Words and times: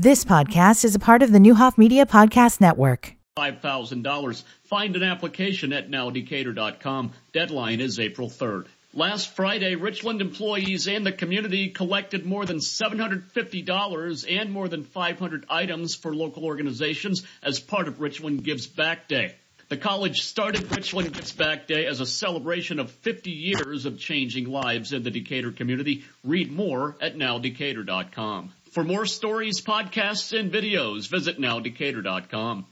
This 0.00 0.24
podcast 0.24 0.84
is 0.84 0.94
a 0.94 1.00
part 1.00 1.24
of 1.24 1.32
the 1.32 1.40
Neuhoff 1.40 1.76
Media 1.76 2.06
Podcast 2.06 2.60
Network. 2.60 3.16
$5,000. 3.36 4.44
Find 4.62 4.94
an 4.94 5.02
application 5.02 5.72
at 5.72 5.90
nowdecatur.com. 5.90 7.10
Deadline 7.32 7.80
is 7.80 7.98
April 7.98 8.30
3rd. 8.30 8.66
Last 8.94 9.34
Friday, 9.34 9.74
Richland 9.74 10.20
employees 10.20 10.86
and 10.86 11.04
the 11.04 11.10
community 11.10 11.70
collected 11.70 12.24
more 12.24 12.46
than 12.46 12.58
$750 12.58 14.24
and 14.40 14.52
more 14.52 14.68
than 14.68 14.84
500 14.84 15.46
items 15.50 15.96
for 15.96 16.14
local 16.14 16.44
organizations 16.44 17.24
as 17.42 17.58
part 17.58 17.88
of 17.88 18.00
Richland 18.00 18.44
Gives 18.44 18.68
Back 18.68 19.08
Day. 19.08 19.34
The 19.68 19.76
college 19.76 20.20
started 20.20 20.74
Richland 20.74 21.12
Gives 21.12 21.32
Back 21.32 21.66
Day 21.66 21.86
as 21.86 21.98
a 21.98 22.06
celebration 22.06 22.78
of 22.78 22.90
50 22.90 23.32
years 23.32 23.84
of 23.84 23.98
changing 23.98 24.48
lives 24.48 24.92
in 24.92 25.02
the 25.02 25.10
Decatur 25.10 25.50
community. 25.50 26.04
Read 26.22 26.52
more 26.52 26.96
at 27.00 27.16
nowdecatur.com. 27.16 28.52
For 28.72 28.84
more 28.84 29.06
stories, 29.06 29.60
podcasts, 29.60 30.38
and 30.38 30.52
videos, 30.52 31.08
visit 31.08 31.38
nowdecatur.com. 31.38 32.66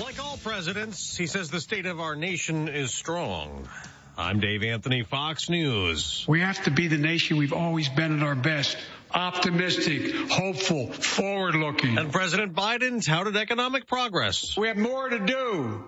Like 0.00 0.22
all 0.24 0.38
presidents, 0.38 1.16
he 1.16 1.26
says 1.26 1.50
the 1.50 1.60
state 1.60 1.86
of 1.86 2.00
our 2.00 2.16
nation 2.16 2.68
is 2.68 2.94
strong. 2.94 3.68
I'm 4.16 4.40
Dave 4.40 4.62
Anthony, 4.62 5.02
Fox 5.02 5.50
News. 5.50 6.24
We 6.26 6.40
have 6.40 6.62
to 6.64 6.70
be 6.70 6.88
the 6.88 6.98
nation 6.98 7.36
we've 7.36 7.52
always 7.52 7.88
been 7.88 8.18
at 8.20 8.22
our 8.26 8.34
best. 8.34 8.76
Optimistic, 9.12 10.14
hopeful, 10.30 10.92
forward 10.92 11.54
looking. 11.54 11.98
And 11.98 12.12
President 12.12 12.54
Biden 12.54 13.04
touted 13.04 13.36
economic 13.36 13.86
progress. 13.86 14.56
We 14.56 14.68
have 14.68 14.76
more 14.76 15.08
to 15.08 15.18
do. 15.18 15.84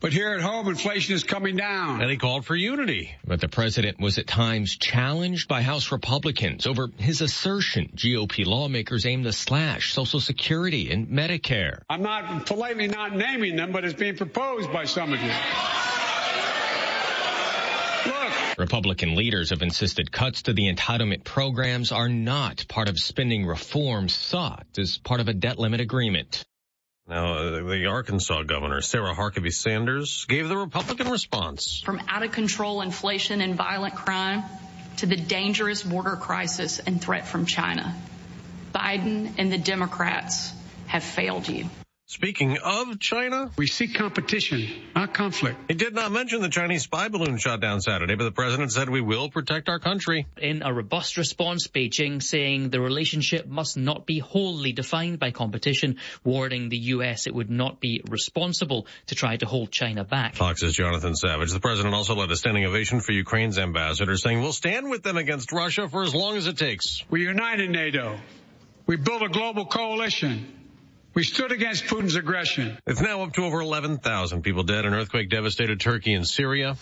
But 0.00 0.14
here 0.14 0.32
at 0.32 0.40
home, 0.40 0.66
inflation 0.68 1.14
is 1.14 1.24
coming 1.24 1.56
down. 1.56 2.00
And 2.00 2.10
he 2.10 2.16
called 2.16 2.46
for 2.46 2.56
unity. 2.56 3.14
But 3.26 3.42
the 3.42 3.48
president 3.48 4.00
was 4.00 4.16
at 4.16 4.26
times 4.26 4.78
challenged 4.78 5.46
by 5.46 5.60
House 5.60 5.92
Republicans 5.92 6.66
over 6.66 6.88
his 6.96 7.20
assertion 7.20 7.90
GOP 7.94 8.46
lawmakers 8.46 9.04
aim 9.04 9.24
to 9.24 9.32
slash 9.34 9.92
Social 9.92 10.18
Security 10.18 10.90
and 10.90 11.08
Medicare. 11.08 11.82
I'm 11.90 12.02
not 12.02 12.46
politely 12.46 12.88
not 12.88 13.14
naming 13.14 13.56
them, 13.56 13.72
but 13.72 13.84
it's 13.84 13.92
being 13.92 14.16
proposed 14.16 14.72
by 14.72 14.86
some 14.86 15.12
of 15.12 15.20
you. 15.20 15.32
Look. 18.10 18.58
Republican 18.58 19.16
leaders 19.16 19.50
have 19.50 19.60
insisted 19.60 20.10
cuts 20.10 20.42
to 20.42 20.54
the 20.54 20.72
entitlement 20.72 21.24
programs 21.24 21.92
are 21.92 22.08
not 22.08 22.66
part 22.68 22.88
of 22.88 22.98
spending 22.98 23.44
reforms 23.44 24.14
sought 24.14 24.66
as 24.78 24.96
part 24.96 25.20
of 25.20 25.28
a 25.28 25.34
debt 25.34 25.58
limit 25.58 25.82
agreement. 25.82 26.42
Now, 27.10 27.34
uh, 27.34 27.62
the 27.64 27.86
Arkansas 27.86 28.44
governor, 28.44 28.80
Sarah 28.82 29.16
Huckabee 29.16 29.52
Sanders, 29.52 30.26
gave 30.26 30.48
the 30.48 30.56
Republican 30.56 31.08
response. 31.08 31.82
From 31.84 32.00
out 32.08 32.22
of 32.22 32.30
control 32.30 32.82
inflation 32.82 33.40
and 33.40 33.56
violent 33.56 33.96
crime 33.96 34.44
to 34.98 35.06
the 35.06 35.16
dangerous 35.16 35.82
border 35.82 36.14
crisis 36.14 36.78
and 36.78 37.02
threat 37.02 37.26
from 37.26 37.46
China, 37.46 37.96
Biden 38.72 39.32
and 39.38 39.52
the 39.52 39.58
Democrats 39.58 40.52
have 40.86 41.02
failed 41.02 41.48
you. 41.48 41.68
Speaking 42.10 42.58
of 42.58 42.98
China, 42.98 43.52
we 43.56 43.68
seek 43.68 43.94
competition, 43.94 44.66
not 44.96 45.14
conflict. 45.14 45.56
He 45.68 45.74
did 45.74 45.94
not 45.94 46.10
mention 46.10 46.40
the 46.40 46.48
Chinese 46.48 46.82
spy 46.82 47.06
balloon 47.06 47.38
shot 47.38 47.60
down 47.60 47.80
Saturday, 47.80 48.16
but 48.16 48.24
the 48.24 48.32
president 48.32 48.72
said 48.72 48.90
we 48.90 49.00
will 49.00 49.30
protect 49.30 49.68
our 49.68 49.78
country. 49.78 50.26
In 50.36 50.62
a 50.64 50.74
robust 50.74 51.16
response, 51.18 51.68
Beijing 51.68 52.20
saying 52.20 52.70
the 52.70 52.80
relationship 52.80 53.46
must 53.46 53.76
not 53.76 54.06
be 54.06 54.18
wholly 54.18 54.72
defined 54.72 55.20
by 55.20 55.30
competition, 55.30 55.98
warning 56.24 56.68
the 56.68 56.78
U.S. 56.94 57.28
it 57.28 57.34
would 57.34 57.48
not 57.48 57.78
be 57.78 58.02
responsible 58.08 58.88
to 59.06 59.14
try 59.14 59.36
to 59.36 59.46
hold 59.46 59.70
China 59.70 60.02
back. 60.02 60.34
Fox's 60.34 60.74
Jonathan 60.74 61.14
Savage. 61.14 61.52
The 61.52 61.60
president 61.60 61.94
also 61.94 62.16
led 62.16 62.32
a 62.32 62.36
standing 62.36 62.64
ovation 62.64 62.98
for 62.98 63.12
Ukraine's 63.12 63.56
ambassador, 63.56 64.16
saying 64.16 64.40
we'll 64.40 64.52
stand 64.52 64.90
with 64.90 65.04
them 65.04 65.16
against 65.16 65.52
Russia 65.52 65.88
for 65.88 66.02
as 66.02 66.12
long 66.12 66.36
as 66.36 66.48
it 66.48 66.58
takes. 66.58 67.04
We 67.08 67.22
united 67.22 67.70
NATO. 67.70 68.18
We 68.86 68.96
built 68.96 69.22
a 69.22 69.28
global 69.28 69.66
coalition. 69.66 70.59
We 71.20 71.24
stood 71.24 71.52
against 71.52 71.84
Putin's 71.84 72.14
aggression. 72.14 72.78
It's 72.86 73.02
now 73.02 73.24
up 73.24 73.34
to 73.34 73.44
over 73.44 73.60
11,000 73.60 74.40
people 74.40 74.62
dead 74.62 74.86
in 74.86 74.94
earthquake 74.94 75.28
devastated 75.28 75.78
Turkey 75.78 76.14
and 76.14 76.26
Syria. 76.26 76.78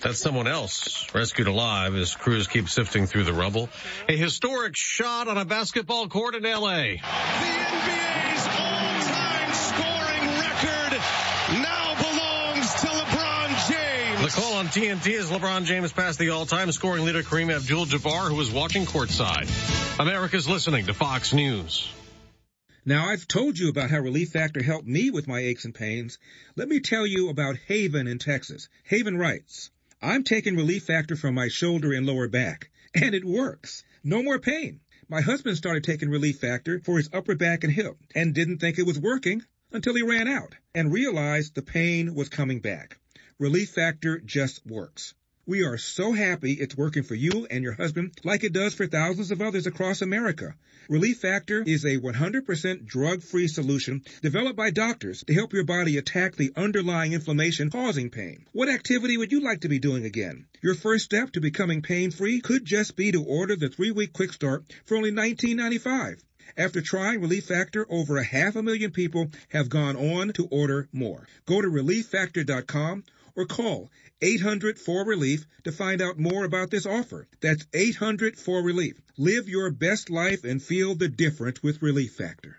That's 0.00 0.18
someone 0.18 0.48
else 0.48 1.06
rescued 1.14 1.46
alive 1.46 1.94
as 1.94 2.14
crews 2.14 2.48
keep 2.48 2.70
sifting 2.70 3.04
through 3.06 3.24
the 3.24 3.34
rubble. 3.34 3.68
A 4.08 4.16
historic 4.16 4.72
shot 4.78 5.28
on 5.28 5.36
a 5.36 5.44
basketball 5.44 6.08
court 6.08 6.36
in 6.36 6.44
LA. 6.44 6.94
The 6.94 7.00
NBA's 7.02 8.46
all-time 8.56 9.52
scoring 9.52 10.24
record 10.40 11.02
now 11.60 11.96
belongs 12.00 12.72
to 12.80 12.86
LeBron 12.86 13.68
James. 13.68 14.34
The 14.34 14.40
call 14.40 14.54
on 14.54 14.68
TNT 14.68 15.08
is 15.08 15.28
LeBron 15.30 15.64
James 15.64 15.92
passed 15.92 16.18
the 16.18 16.30
all-time 16.30 16.72
scoring 16.72 17.04
leader 17.04 17.22
Kareem 17.22 17.54
Abdul-Jabbar 17.54 18.30
who 18.30 18.36
was 18.36 18.50
watching 18.50 18.86
courtside. 18.86 20.00
America's 20.00 20.48
listening 20.48 20.86
to 20.86 20.94
Fox 20.94 21.34
News. 21.34 21.92
Now, 22.88 23.10
I've 23.10 23.28
told 23.28 23.58
you 23.58 23.68
about 23.68 23.90
how 23.90 23.98
Relief 23.98 24.30
Factor 24.30 24.62
helped 24.62 24.88
me 24.88 25.10
with 25.10 25.28
my 25.28 25.40
aches 25.40 25.66
and 25.66 25.74
pains. 25.74 26.16
Let 26.56 26.68
me 26.68 26.80
tell 26.80 27.06
you 27.06 27.28
about 27.28 27.58
Haven 27.66 28.06
in 28.06 28.18
Texas. 28.18 28.70
Haven 28.84 29.18
writes, 29.18 29.70
I'm 30.00 30.24
taking 30.24 30.56
Relief 30.56 30.84
Factor 30.84 31.14
from 31.14 31.34
my 31.34 31.48
shoulder 31.48 31.92
and 31.92 32.06
lower 32.06 32.28
back, 32.28 32.70
and 32.94 33.14
it 33.14 33.26
works. 33.26 33.84
No 34.02 34.22
more 34.22 34.38
pain. 34.38 34.80
My 35.06 35.20
husband 35.20 35.58
started 35.58 35.84
taking 35.84 36.08
Relief 36.08 36.38
Factor 36.38 36.80
for 36.80 36.96
his 36.96 37.10
upper 37.12 37.34
back 37.34 37.62
and 37.62 37.70
hip 37.74 37.98
and 38.14 38.34
didn't 38.34 38.56
think 38.56 38.78
it 38.78 38.86
was 38.86 38.98
working 38.98 39.42
until 39.70 39.94
he 39.94 40.00
ran 40.00 40.26
out 40.26 40.54
and 40.74 40.90
realized 40.90 41.54
the 41.54 41.60
pain 41.60 42.14
was 42.14 42.30
coming 42.30 42.60
back. 42.60 42.98
Relief 43.38 43.68
Factor 43.68 44.18
just 44.18 44.64
works. 44.64 45.12
We 45.48 45.64
are 45.64 45.78
so 45.78 46.12
happy 46.12 46.52
it's 46.52 46.76
working 46.76 47.04
for 47.04 47.14
you 47.14 47.46
and 47.50 47.64
your 47.64 47.72
husband 47.72 48.20
like 48.22 48.44
it 48.44 48.52
does 48.52 48.74
for 48.74 48.86
thousands 48.86 49.30
of 49.30 49.40
others 49.40 49.66
across 49.66 50.02
America. 50.02 50.54
Relief 50.90 51.20
Factor 51.20 51.62
is 51.66 51.86
a 51.86 51.96
100% 51.96 52.84
drug-free 52.84 53.48
solution 53.48 54.02
developed 54.20 54.58
by 54.58 54.68
doctors 54.68 55.24
to 55.26 55.32
help 55.32 55.54
your 55.54 55.64
body 55.64 55.96
attack 55.96 56.36
the 56.36 56.52
underlying 56.54 57.14
inflammation 57.14 57.70
causing 57.70 58.10
pain. 58.10 58.44
What 58.52 58.68
activity 58.68 59.16
would 59.16 59.32
you 59.32 59.40
like 59.40 59.62
to 59.62 59.70
be 59.70 59.78
doing 59.78 60.04
again? 60.04 60.44
Your 60.62 60.74
first 60.74 61.06
step 61.06 61.32
to 61.32 61.40
becoming 61.40 61.80
pain-free 61.80 62.42
could 62.42 62.66
just 62.66 62.94
be 62.94 63.10
to 63.12 63.24
order 63.24 63.56
the 63.56 63.70
three-week 63.70 64.12
quick 64.12 64.34
start 64.34 64.64
for 64.84 64.98
only 64.98 65.12
$19.95. 65.12 66.18
After 66.58 66.82
trying 66.82 67.22
Relief 67.22 67.46
Factor, 67.46 67.86
over 67.88 68.18
a 68.18 68.24
half 68.24 68.54
a 68.54 68.62
million 68.62 68.90
people 68.90 69.30
have 69.48 69.70
gone 69.70 69.96
on 69.96 70.34
to 70.34 70.46
order 70.50 70.90
more. 70.92 71.26
Go 71.46 71.62
to 71.62 71.68
relieffactor.com 71.68 73.04
or 73.34 73.46
call 73.46 73.88
800 74.20 74.78
4 74.78 75.04
relief 75.04 75.46
to 75.64 75.72
find 75.72 76.02
out 76.02 76.18
more 76.18 76.44
about 76.44 76.70
this 76.70 76.86
offer. 76.86 77.28
That's 77.40 77.64
800 77.72 78.36
4 78.36 78.62
relief. 78.62 79.00
Live 79.16 79.48
your 79.48 79.70
best 79.70 80.10
life 80.10 80.44
and 80.44 80.62
feel 80.62 80.94
the 80.94 81.08
difference 81.08 81.62
with 81.62 81.82
Relief 81.82 82.12
Factor. 82.14 82.56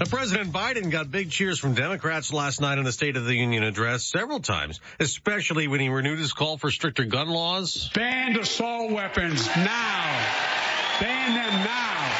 Now, 0.00 0.06
President 0.08 0.50
Biden 0.50 0.90
got 0.90 1.10
big 1.10 1.30
cheers 1.30 1.58
from 1.58 1.74
Democrats 1.74 2.32
last 2.32 2.62
night 2.62 2.78
in 2.78 2.84
the 2.84 2.92
State 2.92 3.18
of 3.18 3.26
the 3.26 3.34
Union 3.34 3.62
address 3.62 4.02
several 4.04 4.40
times, 4.40 4.80
especially 4.98 5.68
when 5.68 5.80
he 5.80 5.90
renewed 5.90 6.18
his 6.18 6.32
call 6.32 6.56
for 6.56 6.70
stricter 6.70 7.04
gun 7.04 7.28
laws. 7.28 7.90
Ban 7.94 8.38
assault 8.38 8.90
weapons 8.90 9.46
now. 9.56 10.26
Ban 11.00 11.34
them 11.34 11.64
now. 11.64 12.12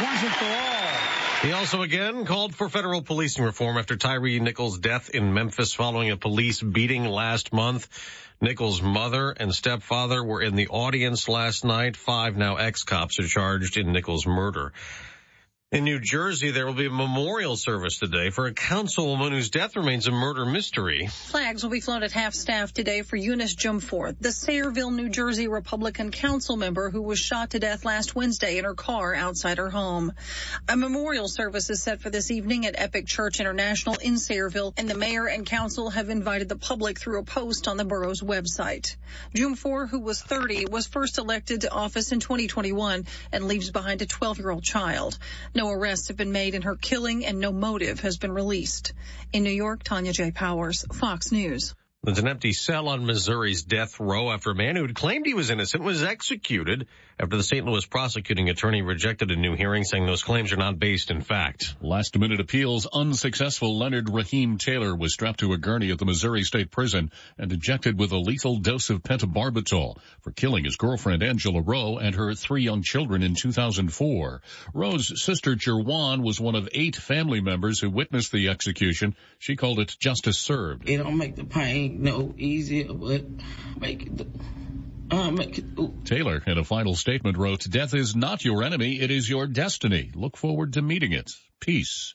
Once 0.00 0.22
and 0.22 0.32
for 0.34 0.44
all. 0.44 1.27
He 1.42 1.52
also 1.52 1.82
again 1.82 2.24
called 2.24 2.56
for 2.56 2.68
federal 2.68 3.00
policing 3.00 3.44
reform 3.44 3.78
after 3.78 3.96
Tyre 3.96 4.40
Nichols' 4.40 4.80
death 4.80 5.10
in 5.10 5.32
Memphis 5.32 5.72
following 5.72 6.10
a 6.10 6.16
police 6.16 6.60
beating 6.60 7.04
last 7.04 7.52
month. 7.52 7.86
Nichols' 8.40 8.82
mother 8.82 9.30
and 9.30 9.54
stepfather 9.54 10.24
were 10.24 10.42
in 10.42 10.56
the 10.56 10.66
audience 10.66 11.28
last 11.28 11.64
night. 11.64 11.96
Five 11.96 12.36
now 12.36 12.56
ex-cops 12.56 13.20
are 13.20 13.28
charged 13.28 13.76
in 13.76 13.92
Nichols' 13.92 14.26
murder. 14.26 14.72
In 15.70 15.84
New 15.84 16.00
Jersey, 16.00 16.50
there 16.50 16.64
will 16.64 16.72
be 16.72 16.86
a 16.86 16.90
memorial 16.90 17.54
service 17.54 17.98
today 17.98 18.30
for 18.30 18.46
a 18.46 18.54
councilwoman 18.54 19.32
whose 19.32 19.50
death 19.50 19.76
remains 19.76 20.06
a 20.06 20.10
murder 20.10 20.46
mystery. 20.46 21.08
Flags 21.08 21.62
will 21.62 21.68
be 21.68 21.82
flown 21.82 22.02
at 22.02 22.10
half 22.10 22.32
staff 22.32 22.72
today 22.72 23.02
for 23.02 23.16
Eunice 23.16 23.54
Dwumfour, 23.54 24.16
the 24.18 24.30
Sayreville, 24.30 24.94
New 24.94 25.10
Jersey 25.10 25.46
Republican 25.46 26.10
council 26.10 26.56
member 26.56 26.88
who 26.88 27.02
was 27.02 27.18
shot 27.18 27.50
to 27.50 27.58
death 27.58 27.84
last 27.84 28.16
Wednesday 28.16 28.56
in 28.56 28.64
her 28.64 28.72
car 28.72 29.14
outside 29.14 29.58
her 29.58 29.68
home. 29.68 30.14
A 30.70 30.74
memorial 30.74 31.28
service 31.28 31.68
is 31.68 31.82
set 31.82 32.00
for 32.00 32.08
this 32.08 32.30
evening 32.30 32.64
at 32.64 32.80
Epic 32.80 33.06
Church 33.06 33.38
International 33.38 33.96
in 33.96 34.14
Sayreville, 34.14 34.72
and 34.78 34.88
the 34.88 34.96
mayor 34.96 35.26
and 35.26 35.44
council 35.44 35.90
have 35.90 36.08
invited 36.08 36.48
the 36.48 36.56
public 36.56 36.98
through 36.98 37.18
a 37.18 37.24
post 37.24 37.68
on 37.68 37.76
the 37.76 37.84
borough's 37.84 38.22
website. 38.22 38.96
Dwumfour, 39.34 39.86
who 39.86 40.00
was 40.00 40.22
30, 40.22 40.64
was 40.70 40.86
first 40.86 41.18
elected 41.18 41.60
to 41.60 41.70
office 41.70 42.10
in 42.10 42.20
2021 42.20 43.04
and 43.32 43.44
leaves 43.44 43.70
behind 43.70 44.00
a 44.00 44.06
12-year-old 44.06 44.64
child. 44.64 45.18
No 45.58 45.72
arrests 45.72 46.06
have 46.06 46.16
been 46.16 46.30
made 46.30 46.54
in 46.54 46.62
her 46.62 46.76
killing 46.76 47.26
and 47.26 47.40
no 47.40 47.50
motive 47.50 47.98
has 47.98 48.16
been 48.16 48.30
released. 48.30 48.92
In 49.32 49.42
New 49.42 49.50
York, 49.50 49.82
Tanya 49.82 50.12
J. 50.12 50.30
Powers, 50.30 50.86
Fox 50.92 51.32
News. 51.32 51.74
There's 52.04 52.20
an 52.20 52.28
empty 52.28 52.52
cell 52.52 52.88
on 52.88 53.04
Missouri's 53.04 53.64
death 53.64 53.98
row 53.98 54.30
after 54.30 54.52
a 54.52 54.54
man 54.54 54.76
who 54.76 54.82
had 54.82 54.94
claimed 54.94 55.26
he 55.26 55.34
was 55.34 55.50
innocent 55.50 55.82
was 55.82 56.04
executed 56.04 56.86
after 57.20 57.36
the 57.36 57.42
St. 57.42 57.66
Louis 57.66 57.84
prosecuting 57.84 58.48
attorney 58.48 58.82
rejected 58.82 59.30
a 59.30 59.36
new 59.36 59.56
hearing 59.56 59.82
saying 59.82 60.06
those 60.06 60.22
claims 60.22 60.52
are 60.52 60.56
not 60.56 60.78
based 60.78 61.10
in 61.10 61.20
fact. 61.20 61.74
Last 61.80 62.16
minute 62.16 62.40
appeals 62.40 62.86
unsuccessful. 62.86 63.76
Leonard 63.76 64.08
Raheem 64.08 64.56
Taylor 64.56 64.94
was 64.94 65.12
strapped 65.12 65.40
to 65.40 65.52
a 65.52 65.58
gurney 65.58 65.90
at 65.90 65.98
the 65.98 66.04
Missouri 66.04 66.44
State 66.44 66.70
Prison 66.70 67.10
and 67.36 67.52
injected 67.52 67.98
with 67.98 68.12
a 68.12 68.18
lethal 68.18 68.58
dose 68.58 68.90
of 68.90 69.02
pentobarbital 69.02 69.96
for 70.20 70.30
killing 70.30 70.64
his 70.64 70.76
girlfriend 70.76 71.22
Angela 71.24 71.60
Rowe 71.60 71.98
and 71.98 72.14
her 72.14 72.34
three 72.34 72.62
young 72.62 72.82
children 72.82 73.22
in 73.22 73.34
2004. 73.34 74.42
Rowe's 74.72 75.22
sister 75.22 75.56
Jerwan 75.56 76.22
was 76.22 76.40
one 76.40 76.54
of 76.54 76.68
eight 76.72 76.94
family 76.94 77.40
members 77.40 77.80
who 77.80 77.90
witnessed 77.90 78.30
the 78.30 78.48
execution. 78.48 79.16
She 79.38 79.56
called 79.56 79.80
it 79.80 79.96
justice 79.98 80.38
served. 80.38 80.88
It 80.88 80.98
don't 80.98 81.18
make 81.18 81.34
the 81.34 81.44
pain 81.44 82.02
no 82.02 82.32
easier, 82.38 82.92
but 82.92 83.24
make 83.80 84.06
it. 84.06 84.20
Uh, 84.20 84.24
Uh, 85.10 85.30
make 85.30 85.58
it. 85.58 85.64
Taylor, 86.04 86.42
in 86.46 86.58
a 86.58 86.64
final 86.64 86.94
statement, 86.94 87.38
wrote, 87.38 87.64
Death 87.68 87.94
is 87.94 88.14
not 88.14 88.44
your 88.44 88.62
enemy, 88.62 89.00
it 89.00 89.10
is 89.10 89.28
your 89.28 89.46
destiny. 89.46 90.10
Look 90.14 90.36
forward 90.36 90.74
to 90.74 90.82
meeting 90.82 91.12
it. 91.12 91.30
Peace. 91.60 92.14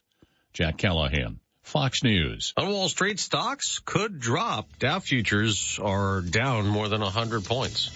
Jack 0.52 0.78
Callahan, 0.78 1.40
Fox 1.62 2.04
News. 2.04 2.52
On 2.56 2.68
Wall 2.68 2.88
Street, 2.88 3.18
stocks 3.18 3.80
could 3.84 4.20
drop. 4.20 4.78
Dow 4.78 5.00
futures 5.00 5.80
are 5.82 6.20
down 6.20 6.68
more 6.68 6.88
than 6.88 7.00
100 7.00 7.44
points. 7.44 7.90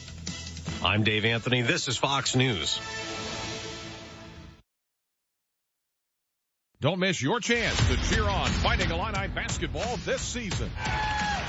I'm 0.83 1.05
Dave 1.05 1.25
Anthony. 1.25 1.62
This 1.62 1.87
is 1.87 1.97
Fox 1.97 2.35
News. 2.35 2.81
Don't 6.80 7.00
miss 7.00 7.20
your 7.20 7.40
chance 7.40 7.75
to 7.90 7.96
cheer 8.06 8.22
on 8.22 8.46
Fighting 8.62 8.88
Illini 8.94 9.26
basketball 9.34 9.98
this 10.06 10.22
season. 10.22 10.70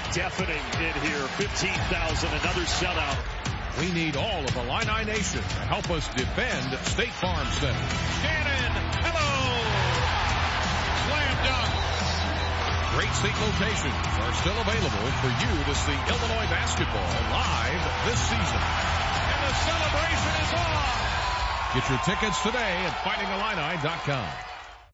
Deafening 0.09 0.65
in 0.81 0.93
here, 1.05 1.21
15,000, 1.37 2.29
another 2.33 2.65
sellout. 2.65 3.13
We 3.77 3.93
need 3.93 4.17
all 4.17 4.41
of 4.41 4.57
Illini 4.57 5.05
Nation 5.05 5.37
to 5.37 5.61
help 5.69 5.85
us 5.93 6.09
defend 6.17 6.73
State 6.81 7.13
Farm 7.13 7.45
Center. 7.61 7.85
Shannon, 8.25 8.73
hello! 9.05 9.29
Slam 11.05 11.35
dunk. 11.45 11.71
Great 12.97 13.13
seat 13.21 13.37
locations 13.37 14.01
are 14.25 14.33
still 14.33 14.57
available 14.57 15.07
for 15.21 15.29
you 15.29 15.53
to 15.61 15.73
see 15.77 15.97
Illinois 16.09 16.49
basketball 16.49 17.05
live 17.29 17.81
this 18.09 18.17
season. 18.17 18.61
And 18.65 19.39
the 19.45 19.53
celebration 19.61 20.33
is 20.41 20.51
on! 20.57 20.89
Get 21.77 21.85
your 21.85 22.01
tickets 22.01 22.41
today 22.41 22.81
at 22.81 22.97
fightingillini.com. 23.05 24.49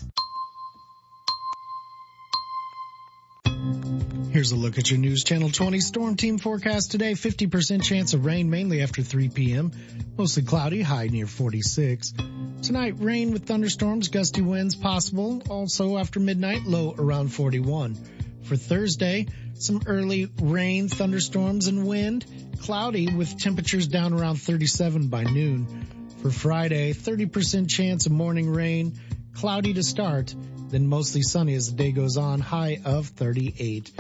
Here's 4.32 4.52
a 4.52 4.56
look 4.56 4.78
at 4.78 4.92
your 4.92 5.00
News 5.00 5.24
Channel 5.24 5.50
20 5.50 5.80
storm 5.80 6.16
team 6.16 6.38
forecast 6.38 6.92
today. 6.92 7.14
50% 7.14 7.84
chance 7.84 8.14
of 8.14 8.26
rain 8.26 8.52
mainly 8.52 8.84
after 8.84 9.02
3 9.02 9.30
p.m. 9.30 9.72
Mostly 10.20 10.44
cloudy, 10.44 10.84
high 10.84 11.08
near 11.08 11.26
46. 11.26 12.14
Tonight, 12.62 13.00
rain 13.00 13.32
with 13.32 13.48
thunderstorms, 13.48 14.10
gusty 14.10 14.42
winds 14.44 14.76
possible. 14.76 15.42
Also 15.50 15.98
after 15.98 16.20
midnight, 16.20 16.64
low 16.66 16.94
around 16.96 17.30
41. 17.30 17.98
For 18.44 18.56
Thursday, 18.56 19.26
some 19.56 19.82
early 19.88 20.30
rain, 20.40 20.90
thunderstorms, 20.90 21.66
and 21.66 21.88
wind. 21.88 22.28
Cloudy 22.62 23.12
with 23.12 23.40
temperatures 23.40 23.88
down 23.88 24.14
around 24.14 24.36
37 24.36 25.08
by 25.08 25.24
noon. 25.24 25.88
For 26.22 26.30
Friday, 26.30 26.94
30% 26.94 27.68
chance 27.68 28.06
of 28.06 28.12
morning 28.12 28.48
rain. 28.52 28.94
Cloudy 29.34 29.74
to 29.74 29.82
start, 29.82 30.36
then 30.70 30.86
mostly 30.86 31.24
sunny 31.24 31.56
as 31.56 31.72
the 31.72 31.76
day 31.76 31.92
goes 31.92 32.16
on, 32.18 32.42
high 32.42 32.78
of 32.86 33.08
38. 33.08 33.92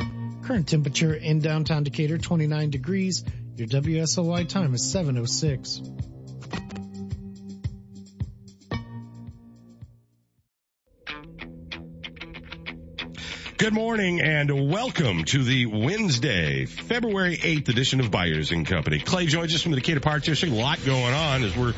Current 0.43 0.67
temperature 0.67 1.13
in 1.13 1.39
downtown 1.39 1.83
Decatur, 1.83 2.17
29 2.17 2.69
degrees. 2.69 3.23
Your 3.55 3.67
WSOY 3.67 4.47
time 4.47 4.73
is 4.73 4.89
706. 4.91 5.81
Good 13.57 13.73
morning 13.73 14.21
and 14.21 14.71
welcome 14.71 15.25
to 15.25 15.43
the 15.43 15.65
Wednesday, 15.65 16.65
February 16.65 17.35
8th 17.35 17.67
edition 17.67 17.99
of 17.99 18.09
Byers 18.09 18.51
and 18.51 18.65
Company. 18.65 18.99
Clay 18.99 19.25
joins 19.25 19.53
us 19.53 19.61
from 19.61 19.71
the 19.71 19.75
Decatur 19.81 19.99
Park 19.99 20.23
District. 20.23 20.55
A 20.55 20.57
lot 20.57 20.79
going 20.85 21.13
on 21.13 21.43
as 21.43 21.55
we're 21.57 21.73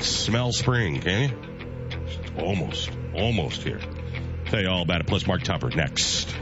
smell 0.00 0.52
spring, 0.52 1.00
can 1.00 1.28
you? 1.28 2.42
Almost, 2.42 2.90
almost 3.14 3.62
here. 3.62 3.80
Tell 4.46 4.62
you 4.62 4.68
all 4.68 4.82
about 4.82 5.02
it. 5.02 5.06
Plus 5.06 5.26
Mark 5.26 5.42
Tupper 5.42 5.68
next. 5.68 6.34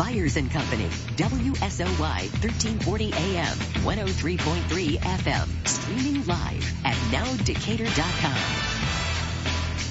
Byers 0.00 0.36
and 0.38 0.50
Company, 0.50 0.86
WSOY 1.16 2.32
1340 2.40 3.12
AM, 3.12 3.46
103.3 3.84 4.96
FM, 4.96 5.68
streaming 5.68 6.26
live 6.26 6.74
at 6.86 6.94
nowdecatur.com. 7.12 8.32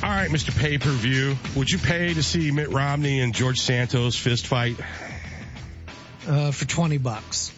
All 0.01 0.09
right, 0.09 0.31
Mr. 0.31 0.57
Pay 0.57 0.79
Per 0.79 0.89
View, 0.89 1.37
would 1.55 1.69
you 1.69 1.77
pay 1.77 2.11
to 2.11 2.23
see 2.23 2.49
Mitt 2.49 2.69
Romney 2.69 3.19
and 3.19 3.35
George 3.35 3.59
Santos 3.59 4.15
fist 4.15 4.47
fight? 4.47 4.77
Uh, 6.27 6.49
for 6.49 6.65
20 6.65 6.97
bucks. 6.97 7.53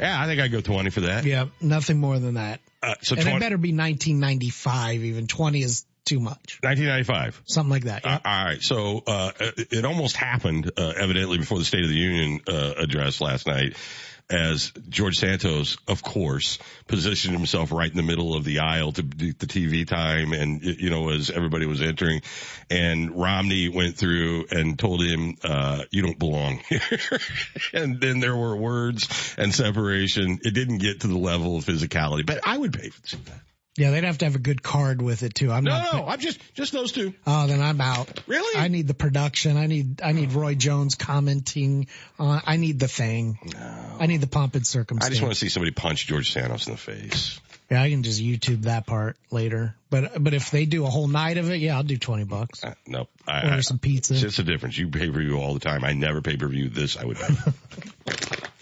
Yeah, 0.00 0.20
I 0.20 0.26
think 0.26 0.40
I'd 0.40 0.50
go 0.50 0.60
20 0.60 0.90
for 0.90 1.02
that. 1.02 1.24
Yeah, 1.24 1.44
nothing 1.60 2.00
more 2.00 2.18
than 2.18 2.34
that. 2.34 2.58
Uh, 2.82 2.94
so 3.00 3.14
and 3.14 3.22
20, 3.22 3.36
it 3.36 3.40
better 3.40 3.58
be 3.58 3.72
1995 3.72 5.04
even. 5.04 5.28
20 5.28 5.62
is 5.62 5.84
too 6.10 6.20
much. 6.20 6.58
1995. 6.62 7.42
Something 7.46 7.70
like 7.70 7.84
that. 7.84 8.04
Yeah. 8.04 8.16
Uh, 8.16 8.18
all 8.24 8.44
right. 8.44 8.62
So, 8.62 9.02
uh, 9.06 9.30
it 9.38 9.84
almost 9.84 10.16
happened, 10.16 10.72
uh, 10.76 10.92
evidently 10.96 11.38
before 11.38 11.58
the 11.58 11.64
State 11.64 11.84
of 11.84 11.88
the 11.88 11.96
Union, 11.96 12.40
uh, 12.48 12.72
address 12.78 13.20
last 13.20 13.46
night 13.46 13.76
as 14.28 14.72
George 14.88 15.18
Santos, 15.18 15.76
of 15.88 16.02
course, 16.02 16.58
positioned 16.86 17.36
himself 17.36 17.72
right 17.72 17.90
in 17.90 17.96
the 17.96 18.02
middle 18.02 18.34
of 18.34 18.44
the 18.44 18.60
aisle 18.60 18.92
to 18.92 19.02
do 19.02 19.32
the 19.32 19.46
TV 19.46 19.86
time 19.86 20.32
and, 20.32 20.62
you 20.62 20.90
know, 20.90 21.10
as 21.10 21.30
everybody 21.30 21.66
was 21.66 21.82
entering 21.82 22.22
and 22.70 23.16
Romney 23.20 23.68
went 23.68 23.96
through 23.96 24.46
and 24.50 24.78
told 24.78 25.02
him, 25.02 25.36
uh, 25.42 25.82
you 25.90 26.02
don't 26.02 26.18
belong 26.18 26.60
here. 26.68 26.80
and 27.72 28.00
then 28.00 28.20
there 28.20 28.36
were 28.36 28.56
words 28.56 29.34
and 29.36 29.52
separation. 29.52 30.38
It 30.42 30.54
didn't 30.54 30.78
get 30.78 31.00
to 31.00 31.08
the 31.08 31.18
level 31.18 31.56
of 31.56 31.64
physicality, 31.64 32.24
but 32.24 32.40
I 32.44 32.56
would 32.56 32.72
pay 32.72 32.90
for 32.90 33.16
that. 33.16 33.40
Yeah, 33.80 33.92
they'd 33.92 34.04
have 34.04 34.18
to 34.18 34.26
have 34.26 34.34
a 34.34 34.38
good 34.40 34.62
card 34.62 35.00
with 35.00 35.22
it 35.22 35.34
too. 35.34 35.50
I'm 35.50 35.64
No, 35.64 35.70
not. 35.70 35.92
no, 35.94 36.06
I'm 36.06 36.20
just, 36.20 36.38
just 36.52 36.70
those 36.74 36.92
two. 36.92 37.14
Oh, 37.26 37.46
then 37.46 37.62
I'm 37.62 37.80
out. 37.80 38.20
Really? 38.26 38.60
I 38.60 38.68
need 38.68 38.86
the 38.86 38.92
production. 38.92 39.56
I 39.56 39.68
need 39.68 40.02
I 40.02 40.12
need 40.12 40.34
Roy 40.34 40.54
Jones 40.54 40.96
commenting. 40.96 41.86
On, 42.18 42.42
I 42.44 42.58
need 42.58 42.78
the 42.78 42.88
thing. 42.88 43.38
No. 43.54 43.96
I 43.98 44.04
need 44.04 44.20
the 44.20 44.26
pomp 44.26 44.54
and 44.54 44.66
circumstance. 44.66 45.06
I 45.06 45.08
just 45.08 45.22
want 45.22 45.32
to 45.32 45.40
see 45.40 45.48
somebody 45.48 45.70
punch 45.70 46.06
George 46.06 46.30
Santos 46.30 46.66
in 46.66 46.72
the 46.74 46.78
face. 46.78 47.40
Yeah, 47.70 47.80
I 47.80 47.88
can 47.88 48.02
just 48.02 48.20
YouTube 48.20 48.64
that 48.64 48.84
part 48.86 49.16
later. 49.30 49.74
But 49.88 50.22
but 50.22 50.34
if 50.34 50.50
they 50.50 50.66
do 50.66 50.84
a 50.84 50.90
whole 50.90 51.08
night 51.08 51.38
of 51.38 51.50
it, 51.50 51.56
yeah, 51.60 51.76
I'll 51.76 51.82
do 51.82 51.96
twenty 51.96 52.24
bucks. 52.24 52.62
Uh, 52.62 52.74
nope. 52.86 53.08
I, 53.26 53.44
Order 53.44 53.56
I- 53.56 53.60
some 53.60 53.78
pizza. 53.78 54.12
It's 54.12 54.22
just 54.22 54.38
a 54.40 54.42
difference. 54.42 54.76
You 54.76 54.88
pay 54.88 55.08
per 55.10 55.20
view 55.20 55.38
all 55.38 55.54
the 55.54 55.60
time. 55.60 55.84
I 55.84 55.94
never 55.94 56.20
pay 56.20 56.36
per 56.36 56.48
view 56.48 56.68
this. 56.68 56.98
I 56.98 57.06
would 57.06 57.16
pay. 57.16 57.34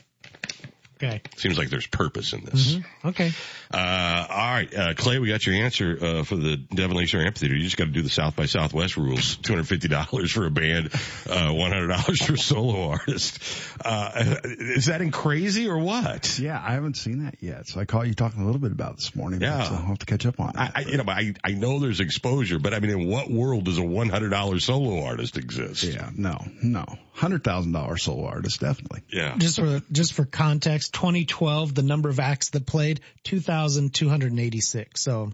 Okay. 1.00 1.23
Seems 1.37 1.57
like 1.57 1.71
there's 1.71 1.87
purpose 1.87 2.33
in 2.33 2.45
this. 2.45 2.76
Okay. 3.05 3.31
Uh, 3.73 4.26
all 4.28 4.37
right, 4.37 4.75
uh, 4.75 4.95
Clay, 4.95 5.19
we 5.21 5.28
got 5.28 5.47
your 5.47 5.55
answer, 5.55 5.97
uh, 6.00 6.23
for 6.25 6.35
the 6.37 6.57
Devon 6.57 6.97
Lakeshore 6.97 7.21
Amphitheater. 7.21 7.55
You 7.55 7.62
just 7.62 7.76
got 7.76 7.85
to 7.85 7.90
do 7.90 8.02
the 8.02 8.09
South 8.09 8.35
by 8.35 8.47
Southwest 8.47 8.97
rules. 8.97 9.37
$250 9.38 10.31
for 10.31 10.47
a 10.47 10.50
band, 10.50 10.87
uh, 11.28 11.52
$100 11.52 12.26
for 12.26 12.33
a 12.33 12.38
solo 12.38 12.88
artist. 12.88 13.40
Uh, 13.85 14.37
is 14.45 14.87
that 14.87 15.00
in 15.00 15.12
crazy 15.12 15.69
or 15.69 15.78
what? 15.78 16.38
Yeah, 16.38 16.61
I 16.61 16.73
haven't 16.73 16.97
seen 16.97 17.25
that 17.25 17.37
yet. 17.40 17.69
So 17.69 17.81
I 17.81 17.85
caught 17.85 18.09
you 18.09 18.14
talking 18.14 18.43
a 18.43 18.47
little 18.47 18.61
bit 18.61 18.73
about 18.73 18.97
this 18.97 19.14
morning. 19.14 19.40
Yeah. 19.40 19.62
So 19.62 19.75
I'll 19.75 19.83
have 19.83 19.99
to 19.99 20.07
catch 20.07 20.26
up 20.26 20.40
on 20.40 20.50
it. 20.50 20.57
I, 20.57 20.73
I, 20.75 20.81
you 20.81 20.97
know, 20.97 21.05
but 21.05 21.17
I, 21.17 21.35
I 21.45 21.52
know 21.52 21.78
there's 21.78 22.00
exposure, 22.00 22.59
but 22.59 22.75
I 22.75 22.81
mean, 22.81 22.90
in 22.90 23.09
what 23.09 23.31
world 23.31 23.64
does 23.64 23.78
a 23.78 23.83
$100 23.83 24.61
solo 24.61 25.05
artist 25.05 25.37
exist? 25.37 25.85
yeah, 25.85 26.11
no, 26.17 26.38
no. 26.62 26.85
$100,000 27.17 27.99
solo 28.00 28.26
artist, 28.26 28.61
definitely. 28.61 29.02
Yeah. 29.12 29.37
Just 29.38 29.57
for 29.57 29.81
just 29.90 30.12
for 30.14 30.25
context, 30.25 30.88
2012, 30.90 31.75
the 31.75 31.83
number 31.83 32.09
of 32.09 32.21
acts 32.21 32.50
that 32.50 32.66
played 32.66 33.00
2,286. 33.25 35.00
So 35.00 35.33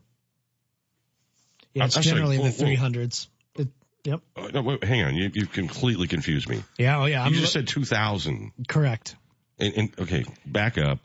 yeah, 1.73 1.87
it's 1.87 1.95
sorry, 1.95 2.05
generally 2.05 2.37
in 2.37 2.43
the 2.43 2.51
whoa, 2.51 2.67
whoa. 2.67 2.91
300s. 2.91 3.27
It, 3.57 3.69
Yep. 4.05 4.21
Oh, 4.37 4.47
no, 4.49 4.63
wait, 4.63 4.85
hang 4.85 5.03
on. 5.03 5.15
You, 5.15 5.31
you 5.33 5.47
completely 5.47 6.09
confused 6.09 6.49
me. 6.49 6.63
Yeah. 6.79 7.01
Oh, 7.01 7.07
yeah. 7.07 7.23
You 7.23 7.27
I'm 7.27 7.33
just 7.33 7.53
said 7.53 7.67
2000. 7.67 8.53
correct. 8.69 9.17
And, 9.59 9.75
and 9.77 9.99
okay, 9.99 10.25
back 10.45 10.79
up. 10.79 10.99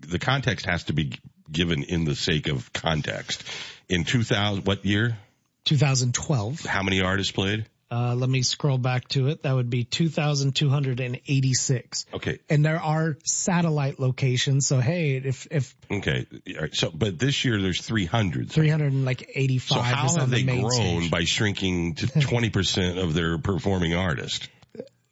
The 0.00 0.18
context 0.18 0.64
has 0.66 0.84
to 0.84 0.92
be 0.92 1.12
given 1.50 1.82
in 1.82 2.04
the 2.04 2.14
sake 2.14 2.48
of 2.48 2.72
context. 2.72 3.44
In 3.88 4.04
2000, 4.04 4.66
what 4.66 4.86
year? 4.86 5.18
2012. 5.64 6.60
How 6.60 6.82
many 6.82 7.02
artists 7.02 7.32
played? 7.32 7.66
Uh, 7.92 8.14
let 8.14 8.30
me 8.30 8.42
scroll 8.42 8.78
back 8.78 9.08
to 9.08 9.26
it. 9.26 9.42
That 9.42 9.52
would 9.52 9.68
be 9.68 9.82
2,286. 9.82 12.06
Okay. 12.14 12.38
And 12.48 12.64
there 12.64 12.80
are 12.80 13.18
satellite 13.24 13.98
locations. 13.98 14.68
So 14.68 14.78
hey, 14.78 15.16
if, 15.16 15.48
if 15.50 15.74
Okay. 15.90 16.24
All 16.54 16.60
right. 16.60 16.72
So, 16.72 16.92
but 16.94 17.18
this 17.18 17.44
year 17.44 17.60
there's 17.60 17.82
300. 17.82 18.52
385 18.52 19.68
So 19.68 19.80
how 19.80 20.08
have 20.20 20.30
they 20.30 20.44
the 20.44 20.60
grown 20.60 20.70
stage. 20.70 21.10
by 21.10 21.24
shrinking 21.24 21.96
to 21.96 22.06
20% 22.08 23.02
of 23.02 23.12
their 23.12 23.38
performing 23.38 23.94
artists? 23.94 24.46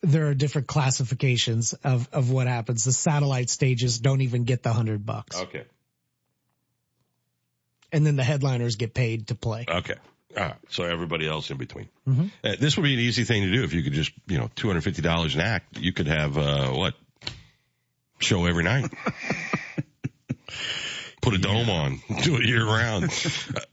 There 0.03 0.29
are 0.29 0.35
different 0.35 0.69
classifications 0.69 1.73
of, 1.83 2.09
of 2.13 2.31
what 2.31 2.47
happens. 2.47 2.85
The 2.85 2.93
satellite 2.93 3.51
stages 3.51 3.99
don't 3.99 4.21
even 4.21 4.45
get 4.45 4.63
the 4.63 4.73
hundred 4.73 5.05
bucks. 5.05 5.37
Okay. 5.37 5.65
And 7.91 8.07
then 8.07 8.15
the 8.15 8.23
headliners 8.23 8.77
get 8.77 8.95
paid 8.95 9.27
to 9.29 9.35
play. 9.35 9.65
Okay. 9.69 9.97
Right. 10.39 10.55
So 10.71 10.85
everybody 10.85 11.27
else 11.27 11.51
in 11.51 11.57
between. 11.57 11.89
Mhm. 12.09 12.31
Uh, 12.45 12.55
this 12.61 12.77
would 12.77 12.85
be 12.85 12.95
an 12.95 13.01
easy 13.01 13.25
thing 13.25 13.43
to 13.43 13.51
do 13.53 13.65
if 13.65 13.73
you 13.73 13.83
could 13.83 13.93
just, 13.93 14.13
you 14.27 14.39
know, 14.39 14.49
$250 14.57 15.35
an 15.35 15.41
act. 15.41 15.79
You 15.79 15.93
could 15.93 16.07
have, 16.07 16.39
uh, 16.39 16.69
what? 16.71 16.95
Show 18.21 18.47
every 18.47 18.65
night. 18.65 18.91
Put 21.29 21.41
a 21.41 21.43
dome 21.43 21.69
on, 21.69 22.01
do 22.23 22.37
it 22.37 22.45
year 22.45 22.65
round. 22.65 23.11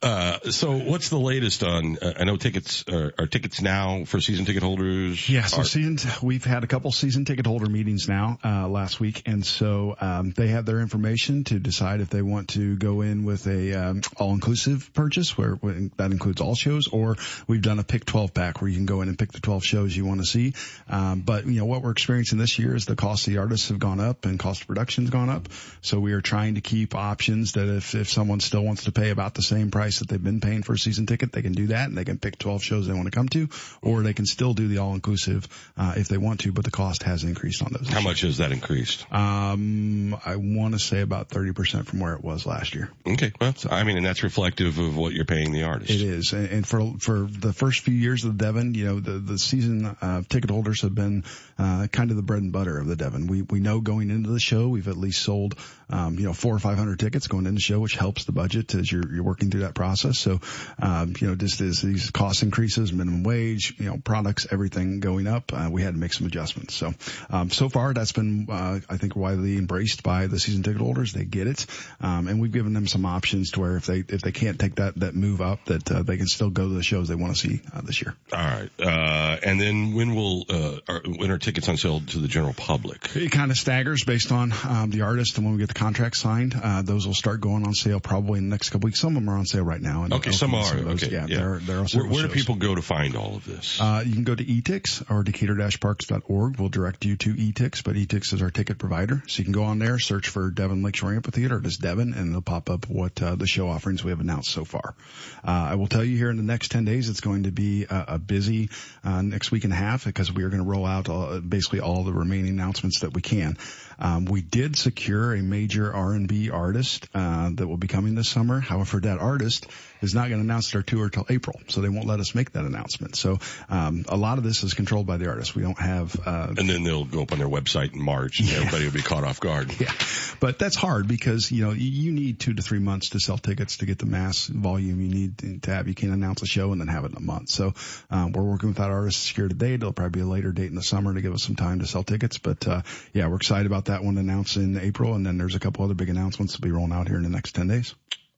Uh, 0.01 0.51
so 0.51 0.77
what's 0.77 1.09
the 1.09 1.17
latest 1.17 1.63
on, 1.63 1.97
uh, 1.99 2.13
I 2.19 2.25
know 2.25 2.37
tickets 2.37 2.83
are, 2.87 3.11
are 3.17 3.25
tickets 3.25 3.59
now 3.59 4.05
for 4.05 4.21
season 4.21 4.45
ticket 4.45 4.61
holders. 4.61 5.27
Yeah, 5.27 5.45
so 5.45 5.61
are- 5.61 5.63
season, 5.63 5.97
we've 6.21 6.45
had 6.45 6.63
a 6.63 6.67
couple 6.67 6.91
season 6.91 7.25
ticket 7.25 7.47
holder 7.47 7.65
meetings 7.65 8.07
now, 8.07 8.37
uh, 8.43 8.67
last 8.67 8.99
week. 8.99 9.23
And 9.25 9.43
so, 9.43 9.95
um, 9.99 10.31
they 10.31 10.49
have 10.49 10.67
their 10.67 10.81
information 10.81 11.43
to 11.45 11.57
decide 11.57 12.01
if 12.01 12.11
they 12.11 12.21
want 12.21 12.49
to 12.49 12.75
go 12.75 13.01
in 13.01 13.25
with 13.25 13.47
a, 13.47 13.73
um, 13.73 14.01
all-inclusive 14.17 14.93
purchase 14.93 15.35
where, 15.35 15.55
when 15.55 15.91
that 15.97 16.11
includes 16.11 16.39
all 16.39 16.53
shows 16.53 16.87
or 16.87 17.15
we've 17.47 17.63
done 17.63 17.79
a 17.79 17.83
pick 17.83 18.05
12 18.05 18.31
pack 18.31 18.61
where 18.61 18.69
you 18.69 18.77
can 18.77 18.85
go 18.85 19.01
in 19.01 19.09
and 19.09 19.17
pick 19.17 19.31
the 19.31 19.39
12 19.39 19.63
shows 19.63 19.97
you 19.97 20.05
want 20.05 20.19
to 20.19 20.27
see. 20.27 20.53
Um, 20.87 21.21
but 21.21 21.47
you 21.47 21.59
know, 21.59 21.65
what 21.65 21.81
we're 21.81 21.91
experiencing 21.91 22.37
this 22.37 22.59
year 22.59 22.75
is 22.75 22.85
the 22.85 22.95
cost 22.95 23.25
of 23.25 23.33
the 23.33 23.39
artists 23.39 23.69
have 23.69 23.79
gone 23.79 23.99
up 23.99 24.25
and 24.25 24.37
cost 24.37 24.61
of 24.61 24.67
production's 24.67 25.09
gone 25.09 25.31
up. 25.31 25.49
So 25.81 25.99
we 25.99 26.13
are 26.13 26.21
trying 26.21 26.55
to 26.55 26.61
keep 26.61 26.93
options 26.93 27.44
that 27.53 27.67
if, 27.67 27.95
if 27.95 28.09
someone 28.09 28.39
still 28.39 28.63
wants 28.63 28.85
to 28.85 28.91
pay 28.91 29.09
about 29.09 29.33
the 29.33 29.41
same 29.41 29.71
price 29.71 29.99
that 29.99 30.07
they've 30.07 30.23
been 30.23 30.41
paying 30.41 30.63
for 30.63 30.73
a 30.73 30.77
season 30.77 31.05
ticket, 31.05 31.31
they 31.31 31.41
can 31.41 31.53
do 31.53 31.67
that 31.67 31.87
and 31.87 31.97
they 31.97 32.05
can 32.05 32.17
pick 32.17 32.37
12 32.37 32.63
shows 32.63 32.87
they 32.87 32.93
want 32.93 33.05
to 33.05 33.11
come 33.11 33.29
to, 33.29 33.49
or 33.81 34.01
they 34.01 34.13
can 34.13 34.25
still 34.25 34.53
do 34.53 34.67
the 34.67 34.79
all 34.79 34.93
inclusive, 34.93 35.47
uh, 35.77 35.93
if 35.97 36.07
they 36.07 36.17
want 36.17 36.41
to, 36.41 36.51
but 36.51 36.65
the 36.65 36.71
cost 36.71 37.03
has 37.03 37.23
increased 37.23 37.61
on 37.61 37.71
those. 37.71 37.87
How 37.87 38.01
much 38.01 38.21
has 38.21 38.37
that 38.37 38.51
increased? 38.51 39.05
Um, 39.13 40.15
I 40.25 40.35
want 40.35 40.73
to 40.73 40.79
say 40.79 41.01
about 41.01 41.29
30% 41.29 41.85
from 41.85 41.99
where 41.99 42.13
it 42.13 42.23
was 42.23 42.45
last 42.45 42.75
year. 42.75 42.89
Okay. 43.07 43.31
Well, 43.39 43.53
I 43.69 43.83
mean, 43.83 43.97
and 43.97 44.05
that's 44.05 44.23
reflective 44.23 44.77
of 44.79 44.95
what 44.97 45.13
you're 45.13 45.25
paying 45.25 45.51
the 45.51 45.63
artist. 45.63 45.91
It 45.91 46.01
is, 46.01 46.33
and 46.33 46.49
and 46.55 46.67
for 46.67 46.93
for 46.99 47.27
the 47.29 47.53
first 47.53 47.81
few 47.81 47.93
years 47.93 48.23
of 48.23 48.37
the 48.37 48.43
Devon, 48.43 48.73
you 48.73 48.85
know, 48.85 48.99
the 48.99 49.19
the 49.19 49.37
season 49.37 49.85
uh, 49.85 50.21
ticket 50.27 50.49
holders 50.49 50.81
have 50.81 50.95
been 50.95 51.23
uh, 51.57 51.87
kind 51.91 52.11
of 52.11 52.17
the 52.17 52.23
bread 52.23 52.41
and 52.41 52.51
butter 52.51 52.77
of 52.77 52.87
the 52.87 52.95
Devon. 52.95 53.27
We 53.27 53.41
we 53.41 53.59
know 53.59 53.81
going 53.81 54.09
into 54.09 54.29
the 54.29 54.39
show, 54.39 54.67
we've 54.67 54.87
at 54.87 54.97
least 54.97 55.21
sold, 55.21 55.55
um, 55.89 56.17
you 56.17 56.25
know, 56.25 56.33
four 56.33 56.55
or 56.55 56.59
five 56.59 56.77
hundred 56.77 56.99
tickets 56.99 57.27
going 57.35 57.45
into 57.45 57.55
the 57.55 57.61
show, 57.61 57.79
which 57.79 57.95
helps 57.95 58.25
the 58.25 58.31
budget 58.31 58.73
as 58.75 58.91
you're 58.91 59.13
you're 59.13 59.23
working 59.23 59.51
through 59.51 59.61
that 59.61 59.75
process. 59.75 60.17
So, 60.17 60.39
um, 60.81 61.13
you 61.19 61.27
know, 61.27 61.35
just 61.35 61.61
as 61.61 61.81
these 61.81 62.11
cost 62.11 62.43
increases, 62.43 62.93
minimum 62.93 63.23
wage, 63.23 63.75
you 63.77 63.85
know, 63.85 63.97
products, 63.97 64.47
everything 64.51 64.99
going 64.99 65.27
up, 65.27 65.51
uh, 65.53 65.69
we 65.71 65.81
had 65.81 65.93
to 65.93 65.99
make 65.99 66.13
some 66.13 66.27
adjustments. 66.27 66.73
So, 66.73 66.93
um, 67.29 67.49
so 67.49 67.69
far 67.69 67.93
that's 67.93 68.13
been, 68.13 68.47
uh, 68.49 68.79
I 68.89 68.97
think, 68.97 69.15
widely 69.15 69.57
embraced 69.57 70.03
by 70.03 70.27
the 70.27 70.39
season 70.39 70.63
ticket 70.63 70.81
holders. 70.81 71.13
They 71.13 71.25
get 71.25 71.47
it, 71.47 71.65
um, 72.01 72.27
and 72.27 72.39
we've 72.39 72.51
given 72.51 72.73
them 72.73 72.87
some 72.87 73.05
options 73.05 73.51
to 73.51 73.59
where 73.59 73.77
if 73.77 73.85
they 73.85 74.03
if 74.07 74.21
they 74.21 74.31
can't 74.31 74.59
take 74.59 74.75
that 74.75 74.99
that 74.99 75.15
move 75.15 75.41
up, 75.41 75.65
that 75.65 75.91
uh, 75.91 76.03
they 76.03 76.17
can 76.17 76.27
still 76.27 76.49
go 76.49 76.67
to 76.67 76.73
the 76.73 76.83
shows 76.83 77.07
they 77.07 77.15
want 77.15 77.35
to 77.35 77.39
see 77.39 77.61
uh, 77.73 77.81
this 77.81 78.01
year. 78.01 78.15
All 78.31 78.39
right. 78.39 78.69
Uh, 78.79 79.37
and 79.43 79.59
then 79.59 79.93
when 79.93 80.15
will, 80.15 80.45
uh, 80.49 80.77
are, 80.87 81.01
when 81.05 81.31
are 81.31 81.37
tickets 81.37 81.67
on 81.69 81.77
sale 81.77 82.01
to 82.01 82.19
the 82.19 82.27
general 82.27 82.53
public? 82.53 83.15
It 83.15 83.31
kind 83.31 83.51
of 83.51 83.57
staggers 83.57 84.03
based 84.03 84.31
on 84.31 84.53
um, 84.67 84.91
the 84.91 85.01
artist 85.01 85.37
and 85.37 85.45
when 85.45 85.55
we 85.55 85.59
get 85.59 85.67
the 85.67 85.73
contract 85.73 86.15
signed. 86.15 86.55
Uh, 86.61 86.81
those 86.81 87.05
will 87.07 87.14
start 87.15 87.41
going 87.41 87.65
on 87.65 87.73
sale 87.73 87.99
probably 87.99 88.39
in 88.39 88.49
the 88.49 88.53
next 88.53 88.69
couple 88.69 88.87
weeks. 88.87 88.99
Some 88.99 89.15
of 89.15 89.23
them 89.23 89.29
are 89.29 89.37
on 89.37 89.45
sale 89.45 89.63
right 89.63 89.81
now. 89.81 90.03
And 90.03 90.13
Okay, 90.13 90.31
some 90.31 90.53
are. 90.53 90.75
Okay, 90.75 91.09
yeah, 91.09 91.25
yeah. 91.27 91.37
There, 91.37 91.53
are, 91.53 91.59
there 91.59 91.77
are 91.79 91.85
Where, 91.85 92.07
where 92.07 92.27
do 92.27 92.33
people 92.33 92.55
go 92.55 92.75
to 92.75 92.81
find 92.81 93.15
all 93.15 93.35
of 93.35 93.45
this? 93.45 93.79
Uh, 93.79 94.03
you 94.05 94.13
can 94.13 94.23
go 94.23 94.35
to 94.35 94.43
etix 94.43 95.03
or 95.09 95.23
decatur-parks.org. 95.23 96.59
We'll 96.59 96.69
direct 96.69 97.05
you 97.05 97.15
to 97.17 97.33
etix, 97.33 97.83
but 97.83 97.95
etix 97.95 98.33
is 98.33 98.41
our 98.41 98.51
ticket 98.51 98.77
provider. 98.77 99.23
So 99.27 99.39
you 99.39 99.45
can 99.45 99.53
go 99.53 99.63
on 99.63 99.79
there, 99.79 99.99
search 99.99 100.29
for 100.29 100.49
Devon 100.49 100.83
Lakeshore 100.83 101.13
Amphitheater, 101.13 101.59
just 101.59 101.81
Devon, 101.81 102.13
and 102.13 102.29
it'll 102.29 102.41
pop 102.41 102.69
up 102.69 102.89
what 102.89 103.21
uh, 103.21 103.35
the 103.35 103.47
show 103.47 103.69
offerings 103.69 104.03
we 104.03 104.11
have 104.11 104.19
announced 104.19 104.51
so 104.51 104.65
far. 104.65 104.95
Uh, 105.43 105.51
I 105.51 105.75
will 105.75 105.87
tell 105.87 106.03
you 106.03 106.17
here 106.17 106.29
in 106.29 106.37
the 106.37 106.43
next 106.43 106.71
10 106.71 106.85
days, 106.85 107.09
it's 107.09 107.21
going 107.21 107.43
to 107.43 107.51
be 107.51 107.85
a, 107.85 108.05
a 108.09 108.19
busy 108.19 108.69
uh, 109.03 109.21
next 109.21 109.51
week 109.51 109.63
and 109.63 109.73
a 109.73 109.75
half 109.75 110.05
because 110.05 110.31
we 110.31 110.43
are 110.43 110.49
going 110.49 110.63
to 110.63 110.69
roll 110.69 110.85
out 110.85 111.09
uh, 111.09 111.39
basically 111.39 111.79
all 111.79 112.03
the 112.03 112.13
remaining 112.13 112.51
announcements 112.51 113.01
that 113.01 113.13
we 113.13 113.21
can. 113.21 113.57
Um, 113.99 114.25
we 114.25 114.41
did 114.41 114.77
secure 114.77 115.35
a 115.35 115.41
major 115.41 115.93
R&B 115.93 116.49
artist 116.49 117.04
uh, 117.13 117.49
that 117.53 117.67
will 117.67 117.77
be 117.77 117.87
coming 117.87 118.15
this 118.15 118.29
summer. 118.29 118.59
However, 118.59 118.99
that 119.01 119.19
artist 119.19 119.67
is 120.05 120.15
not 120.15 120.29
going 120.29 120.39
to 120.39 120.45
announce 120.45 120.71
their 120.71 120.81
tour 120.81 121.09
till 121.09 121.25
April, 121.29 121.59
so 121.67 121.81
they 121.81 121.89
won't 121.89 122.07
let 122.07 122.19
us 122.19 122.33
make 122.33 122.53
that 122.53 122.63
announcement. 122.63 123.15
So 123.15 123.39
um, 123.69 124.05
a 124.07 124.15
lot 124.15 124.37
of 124.37 124.43
this 124.43 124.63
is 124.63 124.73
controlled 124.73 125.05
by 125.07 125.17
the 125.17 125.27
artist. 125.27 125.55
We 125.55 125.63
don't 125.63 125.79
have. 125.79 126.15
Uh, 126.25 126.53
and 126.57 126.69
then 126.69 126.83
they'll 126.83 127.05
go 127.05 127.23
up 127.23 127.31
on 127.31 127.39
their 127.39 127.49
website 127.49 127.93
in 127.93 128.01
March 128.01 128.39
and 128.39 128.49
everybody 128.49 128.85
will 128.85 128.93
be 128.93 129.01
caught 129.01 129.23
off 129.23 129.39
guard. 129.39 129.73
Yeah. 129.85 129.91
But 130.39 130.57
that's 130.57 130.75
hard 130.75 131.07
because, 131.07 131.51
you 131.51 131.65
know, 131.65 131.71
you- 131.71 132.05
need 132.15 132.39
two 132.39 132.53
to 132.53 132.61
three 132.61 132.79
months 132.79 133.09
to 133.09 133.19
sell 133.19 133.37
tickets 133.37 133.77
to 133.77 133.85
get 133.85 133.97
the 133.97 134.05
mass 134.05 134.47
volume 134.47 135.01
you 135.01 135.09
need 135.09 135.63
to 135.63 135.71
have. 135.71 135.87
You 135.87 135.93
can't 135.93 136.13
announce 136.13 136.41
a 136.43 136.45
show 136.45 136.71
and 136.71 136.79
then 136.79 136.87
have 136.87 137.03
it 137.03 137.11
in 137.11 137.17
a 137.17 137.21
month. 137.21 137.49
So, 137.49 137.73
um, 138.09 138.31
we're 138.31 138.43
working 138.43 138.69
with 138.69 138.77
that 138.77 138.89
artist 138.89 139.35
here 139.35 139.49
today. 139.49 139.73
It'll 139.73 139.91
probably 139.91 140.21
be 140.21 140.23
a 140.23 140.29
later 140.29 140.53
date 140.53 140.69
in 140.69 140.75
the 140.75 140.83
summer 140.83 141.13
to 141.13 141.21
give 141.21 141.33
us 141.33 141.43
some 141.43 141.55
time 141.57 141.79
to 141.79 141.87
sell 141.87 142.03
tickets. 142.03 142.37
But, 142.37 142.65
uh, 142.67 142.83
yeah, 143.13 143.27
we're 143.27 143.35
excited 143.35 143.65
about 143.65 143.85
that 143.85 144.03
one 144.03 144.17
announced 144.17 144.55
in 144.55 144.77
April. 144.77 145.13
And 145.13 145.25
then 145.25 145.37
there's 145.37 145.55
a 145.55 145.59
couple 145.59 145.83
other 145.83 145.93
big 145.93 146.09
announcements 146.09 146.53
that'll 146.53 146.63
be 146.63 146.71
rolling 146.71 146.93
out 146.93 147.07
here 147.07 147.17
in 147.17 147.23
the 147.23 147.29
next 147.29 147.53
10 147.55 147.67
days. 147.67 147.95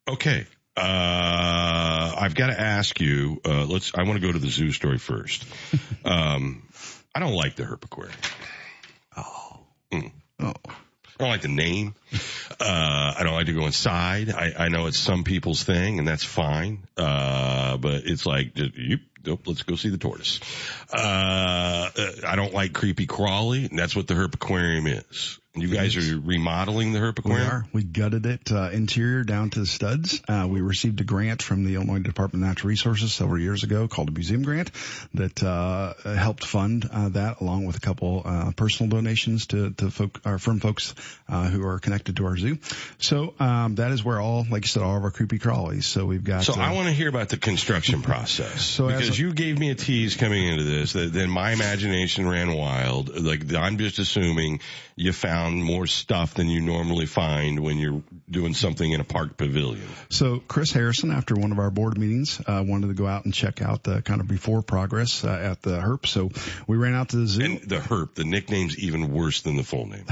Okay. 0.07 0.47
Uh, 0.77 2.15
I've 2.19 2.36
got 2.36 2.48
to 2.48 2.60
ask 2.60 3.01
you, 3.01 3.41
uh, 3.43 3.65
let's, 3.65 3.91
I 3.96 4.03
want 4.03 4.22
to 4.22 4.25
go 4.25 4.31
to 4.31 4.38
the 4.38 4.50
zoo 4.50 4.72
story 4.72 5.00
first. 5.00 5.43
um, 6.05 6.62
I 7.15 7.19
don't 7.19 7.34
like 7.34 7.55
the 7.55 7.63
Herp 7.63 7.84
Aquarium. 7.84 8.15
Oh. 9.15 9.60
Oh. 10.39 10.53
I 11.19 11.24
don't 11.24 11.29
like 11.29 11.41
the 11.41 11.48
name. 11.48 11.96
Uh, 12.60 13.13
I 13.17 13.22
don't 13.24 13.34
like 13.34 13.48
to 13.48 13.53
go 13.53 13.65
inside. 13.65 14.29
I, 14.29 14.53
I 14.57 14.67
know 14.67 14.86
it's 14.86 15.00
some 15.00 15.24
people's 15.24 15.63
thing 15.63 15.98
and 15.98 16.07
that's 16.07 16.24
fine. 16.24 16.88
Uh, 16.96 17.77
but 17.77 18.03
it's 18.05 18.27
like, 18.27 18.51
you, 18.55 19.00
nope, 19.25 19.41
let's 19.48 19.63
go 19.63 19.75
see 19.75 19.89
the 19.89 19.98
tortoise. 19.98 20.39
Uh, 20.93 21.89
I 22.24 22.36
don't 22.36 22.53
like 22.53 22.74
creepy 22.74 23.07
crawly 23.07 23.65
and 23.65 23.79
that's 23.79 23.96
what 23.96 24.05
the 24.05 24.13
Herp 24.13 24.36
Aquarium 24.36 24.86
is. 24.86 25.39
You 25.60 25.70
guys 25.70 25.96
are 25.98 26.20
remodeling 26.20 26.94
the 26.94 27.00
Herp 27.00 27.20
Aquarium? 27.20 27.42
We 27.42 27.52
are. 27.52 27.66
We 27.74 27.84
gutted 27.84 28.26
it 28.26 28.52
uh, 28.52 28.70
interior 28.72 29.24
down 29.24 29.50
to 29.52 29.60
the 29.60 29.66
studs. 29.66 30.22
Uh, 30.28 30.48
we 30.50 30.62
received 30.62 31.02
a 31.02 31.04
grant 31.04 31.42
from 31.42 31.64
the 31.64 31.76
Illinois 31.76 32.00
Department 32.00 32.44
of 32.44 32.48
Natural 32.50 32.70
Resources 32.70 33.14
several 33.14 33.40
years 33.40 33.64
ago 33.64 33.88
called 33.88 34.10
a 34.10 34.12
museum 34.12 34.44
grant 34.44 34.72
that 35.14 35.42
uh, 35.44 35.94
helped 36.16 36.46
fund 36.46 36.88
uh, 36.92 37.10
that 37.10 37.42
along 37.42 37.66
with 37.66 37.76
a 37.78 37.80
couple 37.80 38.22
uh, 38.26 38.52
personal 38.56 38.90
donations 38.90 39.48
to, 39.48 39.72
to 39.72 39.90
folk, 39.90 40.20
our 40.26 40.38
firm 40.38 40.60
folks 40.60 40.94
uh, 41.30 41.48
who 41.48 41.66
are 41.66 41.80
connected 41.80 42.18
to 42.18 42.26
our 42.26 42.38
zoo. 42.38 42.58
So 43.00 43.34
um, 43.40 43.76
that 43.76 43.92
is 43.92 44.04
where 44.04 44.20
all, 44.20 44.46
like 44.50 44.64
you 44.64 44.70
said, 44.70 44.84
all 44.84 44.98
of 44.98 45.04
our 45.04 45.12
creepy 45.12 45.40
crawlies. 45.40 45.84
So 45.84 46.06
we've 46.06 46.24
got. 46.24 46.44
So 46.44 46.54
I 46.54 46.74
want 46.74 46.88
to 46.88 46.94
hear 46.94 47.10
about 47.10 47.30
the 47.30 47.38
construction 47.38 48.02
process. 48.02 48.66
So 48.78 48.88
because 48.88 49.18
a- 49.18 49.22
you 49.22 49.34
gave 49.34 49.58
me 49.58 49.72
a 49.72 49.76
tease 49.76 50.16
coming 50.16 50.46
into 50.46 50.64
this, 50.64 50.94
that 50.94 51.12
then 51.12 51.30
my 51.30 51.52
imagination 51.52 52.28
ran 52.28 52.54
wild. 52.54 53.10
Like 53.18 53.54
I'm 53.54 53.78
just 53.78 53.98
assuming 53.98 54.60
you 54.96 55.14
found 55.14 55.47
more 55.56 55.88
stuff 55.88 56.34
than 56.34 56.48
you 56.48 56.62
normally 56.62 57.06
find 57.06 57.60
when 57.60 57.77
you're 57.77 58.01
doing 58.30 58.54
something 58.54 58.92
in 58.92 59.00
a 59.00 59.04
park 59.04 59.38
pavilion. 59.38 59.88
So 60.10 60.42
Chris 60.48 60.72
Harrison, 60.72 61.12
after 61.12 61.36
one 61.36 61.51
of 61.51 61.60
our 61.60 61.70
board 61.70 61.98
meetings, 61.98 62.42
uh, 62.46 62.63
wanted 62.66 62.88
to 62.88 62.94
go 62.94 63.08
out 63.08 63.25
and 63.25 63.34
check 63.34 63.62
out 63.62 63.84
the 63.84 64.01
kind 64.01 64.22
of 64.22 64.27
before 64.27 64.62
progress 64.62 65.24
uh, 65.24 65.30
at 65.30 65.62
the 65.62 65.80
Herp. 65.80 66.06
So 66.06 66.32
we 66.68 66.77
ran 66.77 66.94
out 66.94 67.10
to 67.10 67.18
the 67.18 67.27
zoo. 67.27 67.46
And 67.46 67.62
the 67.62 67.77
herp, 67.77 68.16
the 68.16 68.24
nickname's 68.24 68.77
even 68.77 69.12
worse 69.12 69.42
than 69.42 69.56
the 69.56 69.63
full 69.63 69.88
name. 69.88 70.06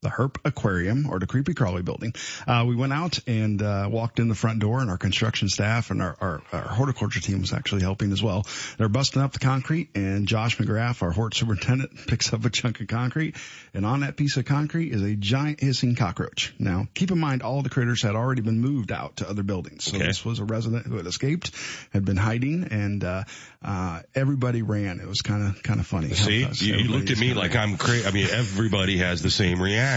The 0.00 0.08
Herp 0.08 0.38
Aquarium 0.44 1.08
or 1.10 1.18
the 1.18 1.26
Creepy 1.26 1.54
Crawly 1.54 1.82
building. 1.82 2.12
Uh, 2.46 2.64
we 2.68 2.76
went 2.76 2.92
out 2.92 3.18
and 3.26 3.60
uh, 3.60 3.88
walked 3.90 4.20
in 4.20 4.28
the 4.28 4.34
front 4.34 4.60
door, 4.60 4.80
and 4.80 4.90
our 4.90 4.98
construction 4.98 5.48
staff 5.48 5.90
and 5.90 6.00
our, 6.00 6.16
our, 6.20 6.42
our 6.52 6.60
horticulture 6.68 7.20
team 7.20 7.40
was 7.40 7.52
actually 7.52 7.82
helping 7.82 8.12
as 8.12 8.22
well. 8.22 8.46
They're 8.76 8.88
busting 8.88 9.20
up 9.20 9.32
the 9.32 9.40
concrete, 9.40 9.90
and 9.96 10.28
Josh 10.28 10.56
McGrath, 10.58 11.02
our 11.02 11.10
hort 11.10 11.34
superintendent, 11.34 11.90
picks 12.06 12.32
up 12.32 12.44
a 12.44 12.50
chunk 12.50 12.80
of 12.80 12.86
concrete, 12.86 13.36
and 13.74 13.84
on 13.84 14.00
that 14.00 14.16
piece 14.16 14.36
of 14.36 14.44
concrete 14.44 14.92
is 14.92 15.02
a 15.02 15.16
giant 15.16 15.60
hissing 15.60 15.96
cockroach. 15.96 16.54
Now, 16.60 16.86
keep 16.94 17.10
in 17.10 17.18
mind, 17.18 17.42
all 17.42 17.62
the 17.62 17.70
critters 17.70 18.00
had 18.02 18.14
already 18.14 18.42
been 18.42 18.60
moved 18.60 18.92
out 18.92 19.16
to 19.16 19.28
other 19.28 19.42
buildings, 19.42 19.84
so 19.84 19.96
Okay. 19.96 20.06
this 20.06 20.24
was 20.24 20.38
a 20.38 20.44
resident 20.44 20.86
who 20.86 20.96
had 20.96 21.06
escaped, 21.06 21.50
had 21.92 22.04
been 22.04 22.16
hiding, 22.16 22.68
and 22.70 23.02
uh, 23.02 23.24
uh, 23.64 24.00
everybody 24.14 24.62
ran. 24.62 25.00
It 25.00 25.08
was 25.08 25.22
kind 25.22 25.44
of 25.48 25.60
kind 25.64 25.80
of 25.80 25.86
funny. 25.86 26.10
See, 26.10 26.46
you, 26.64 26.76
you 26.76 26.88
looked 26.88 27.10
at 27.10 27.18
me 27.18 27.34
like. 27.34 27.56
I'm 27.56 27.76
crazy. 27.76 28.06
I 28.06 28.12
mean, 28.12 28.28
everybody 28.30 28.98
has 28.98 29.22
the 29.22 29.30
same 29.30 29.60
reaction. 29.60 29.87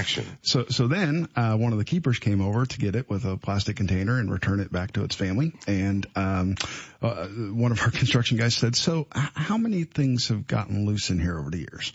So, 0.41 0.65
so 0.69 0.87
then, 0.87 1.27
uh, 1.35 1.55
one 1.57 1.71
of 1.71 1.77
the 1.77 1.85
keepers 1.85 2.19
came 2.19 2.41
over 2.41 2.65
to 2.65 2.77
get 2.77 2.95
it 2.95 3.09
with 3.09 3.25
a 3.25 3.37
plastic 3.37 3.75
container 3.75 4.19
and 4.19 4.31
return 4.31 4.59
it 4.59 4.71
back 4.71 4.93
to 4.93 5.03
its 5.03 5.15
family. 5.15 5.53
And, 5.67 6.05
um, 6.15 6.55
uh, 7.01 7.27
one 7.27 7.71
of 7.71 7.81
our 7.81 7.91
construction 7.91 8.37
guys 8.37 8.55
said, 8.55 8.75
so 8.75 9.07
how 9.11 9.57
many 9.57 9.83
things 9.83 10.27
have 10.29 10.47
gotten 10.47 10.85
loose 10.85 11.09
in 11.09 11.19
here 11.19 11.37
over 11.37 11.49
the 11.49 11.59
years? 11.59 11.93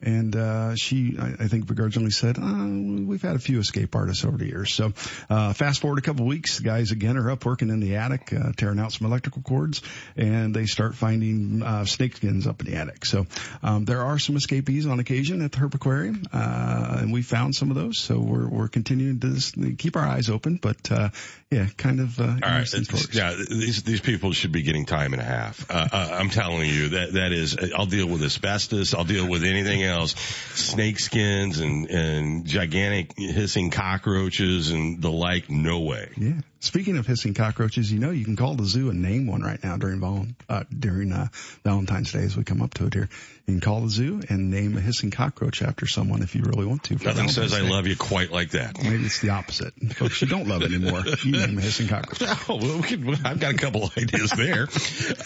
And, 0.00 0.34
uh, 0.36 0.74
she, 0.76 1.16
I, 1.18 1.44
I 1.44 1.48
think 1.48 1.66
begrudgingly 1.66 2.10
said, 2.10 2.38
uh, 2.38 2.66
we've 2.66 3.22
had 3.22 3.36
a 3.36 3.38
few 3.38 3.58
escape 3.58 3.94
artists 3.96 4.24
over 4.24 4.36
the 4.36 4.46
years. 4.46 4.72
So, 4.72 4.92
uh, 5.28 5.52
fast 5.52 5.80
forward 5.80 5.98
a 5.98 6.02
couple 6.02 6.26
weeks, 6.26 6.58
the 6.58 6.64
guys 6.64 6.92
again 6.92 7.16
are 7.16 7.30
up 7.30 7.44
working 7.44 7.68
in 7.70 7.80
the 7.80 7.96
attic, 7.96 8.32
uh, 8.32 8.52
tearing 8.56 8.78
out 8.78 8.92
some 8.92 9.06
electrical 9.06 9.42
cords 9.42 9.82
and 10.16 10.54
they 10.54 10.66
start 10.66 10.94
finding, 10.94 11.62
uh, 11.62 11.84
snake 11.84 12.16
skins 12.16 12.46
up 12.46 12.60
in 12.60 12.72
the 12.72 12.78
attic. 12.78 13.04
So, 13.04 13.26
um, 13.62 13.84
there 13.84 14.02
are 14.02 14.18
some 14.18 14.36
escapees 14.36 14.86
on 14.86 15.00
occasion 15.00 15.42
at 15.42 15.52
the 15.52 15.58
Herp 15.58 15.74
Aquarium, 15.74 16.22
uh, 16.32 16.98
and 17.00 17.12
we 17.12 17.22
found 17.22 17.54
some 17.54 17.70
of 17.70 17.76
those. 17.76 17.98
So 17.98 18.20
we're, 18.20 18.48
we're 18.48 18.68
continuing 18.68 19.20
to 19.20 19.34
just 19.34 19.56
keep 19.78 19.96
our 19.96 20.06
eyes 20.06 20.30
open, 20.30 20.58
but, 20.60 20.90
uh, 20.90 21.10
yeah, 21.50 21.66
kind 21.76 22.00
of, 22.00 22.20
uh, 22.20 22.24
All 22.24 22.50
right. 22.50 22.68
Yeah, 23.12 23.34
these 23.48 23.82
these 23.82 24.00
people 24.00 24.32
should 24.32 24.52
be 24.52 24.62
getting 24.62 24.84
time 24.84 25.12
and 25.12 25.22
a 25.22 25.24
half. 25.24 25.70
Uh, 25.70 25.88
uh, 25.90 26.08
I'm 26.12 26.28
telling 26.30 26.68
you 26.68 26.90
that 26.90 27.14
that 27.14 27.32
is. 27.32 27.56
I'll 27.74 27.86
deal 27.86 28.06
with 28.06 28.22
asbestos. 28.22 28.94
I'll 28.94 29.04
deal 29.04 29.26
with 29.26 29.44
anything 29.44 29.82
else. 29.88 30.14
Snake 30.54 30.98
skins 30.98 31.58
and 31.60 31.90
and 31.90 32.44
gigantic 32.46 33.18
hissing 33.18 33.70
cockroaches 33.70 34.70
and 34.70 35.02
the 35.02 35.10
like. 35.10 35.50
No 35.50 35.80
way. 35.80 36.10
Yeah. 36.16 36.40
Speaking 36.60 36.98
of 36.98 37.06
hissing 37.06 37.34
cockroaches, 37.34 37.92
you 37.92 38.00
know 38.00 38.10
you 38.10 38.24
can 38.24 38.34
call 38.34 38.54
the 38.54 38.64
zoo 38.64 38.90
and 38.90 39.00
name 39.00 39.28
one 39.28 39.42
right 39.42 39.62
now 39.62 39.76
during 39.76 40.02
uh, 40.48 40.64
during 40.76 41.12
uh, 41.12 41.28
Valentine's 41.64 42.12
Day 42.12 42.24
as 42.24 42.36
we 42.36 42.42
come 42.42 42.62
up 42.62 42.74
to 42.74 42.86
it 42.86 42.94
here. 42.94 43.08
You 43.46 43.54
can 43.54 43.60
call 43.60 43.80
the 43.80 43.88
zoo 43.88 44.20
and 44.28 44.50
name 44.50 44.76
a 44.76 44.80
hissing 44.80 45.10
cockroach 45.10 45.62
after 45.62 45.86
someone 45.86 46.20
if 46.20 46.34
you 46.34 46.42
really 46.42 46.66
want 46.66 46.82
to. 46.84 46.96
Nothing 46.96 47.28
says 47.28 47.54
I 47.54 47.60
love 47.60 47.86
you 47.86 47.96
quite 47.96 48.30
like 48.30 48.50
that. 48.50 48.76
Maybe 48.82 49.06
it's 49.06 49.20
the 49.20 49.30
opposite. 49.30 49.72
Folks, 49.94 50.20
you 50.20 50.26
don't 50.26 50.48
love 50.48 50.62
anymore. 50.62 51.02
You 51.22 51.32
name 51.32 51.56
a 51.56 51.60
hissing 51.60 51.88
cockroach. 51.88 52.28
Oh, 52.50 52.56
well, 52.56 52.76
we 52.76 52.82
can, 52.82 53.26
I've 53.26 53.40
got 53.40 53.54
a 53.54 53.56
couple 53.56 53.90
ideas 53.96 54.30
there. 54.30 54.68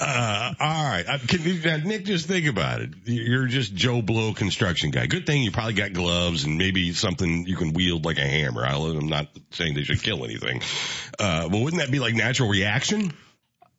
Uh, 0.00 0.54
all 0.58 0.84
right. 0.84 1.04
Uh, 1.06 1.18
Can 1.26 1.60
now, 1.62 1.76
Nick, 1.76 2.04
just 2.04 2.26
think 2.26 2.46
about 2.46 2.80
it. 2.80 2.90
You're 3.04 3.46
just 3.46 3.74
Joe 3.74 4.02
Blow 4.02 4.32
construction 4.34 4.90
guy. 4.90 5.06
Good 5.06 5.26
thing 5.26 5.42
you 5.42 5.52
probably 5.52 5.74
got 5.74 5.92
gloves 5.92 6.44
and 6.44 6.58
maybe 6.58 6.92
something 6.94 7.46
you 7.46 7.56
can 7.56 7.72
wield 7.72 8.04
like 8.04 8.18
a 8.18 8.26
hammer. 8.26 8.64
I'm 8.64 9.08
not 9.08 9.28
saying 9.50 9.74
they 9.74 9.84
should 9.84 10.02
kill 10.02 10.24
anything. 10.24 10.62
Uh, 11.22 11.48
but 11.48 11.58
wouldn't 11.60 11.80
that 11.80 11.92
be 11.92 12.00
like 12.00 12.14
natural 12.14 12.48
reaction? 12.48 13.12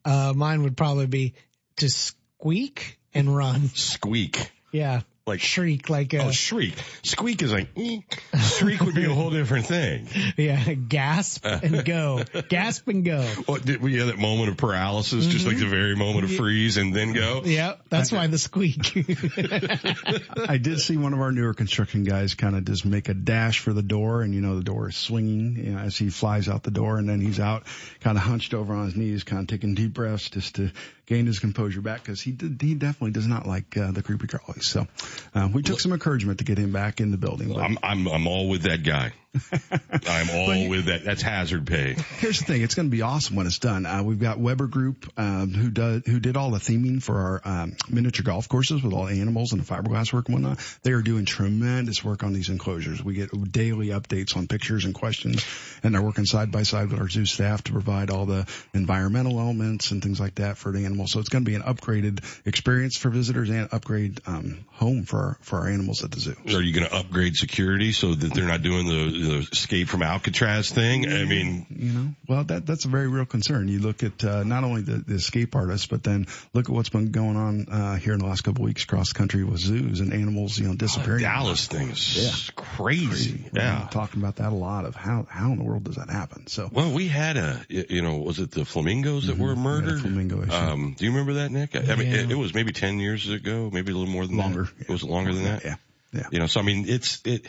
Uh, 0.05 0.31
mine 0.33 0.63
would 0.63 0.77
probably 0.77 1.07
be 1.07 1.33
to 1.75 1.89
squeak 1.89 2.97
and 3.13 3.35
run. 3.35 3.67
Squeak. 3.75 4.49
Yeah. 4.71 5.01
Like 5.25 5.39
shriek, 5.39 5.89
like 5.89 6.13
a, 6.13 6.25
Oh, 6.25 6.31
shriek. 6.31 6.75
Squeak 7.01 7.41
is 7.41 7.53
like, 7.53 7.69
eh. 7.77 7.99
shriek 8.37 8.81
would 8.81 8.93
be 8.93 9.05
a 9.05 9.13
whole 9.13 9.29
different 9.29 9.65
thing. 9.65 10.09
yeah, 10.37 10.73
gasp 10.73 11.45
and 11.45 11.85
go. 11.85 12.25
gasp 12.49 12.89
and 12.89 13.05
go. 13.05 13.21
What, 13.45 13.63
did 13.63 13.81
we 13.81 13.99
have 13.99 14.07
that 14.07 14.17
moment 14.17 14.49
of 14.49 14.57
paralysis, 14.57 15.25
just 15.27 15.47
like 15.47 15.57
the 15.57 15.65
very 15.65 15.95
moment 15.95 16.25
of 16.25 16.35
freeze 16.35 16.75
and 16.75 16.93
then 16.93 17.13
go? 17.13 17.41
Yeah, 17.45 17.75
that's 17.89 18.11
why 18.11 18.27
the 18.27 18.37
squeak. 18.37 18.97
I 20.49 20.57
did 20.57 20.81
see 20.81 20.97
one 20.97 21.13
of 21.13 21.21
our 21.21 21.31
newer 21.31 21.53
construction 21.53 22.03
guys 22.03 22.35
kind 22.35 22.57
of 22.57 22.65
just 22.65 22.83
make 22.85 23.07
a 23.07 23.13
dash 23.13 23.59
for 23.59 23.71
the 23.71 23.81
door 23.81 24.23
and 24.23 24.33
you 24.33 24.41
know 24.41 24.57
the 24.57 24.63
door 24.63 24.89
is 24.89 24.97
swinging 24.97 25.55
you 25.55 25.71
know, 25.71 25.79
as 25.79 25.97
he 25.97 26.09
flies 26.09 26.49
out 26.49 26.63
the 26.63 26.71
door 26.71 26.97
and 26.97 27.07
then 27.07 27.21
he's 27.21 27.39
out 27.39 27.63
kind 28.01 28.17
of 28.17 28.23
hunched 28.23 28.53
over 28.53 28.73
on 28.73 28.85
his 28.85 28.95
knees 28.97 29.23
kind 29.23 29.41
of 29.41 29.47
taking 29.47 29.73
deep 29.73 29.93
breaths 29.93 30.29
just 30.29 30.55
to 30.55 30.71
gain 31.05 31.25
his 31.25 31.39
composure 31.39 31.81
back 31.81 32.03
because 32.03 32.21
he 32.21 32.31
did, 32.31 32.61
he 32.61 32.75
definitely 32.75 33.11
does 33.11 33.27
not 33.27 33.45
like 33.45 33.75
uh, 33.77 33.91
the 33.91 34.03
creepy 34.03 34.27
crawlies. 34.27 34.63
So 34.63 34.87
uh, 35.35 35.49
we 35.53 35.61
took 35.61 35.79
some 35.79 35.93
encouragement 35.93 36.39
to 36.39 36.45
get 36.45 36.57
him 36.57 36.71
back 36.71 36.99
in 36.99 37.11
the 37.11 37.17
building. 37.17 37.49
But 37.49 37.59
I'm, 37.59 37.77
I'm, 37.83 38.07
I'm 38.07 38.27
all 38.27 38.49
with 38.49 38.63
that 38.63 38.83
guy. 38.83 39.13
I'm 40.07 40.29
all 40.29 40.69
with 40.69 40.85
that. 40.85 41.03
That's 41.03 41.21
hazard 41.21 41.65
pay. 41.65 41.95
Here's 42.19 42.39
the 42.39 42.45
thing: 42.45 42.61
it's 42.61 42.75
going 42.75 42.87
to 42.87 42.95
be 42.95 43.01
awesome 43.01 43.35
when 43.35 43.47
it's 43.47 43.57
done. 43.57 43.85
Uh, 43.85 44.03
we've 44.03 44.19
got 44.19 44.37
Weber 44.37 44.67
Group 44.67 45.11
um, 45.17 45.53
who 45.53 45.71
does 45.71 46.03
who 46.05 46.19
did 46.19 46.37
all 46.37 46.51
the 46.51 46.59
theming 46.59 47.01
for 47.01 47.17
our 47.17 47.41
um, 47.43 47.75
miniature 47.89 48.23
golf 48.23 48.47
courses 48.47 48.83
with 48.83 48.93
all 48.93 49.05
the 49.05 49.21
animals 49.21 49.51
and 49.51 49.61
the 49.61 49.65
fiberglass 49.65 50.13
work 50.13 50.29
and 50.29 50.35
whatnot. 50.35 50.59
They 50.83 50.91
are 50.91 51.01
doing 51.01 51.25
tremendous 51.25 52.03
work 52.03 52.23
on 52.23 52.33
these 52.33 52.49
enclosures. 52.49 53.03
We 53.03 53.15
get 53.15 53.31
daily 53.51 53.87
updates 53.87 54.37
on 54.37 54.47
pictures 54.47 54.85
and 54.85 54.93
questions, 54.93 55.43
and 55.81 55.95
they're 55.95 56.01
working 56.01 56.25
side 56.25 56.51
by 56.51 56.63
side 56.63 56.91
with 56.91 56.99
our 56.99 57.09
zoo 57.09 57.25
staff 57.25 57.63
to 57.63 57.71
provide 57.71 58.11
all 58.11 58.27
the 58.27 58.47
environmental 58.73 59.39
elements 59.39 59.89
and 59.91 60.03
things 60.03 60.19
like 60.19 60.35
that 60.35 60.57
for 60.57 60.71
the 60.71 60.85
animals. 60.85 61.11
So 61.11 61.19
it's 61.19 61.29
going 61.29 61.43
to 61.43 61.49
be 61.49 61.55
an 61.55 61.63
upgraded 61.63 62.23
experience 62.45 62.97
for 62.97 63.09
visitors 63.09 63.49
and 63.49 63.67
upgrade 63.71 64.21
um, 64.27 64.65
home 64.73 65.03
for 65.03 65.17
our, 65.17 65.37
for 65.41 65.59
our 65.59 65.69
animals 65.69 66.03
at 66.03 66.11
the 66.11 66.19
zoo. 66.19 66.35
Are 66.53 66.61
you 66.61 66.73
going 66.73 66.87
to 66.87 66.95
upgrade 66.95 67.35
security 67.35 67.91
so 67.91 68.13
that 68.13 68.33
they're 68.33 68.45
not 68.45 68.61
doing 68.61 68.87
the, 68.87 69.22
the 69.23 69.37
escape 69.51 69.87
from 69.87 70.03
Alcatraz 70.03 70.69
thing? 70.71 71.07
I 71.11 71.25
mean, 71.25 71.65
you 71.69 71.91
know, 71.91 72.07
well, 72.27 72.43
that 72.45 72.65
that's 72.65 72.85
a 72.85 72.87
very 72.87 73.07
real 73.07 73.25
concern. 73.25 73.67
You 73.67 73.79
look 73.79 74.03
at 74.03 74.23
uh, 74.23 74.43
not 74.43 74.63
only 74.63 74.81
the, 74.81 74.97
the 74.97 75.15
escape 75.15 75.55
artists, 75.55 75.87
but 75.87 76.03
then 76.03 76.27
look 76.53 76.69
at 76.69 76.75
what's 76.75 76.89
been 76.89 77.11
going 77.11 77.35
on 77.37 77.67
uh, 77.69 77.95
here 77.95 78.13
in 78.13 78.19
the 78.19 78.25
last 78.25 78.41
couple 78.43 78.63
of 78.63 78.67
weeks 78.67 78.83
across 78.83 79.09
the 79.13 79.17
country 79.17 79.43
with 79.43 79.59
zoos 79.59 79.99
and 79.99 80.13
animals, 80.13 80.57
you 80.59 80.67
know, 80.67 80.75
disappearing. 80.75 81.21
Dallas 81.23 81.67
thing 81.67 81.89
is 81.89 82.51
crazy. 82.55 83.45
We're 83.53 83.61
Yeah. 83.61 83.87
talking 83.91 84.21
about 84.21 84.37
that 84.37 84.51
a 84.51 84.55
lot 84.55 84.85
of 84.85 84.95
how 84.95 85.25
how 85.29 85.51
in 85.51 85.57
the 85.57 85.63
world 85.63 85.83
does 85.85 85.95
that 85.95 86.09
happen? 86.09 86.47
So 86.47 86.69
Well, 86.71 86.91
we 86.91 87.07
had 87.07 87.37
a 87.37 87.61
you 87.69 88.01
know, 88.01 88.17
was 88.17 88.39
it 88.39 88.51
the 88.51 88.65
flamingos 88.65 89.27
that 89.27 89.37
were 89.37 89.55
murdered? 89.55 90.01
flamingo 90.01 90.41
issue. 90.43 90.51
Um, 90.53 90.95
do 90.97 91.05
you 91.05 91.11
remember 91.11 91.33
that, 91.33 91.51
Nick? 91.51 91.75
I, 91.75 91.91
I 91.93 91.95
mean, 91.95 92.07
it, 92.07 92.31
it 92.31 92.35
was 92.35 92.53
maybe 92.53 92.71
10 92.71 92.99
years 92.99 93.29
ago, 93.29 93.69
maybe 93.71 93.91
a 93.91 93.95
little 93.95 94.11
more 94.11 94.25
than 94.27 94.37
Longer. 94.37 94.63
that. 94.63 94.81
It 94.81 94.89
was 94.89 95.03
longer 95.03 95.33
than 95.33 95.43
that. 95.43 95.63
Yeah. 95.63 95.75
Yeah. 96.11 96.27
You 96.31 96.39
know, 96.39 96.47
so 96.47 96.59
I 96.59 96.63
mean, 96.63 96.85
it's, 96.87 97.21
it, 97.25 97.47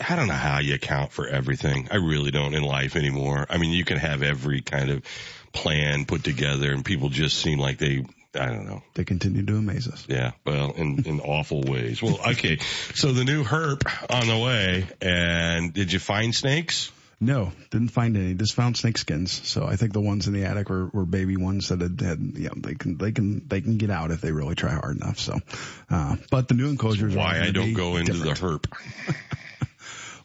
I 0.00 0.16
don't 0.16 0.28
know 0.28 0.34
how 0.34 0.60
you 0.60 0.74
account 0.74 1.12
for 1.12 1.26
everything. 1.26 1.88
I 1.90 1.96
really 1.96 2.30
don't 2.30 2.54
in 2.54 2.62
life 2.62 2.96
anymore. 2.96 3.46
I 3.48 3.58
mean, 3.58 3.72
you 3.72 3.84
can 3.84 3.98
have 3.98 4.22
every 4.22 4.60
kind 4.60 4.90
of 4.90 5.02
plan 5.52 6.04
put 6.04 6.24
together 6.24 6.72
and 6.72 6.84
people 6.84 7.08
just 7.08 7.38
seem 7.38 7.58
like 7.58 7.78
they, 7.78 8.04
I 8.34 8.46
don't 8.46 8.66
know. 8.66 8.82
they 8.94 9.04
continue 9.04 9.44
to 9.44 9.56
amaze 9.56 9.88
us. 9.88 10.06
Yeah, 10.08 10.32
well, 10.44 10.72
in, 10.72 11.04
in 11.06 11.20
awful 11.20 11.62
ways. 11.62 12.02
Well, 12.02 12.18
okay. 12.30 12.58
So 12.94 13.12
the 13.12 13.24
new 13.24 13.44
herp 13.44 13.84
on 14.10 14.26
the 14.26 14.38
way 14.38 14.86
and 15.00 15.72
did 15.72 15.92
you 15.92 15.98
find 15.98 16.34
snakes? 16.34 16.90
No, 17.20 17.52
didn't 17.70 17.88
find 17.88 18.16
any. 18.16 18.34
Just 18.34 18.54
found 18.54 18.76
snake 18.76 18.98
skins. 18.98 19.46
So 19.48 19.64
I 19.64 19.76
think 19.76 19.92
the 19.92 20.00
ones 20.00 20.26
in 20.26 20.34
the 20.34 20.44
attic 20.44 20.68
were, 20.68 20.86
were 20.88 21.06
baby 21.06 21.36
ones 21.36 21.68
that 21.68 21.80
had, 21.80 22.00
had 22.00 22.20
you 22.34 22.48
know, 22.48 22.54
they 22.56 22.74
can 22.74 22.98
they 22.98 23.12
can 23.12 23.46
they 23.48 23.60
can 23.60 23.78
get 23.78 23.88
out 23.88 24.10
if 24.10 24.20
they 24.20 24.32
really 24.32 24.56
try 24.56 24.72
hard 24.72 24.96
enough. 24.96 25.18
So, 25.20 25.38
uh, 25.88 26.16
but 26.30 26.48
the 26.48 26.54
new 26.54 26.68
enclosures. 26.68 27.14
are 27.14 27.18
Why 27.18 27.40
I 27.40 27.50
don't 27.50 27.72
go 27.72 27.96
into 27.96 28.12
different. 28.12 28.62
the 28.62 28.68
herp. 28.68 29.26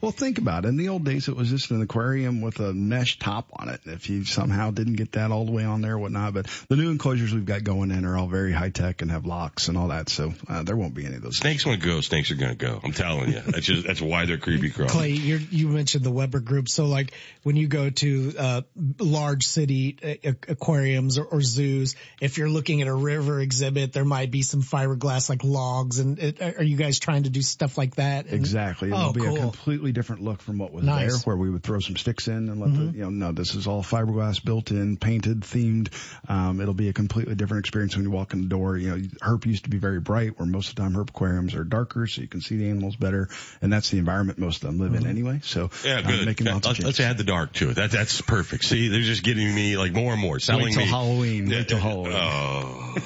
Well, 0.01 0.11
think 0.11 0.37
about 0.37 0.63
it. 0.63 0.69
In 0.69 0.77
the 0.77 0.89
old 0.89 1.03
days, 1.03 1.27
it 1.27 1.35
was 1.35 1.49
just 1.49 1.71
an 1.71 1.81
aquarium 1.81 2.39
with 2.39 2.59
a 2.59 2.73
mesh 2.73 3.19
top 3.19 3.49
on 3.53 3.67
it. 3.67 3.81
If 3.85 4.09
you 4.09 4.23
somehow 4.23 4.71
didn't 4.71 4.93
get 4.95 5.11
that 5.13 5.31
all 5.31 5.45
the 5.45 5.51
way 5.51 5.65
on 5.65 5.81
there 5.81 5.95
or 5.95 5.99
whatnot, 5.99 6.33
but 6.33 6.47
the 6.69 6.77
new 6.77 6.89
enclosures 6.89 7.33
we've 7.33 7.45
got 7.45 7.65
going 7.65 7.91
in 7.91 8.05
are 8.05 8.17
all 8.17 8.27
very 8.27 8.53
high 8.53 8.69
tech 8.69 9.01
and 9.01 9.11
have 9.11 9.25
locks 9.25 9.67
and 9.67 9.77
all 9.77 9.89
that. 9.89 10.07
So 10.07 10.33
uh, 10.47 10.63
there 10.63 10.77
won't 10.77 10.93
be 10.93 11.05
any 11.05 11.15
of 11.15 11.21
those. 11.21 11.37
Snakes 11.37 11.65
want 11.65 11.81
to 11.81 11.85
go, 11.85 11.99
snakes 11.99 12.31
are 12.31 12.35
going 12.35 12.51
to 12.51 12.65
go. 12.65 12.79
I'm 12.81 12.93
telling 12.93 13.33
you. 13.33 13.41
That's 13.41 13.65
just, 13.65 13.85
that's 13.85 14.01
why 14.01 14.25
they're 14.25 14.37
creepy 14.37 14.69
crawling. 14.69 14.93
Clay, 14.93 15.09
you're, 15.11 15.39
you 15.39 15.67
mentioned 15.67 16.05
the 16.05 16.11
Weber 16.11 16.39
Group. 16.39 16.69
So, 16.69 16.85
like 16.85 17.11
when 17.43 17.57
you 17.57 17.67
go 17.67 17.89
to 17.89 18.33
uh, 18.39 18.61
large 18.99 19.43
city 19.47 19.97
uh, 20.23 20.31
aquariums 20.47 21.17
or, 21.17 21.25
or 21.25 21.41
zoos, 21.41 21.95
if 22.21 22.37
you're 22.37 22.49
looking 22.49 22.81
at 22.81 22.87
a 22.87 22.93
river 22.93 23.41
exhibit, 23.41 23.91
there 23.91 24.05
might 24.05 24.31
be 24.31 24.43
some 24.43 24.61
fiberglass 24.61 25.29
like 25.29 25.43
logs. 25.43 25.99
And 25.99 26.19
it, 26.19 26.41
are 26.41 26.63
you 26.63 26.77
guys 26.77 26.99
trying 26.99 27.23
to 27.23 27.29
do 27.29 27.41
stuff 27.41 27.77
like 27.77 27.95
that? 27.95 28.25
And- 28.25 28.33
Exactly. 28.35 28.87
It'll 28.89 29.09
Oh, 29.09 29.13
be 29.13 29.21
cool. 29.21 29.35
a 29.35 29.39
completely 29.39 29.88
different 29.91 30.21
look 30.23 30.41
from 30.41 30.57
what 30.57 30.71
was 30.71 30.83
Nice. 30.83 30.99
Mm-hmm. 30.99 31.07
there, 31.09 31.17
where 31.25 31.37
we 31.37 31.49
would 31.49 31.63
throw 31.63 31.79
some 31.79 31.97
sticks 31.97 32.27
in 32.27 32.49
and 32.49 32.59
let 32.59 32.73
the, 32.73 32.97
you 32.97 33.03
know, 33.03 33.09
no, 33.09 33.31
this 33.31 33.55
is 33.55 33.67
all 33.67 33.83
fiberglass 33.83 34.43
built 34.43 34.71
in, 34.71 34.97
painted, 34.97 35.41
themed. 35.41 35.89
Um, 36.27 36.61
it'll 36.61 36.73
be 36.73 36.89
a 36.89 36.93
completely 36.93 37.35
different 37.35 37.61
experience 37.65 37.95
when 37.95 38.03
you 38.05 38.11
walk 38.11 38.33
in 38.33 38.41
the 38.43 38.47
door. 38.47 38.77
You 38.77 38.89
know, 38.91 38.97
herp 39.21 39.45
used 39.45 39.63
to 39.65 39.69
be 39.69 39.77
very 39.77 39.99
bright, 39.99 40.37
where 40.39 40.47
most 40.47 40.69
of 40.69 40.75
the 40.75 40.81
time 40.81 40.93
herp 40.93 41.09
aquariums 41.09 41.55
are 41.55 41.63
darker, 41.63 42.07
so 42.07 42.21
you 42.21 42.27
can 42.27 42.41
see 42.41 42.57
the 42.57 42.69
animals 42.69 42.95
better. 42.95 43.29
And 43.61 43.71
that's 43.71 43.89
the 43.89 43.97
environment 43.97 44.39
most 44.39 44.63
of 44.63 44.69
them 44.69 44.79
live 44.79 44.93
in 44.93 44.99
Mm-hmm. 45.01 45.09
anyway. 45.09 45.39
So, 45.43 45.69
Yeah, 45.85 45.99
uh, 45.99 46.01
good. 46.01 46.25
making 46.25 46.47
lots 46.47 46.67
let's, 46.67 46.79
let's 46.81 46.99
add 46.99 47.17
the 47.17 47.23
dark 47.23 47.53
to 47.53 47.69
it. 47.71 47.75
That, 47.75 47.91
that's 47.91 48.21
perfect. 48.21 48.65
See, 48.65 48.87
they're 48.89 49.01
just 49.01 49.23
getting 49.23 49.53
me 49.53 49.77
like 49.77 49.91
more 49.93 50.11
and 50.13 50.21
more 50.21 50.39
selling 50.39 50.65
Wait 50.65 50.73
till 50.73 50.81
me. 50.83 50.87
Halloween. 50.89 51.47
Yeah, 51.47 51.57
Wait 51.59 51.67
till 51.69 51.79
Halloween. 51.79 52.13
Oh, 52.15 52.95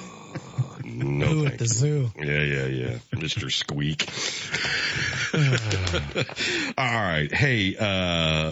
No, 0.85 1.25
Who 1.25 1.45
at 1.47 1.57
the 1.57 1.63
you. 1.65 1.69
zoo? 1.69 2.11
Yeah, 2.19 2.41
yeah, 2.43 2.65
yeah. 2.65 2.97
Mr. 3.15 3.51
Squeak. 3.51 4.07
All 6.77 6.85
right. 6.85 7.29
Hey, 7.33 7.75
uh, 7.75 8.51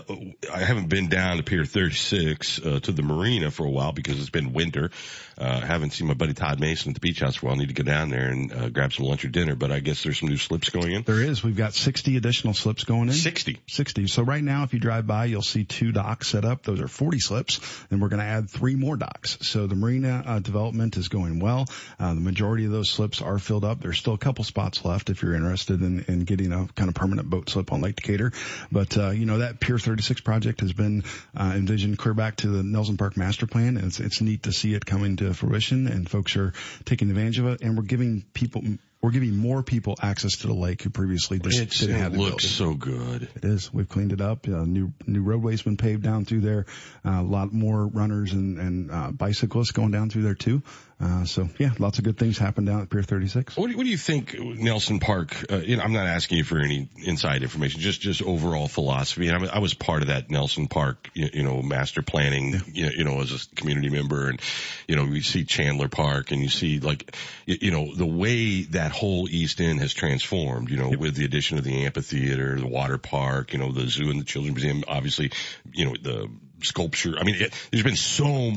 I 0.51 0.59
haven't 0.59 0.89
been 0.89 1.09
down 1.09 1.37
to 1.37 1.43
Pier 1.43 1.63
36, 1.63 2.59
uh, 2.59 2.79
to 2.79 2.91
the 2.91 3.03
marina 3.03 3.51
for 3.51 3.67
a 3.67 3.69
while 3.69 3.91
because 3.91 4.19
it's 4.19 4.31
been 4.31 4.51
winter. 4.51 4.89
Uh, 5.37 5.59
I 5.61 5.65
haven't 5.65 5.91
seen 5.91 6.07
my 6.07 6.15
buddy 6.15 6.33
Todd 6.33 6.59
Mason 6.59 6.89
at 6.89 6.95
the 6.95 6.99
beach 6.99 7.19
house 7.19 7.35
for 7.35 7.45
a 7.45 7.49
while. 7.49 7.57
I 7.57 7.59
need 7.59 7.67
to 7.67 7.75
go 7.75 7.83
down 7.83 8.09
there 8.09 8.29
and, 8.29 8.51
uh, 8.51 8.69
grab 8.69 8.93
some 8.93 9.05
lunch 9.05 9.23
or 9.23 9.27
dinner, 9.27 9.55
but 9.55 9.71
I 9.71 9.79
guess 9.79 10.01
there's 10.01 10.19
some 10.19 10.29
new 10.29 10.37
slips 10.37 10.69
going 10.69 10.91
in. 10.91 11.03
There 11.03 11.21
is. 11.21 11.43
We've 11.43 11.55
got 11.55 11.75
60 11.75 12.17
additional 12.17 12.55
slips 12.55 12.83
going 12.83 13.09
in. 13.09 13.13
60. 13.13 13.59
60. 13.67 14.07
So 14.07 14.23
right 14.23 14.43
now, 14.43 14.63
if 14.63 14.73
you 14.73 14.79
drive 14.79 15.05
by, 15.05 15.25
you'll 15.25 15.43
see 15.43 15.65
two 15.65 15.91
docks 15.91 16.29
set 16.29 16.45
up. 16.45 16.63
Those 16.63 16.81
are 16.81 16.87
40 16.87 17.19
slips. 17.19 17.59
And 17.91 18.01
we're 18.01 18.09
going 18.09 18.21
to 18.21 18.25
add 18.25 18.49
three 18.49 18.75
more 18.75 18.97
docks. 18.97 19.37
So 19.41 19.67
the 19.67 19.75
marina 19.75 20.23
uh, 20.25 20.39
development 20.39 20.97
is 20.97 21.09
going 21.09 21.39
well. 21.39 21.67
Uh, 21.99 22.15
the 22.15 22.21
majority 22.21 22.65
of 22.65 22.71
those 22.71 22.89
slips 22.89 23.21
are 23.21 23.37
filled 23.37 23.65
up. 23.65 23.81
There's 23.81 23.99
still 23.99 24.13
a 24.13 24.19
couple 24.19 24.43
spots 24.43 24.83
left 24.83 25.11
if 25.11 25.21
you're 25.21 25.35
interested 25.35 25.81
in, 25.81 26.05
in 26.07 26.21
getting 26.21 26.51
a 26.51 26.67
kind 26.75 26.89
of 26.89 26.95
permanent 26.95 27.29
boat 27.29 27.49
slip 27.49 27.71
on 27.71 27.81
Lake 27.81 27.95
Decatur. 27.95 28.31
But, 28.71 28.97
uh, 28.97 29.09
you 29.11 29.25
know, 29.25 29.39
that 29.39 29.59
Pier 29.59 29.79
36 29.79 30.21
project 30.21 30.61
has 30.61 30.73
been 30.73 31.03
uh, 31.35 31.53
envisioned 31.55 31.97
clear 31.97 32.13
back 32.13 32.37
to 32.37 32.47
the 32.47 32.63
Nelson 32.63 32.97
Park 32.97 33.17
master 33.17 33.47
plan. 33.47 33.77
And 33.77 33.87
it's, 33.87 33.99
it's 33.99 34.21
neat 34.21 34.43
to 34.43 34.51
see 34.51 34.73
it 34.73 34.85
coming 34.85 35.17
to 35.17 35.33
fruition 35.33 35.87
and 35.87 36.09
folks 36.09 36.35
are 36.35 36.53
taking 36.85 37.09
advantage 37.09 37.39
of 37.39 37.47
it. 37.47 37.61
And 37.61 37.77
we're 37.77 37.83
giving 37.83 38.23
people 38.33 38.63
we're 39.01 39.09
giving 39.09 39.35
more 39.35 39.63
people 39.63 39.95
access 39.99 40.37
to 40.37 40.47
the 40.47 40.53
lake 40.53 40.83
who 40.83 40.91
previously 40.91 41.39
just 41.39 41.59
It's, 41.59 41.79
didn't 41.79 41.95
have 41.95 42.13
it 42.13 42.17
the 42.17 42.21
looks 42.23 42.45
ability. 42.45 42.47
so 42.47 42.73
good. 42.75 43.23
It 43.35 43.43
is. 43.45 43.73
We've 43.73 43.89
cleaned 43.89 44.13
it 44.13 44.21
up. 44.21 44.47
Uh, 44.47 44.63
new 44.63 44.93
new 45.07 45.23
roadways 45.23 45.63
been 45.63 45.75
paved 45.77 46.03
down 46.03 46.25
through 46.25 46.41
there. 46.41 46.67
Uh, 47.03 47.19
a 47.19 47.23
lot 47.23 47.51
more 47.51 47.87
runners 47.87 48.31
and 48.33 48.59
and 48.59 48.91
uh, 48.91 49.09
bicyclists 49.11 49.71
going 49.71 49.89
down 49.89 50.11
through 50.11 50.21
there 50.21 50.35
too. 50.35 50.61
Uh, 51.01 51.25
so 51.25 51.49
yeah, 51.57 51.71
lots 51.79 51.97
of 51.97 52.03
good 52.03 52.17
things 52.17 52.37
happen 52.37 52.63
down 52.63 52.81
at 52.81 52.89
Pier 52.89 53.01
36. 53.01 53.57
What 53.57 53.71
do, 53.71 53.77
what 53.77 53.83
do 53.83 53.89
you 53.89 53.97
think 53.97 54.37
Nelson 54.39 54.99
Park? 54.99 55.51
Uh, 55.51 55.57
you 55.57 55.77
know, 55.77 55.83
I'm 55.83 55.93
not 55.93 56.05
asking 56.05 56.37
you 56.37 56.43
for 56.43 56.59
any 56.59 56.89
inside 56.97 57.41
information, 57.41 57.81
just 57.81 58.01
just 58.01 58.21
overall 58.21 58.67
philosophy. 58.67 59.27
And 59.27 59.49
I, 59.49 59.55
I 59.55 59.59
was 59.59 59.73
part 59.73 60.03
of 60.03 60.09
that 60.09 60.29
Nelson 60.29 60.67
Park, 60.67 61.09
you, 61.15 61.29
you 61.33 61.43
know, 61.43 61.63
master 61.63 62.03
planning. 62.03 62.61
You, 62.71 62.85
know, 62.85 62.91
you 62.91 63.03
know, 63.03 63.21
as 63.21 63.31
a 63.31 63.55
community 63.55 63.89
member, 63.89 64.29
and 64.29 64.39
you 64.87 64.95
know, 64.95 65.05
you 65.05 65.23
see 65.23 65.43
Chandler 65.43 65.89
Park, 65.89 66.31
and 66.31 66.41
you 66.41 66.49
see 66.49 66.79
like, 66.79 67.15
you, 67.47 67.57
you 67.61 67.71
know, 67.71 67.95
the 67.95 68.05
way 68.05 68.61
that 68.63 68.91
whole 68.91 69.27
East 69.27 69.59
End 69.59 69.79
has 69.79 69.93
transformed. 69.93 70.69
You 70.69 70.77
know, 70.77 70.89
with 70.89 71.15
the 71.15 71.25
addition 71.25 71.57
of 71.57 71.63
the 71.63 71.85
amphitheater, 71.85 72.59
the 72.59 72.67
water 72.67 72.99
park, 72.99 73.53
you 73.53 73.59
know, 73.59 73.71
the 73.71 73.87
zoo 73.87 74.11
and 74.11 74.19
the 74.19 74.25
children's 74.25 74.55
museum. 74.55 74.83
Obviously, 74.87 75.31
you 75.73 75.85
know, 75.85 75.95
the 75.99 76.29
sculpture. 76.65 77.15
I 77.19 77.23
mean, 77.23 77.35
it, 77.35 77.53
there's 77.71 77.83
been 77.83 77.95
so 77.95 78.53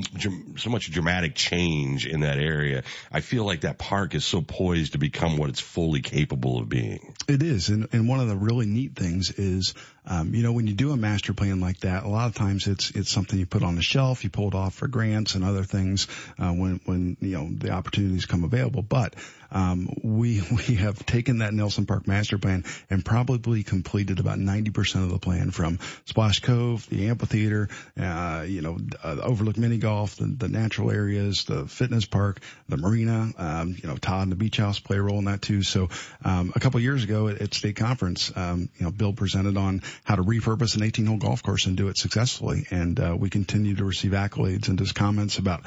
so 0.57 0.71
much 0.71 0.91
dramatic 0.91 1.35
change 1.35 2.07
in 2.07 2.21
that 2.21 2.39
area. 2.39 2.83
I 3.13 3.21
feel 3.21 3.45
like 3.45 3.63
that 3.63 3.79
park 3.79 4.15
is 4.15 4.25
so 4.25 4.43
poised 4.43 4.93
to 4.93 4.99
become 4.99 5.37
what 5.37 5.51
it's 5.51 5.61
fully 5.61 6.01
capable 6.01 6.59
of 6.59 6.69
being. 6.69 7.15
It 7.29 7.43
is, 7.43 7.69
and, 7.69 7.89
and 7.93 8.09
one 8.09 8.21
of 8.21 8.29
the 8.29 8.37
really 8.37 8.67
neat 8.67 8.95
things 8.95 9.31
is, 9.31 9.75
um, 10.07 10.35
you 10.35 10.43
know, 10.43 10.53
when 10.53 10.67
you 10.67 10.75
do 10.75 10.93
a 10.93 10.97
master 10.97 11.33
plan 11.33 11.61
like 11.61 11.81
that, 11.81 12.05
a 12.05 12.09
lot 12.09 12.27
of 12.27 12.35
times 12.35 12.67
it's 12.67 12.91
it's 12.91 13.11
something 13.11 13.39
you 13.39 13.47
put 13.47 13.63
on 13.63 13.77
the 13.77 13.83
shelf, 13.83 14.25
you 14.25 14.31
pull 14.31 14.49
it 14.49 14.55
off 14.55 14.75
for 14.75 14.89
grants 14.89 15.35
and 15.35 15.45
other 15.45 15.65
things 15.65 16.09
uh, 16.39 16.51
when 16.53 16.81
when 16.85 17.17
you 17.21 17.37
know 17.37 17.49
the 17.51 17.71
opportunities 17.71 18.27
come 18.27 18.45
available. 18.45 18.83
But 18.83 19.15
um, 19.55 19.89
we 20.03 20.43
we 20.69 20.75
have 20.75 21.07
taken 21.07 21.39
that 21.39 21.55
Nelson 21.55 21.87
Park 21.87 22.07
master 22.07 22.37
plan 22.37 22.65
and 22.91 23.05
probably 23.05 23.63
completed 23.63 24.19
about 24.19 24.39
90% 24.39 25.05
of 25.05 25.11
the 25.11 25.19
plan 25.19 25.51
from 25.51 25.79
Splash 26.05 26.41
Cove, 26.41 26.87
the 26.91 27.09
amphitheater, 27.09 27.69
uh, 27.99 28.45
you 28.47 28.61
know, 28.61 28.79
uh, 29.03 29.17
Overlook 29.23 29.57
Mini 29.57 29.79
Golf, 29.79 30.17
the, 30.17 30.27
the 30.27 30.49
natural 30.49 30.91
areas, 30.91 31.45
the 31.45 31.67
fitness 31.67 32.05
park, 32.05 32.41
the 32.69 32.77
marina. 32.77 33.33
Um, 33.39 33.77
you 33.81 33.89
know, 33.89 33.97
Todd 33.97 34.25
and 34.25 34.33
the 34.33 34.37
beach 34.37 34.57
house 34.57 34.81
play 34.81 34.97
a 34.97 35.03
role 35.03 35.19
in 35.19 35.27
that 35.27 35.41
too. 35.41 35.63
So 35.63 35.89
um, 36.25 36.53
a 36.55 36.61
couple 36.61 36.81
years 36.81 37.05
ago 37.05 37.29
at, 37.29 37.41
at 37.41 37.55
state 37.55 37.77
conference, 37.77 38.33
um, 38.35 38.69
you 38.77 38.85
know, 38.85 38.91
Bill 38.91 39.13
presented 39.13 39.57
on 39.57 39.83
how 40.03 40.17
to 40.17 40.23
repurpose 40.23 40.77
an 40.77 40.83
18 40.83 41.07
hole 41.07 41.17
golf 41.19 41.43
course 41.43 41.67
and 41.67 41.77
do 41.77 41.89
it 41.89 41.97
successfully, 41.97 42.67
and 42.71 42.99
uh, 42.99 43.17
we 43.19 43.31
continue 43.31 43.77
to 43.77 43.85
receive 43.85 44.13
accolades 44.13 44.69
and 44.69 44.79
just 44.79 44.95
comments 44.95 45.39
about 45.39 45.63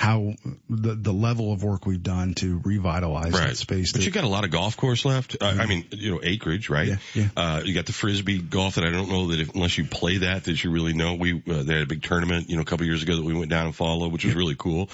how 0.00 0.32
the 0.70 0.94
the 0.94 1.12
level 1.12 1.52
of 1.52 1.62
work 1.62 1.84
we've 1.84 2.02
done 2.02 2.32
to 2.32 2.58
revitalize 2.64 3.32
that 3.32 3.56
space. 3.58 3.92
But 3.92 3.98
that- 4.00 4.06
you 4.06 4.10
got 4.10 4.24
a 4.24 4.28
lot 4.28 4.44
of 4.44 4.50
golf 4.50 4.78
course 4.78 5.04
left. 5.04 5.36
Uh, 5.38 5.44
I 5.58 5.66
mean, 5.66 5.84
you 5.90 6.12
know, 6.12 6.20
acreage, 6.22 6.70
right? 6.70 6.88
Yeah, 6.88 6.96
yeah. 7.12 7.28
Uh, 7.36 7.60
you 7.62 7.74
got 7.74 7.84
the 7.84 7.92
frisbee 7.92 8.38
golf 8.38 8.76
that 8.76 8.84
I 8.84 8.90
don't 8.90 9.10
know 9.10 9.26
that 9.26 9.40
if, 9.40 9.54
unless 9.54 9.76
you 9.76 9.84
play 9.84 10.16
that, 10.18 10.44
that 10.44 10.64
you 10.64 10.70
really 10.70 10.94
know. 10.94 11.16
We, 11.16 11.42
uh, 11.46 11.64
they 11.64 11.74
had 11.74 11.82
a 11.82 11.86
big 11.86 12.02
tournament, 12.02 12.48
you 12.48 12.56
know, 12.56 12.62
a 12.62 12.64
couple 12.64 12.86
years 12.86 13.02
ago 13.02 13.14
that 13.14 13.22
we 13.22 13.34
went 13.34 13.50
down 13.50 13.66
and 13.66 13.76
followed, 13.76 14.10
which 14.10 14.24
was 14.24 14.34
really 14.34 14.54
cool. 14.56 14.88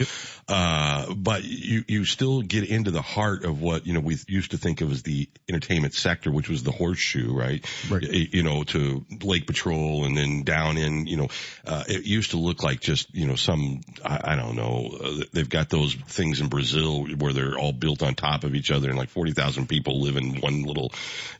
Uh, 0.48 1.14
but 1.14 1.44
you, 1.44 1.84
you 1.86 2.04
still 2.04 2.42
get 2.42 2.68
into 2.68 2.90
the 2.90 3.02
heart 3.02 3.44
of 3.44 3.60
what, 3.60 3.86
you 3.86 3.92
know, 3.92 4.00
we 4.00 4.16
used 4.26 4.50
to 4.50 4.58
think 4.58 4.80
of 4.80 4.90
as 4.90 5.04
the 5.04 5.28
entertainment 5.48 5.94
sector, 5.94 6.32
which 6.32 6.48
was 6.48 6.64
the 6.64 6.72
horseshoe, 6.72 7.32
right? 7.32 7.64
Right. 7.88 8.02
You 8.02 8.42
know, 8.42 8.64
to 8.64 9.04
Lake 9.22 9.46
Patrol 9.46 10.04
and 10.04 10.16
then 10.16 10.42
down 10.42 10.78
in, 10.78 11.06
you 11.06 11.16
know, 11.16 11.28
uh, 11.64 11.84
it 11.86 12.04
used 12.04 12.32
to 12.32 12.38
look 12.38 12.64
like 12.64 12.80
just, 12.80 13.14
you 13.14 13.26
know, 13.26 13.36
some, 13.36 13.82
I, 14.04 14.32
I 14.32 14.36
don't 14.36 14.56
know, 14.56 14.95
uh, 15.02 15.24
they've 15.32 15.48
got 15.48 15.68
those 15.68 15.94
things 15.94 16.40
in 16.40 16.48
Brazil 16.48 17.06
where 17.06 17.32
they're 17.32 17.58
all 17.58 17.72
built 17.72 18.02
on 18.02 18.14
top 18.14 18.44
of 18.44 18.54
each 18.54 18.70
other 18.70 18.88
and 18.88 18.98
like 18.98 19.08
40,000 19.08 19.68
people 19.68 20.00
live 20.00 20.16
in 20.16 20.40
one 20.40 20.62
little 20.62 20.92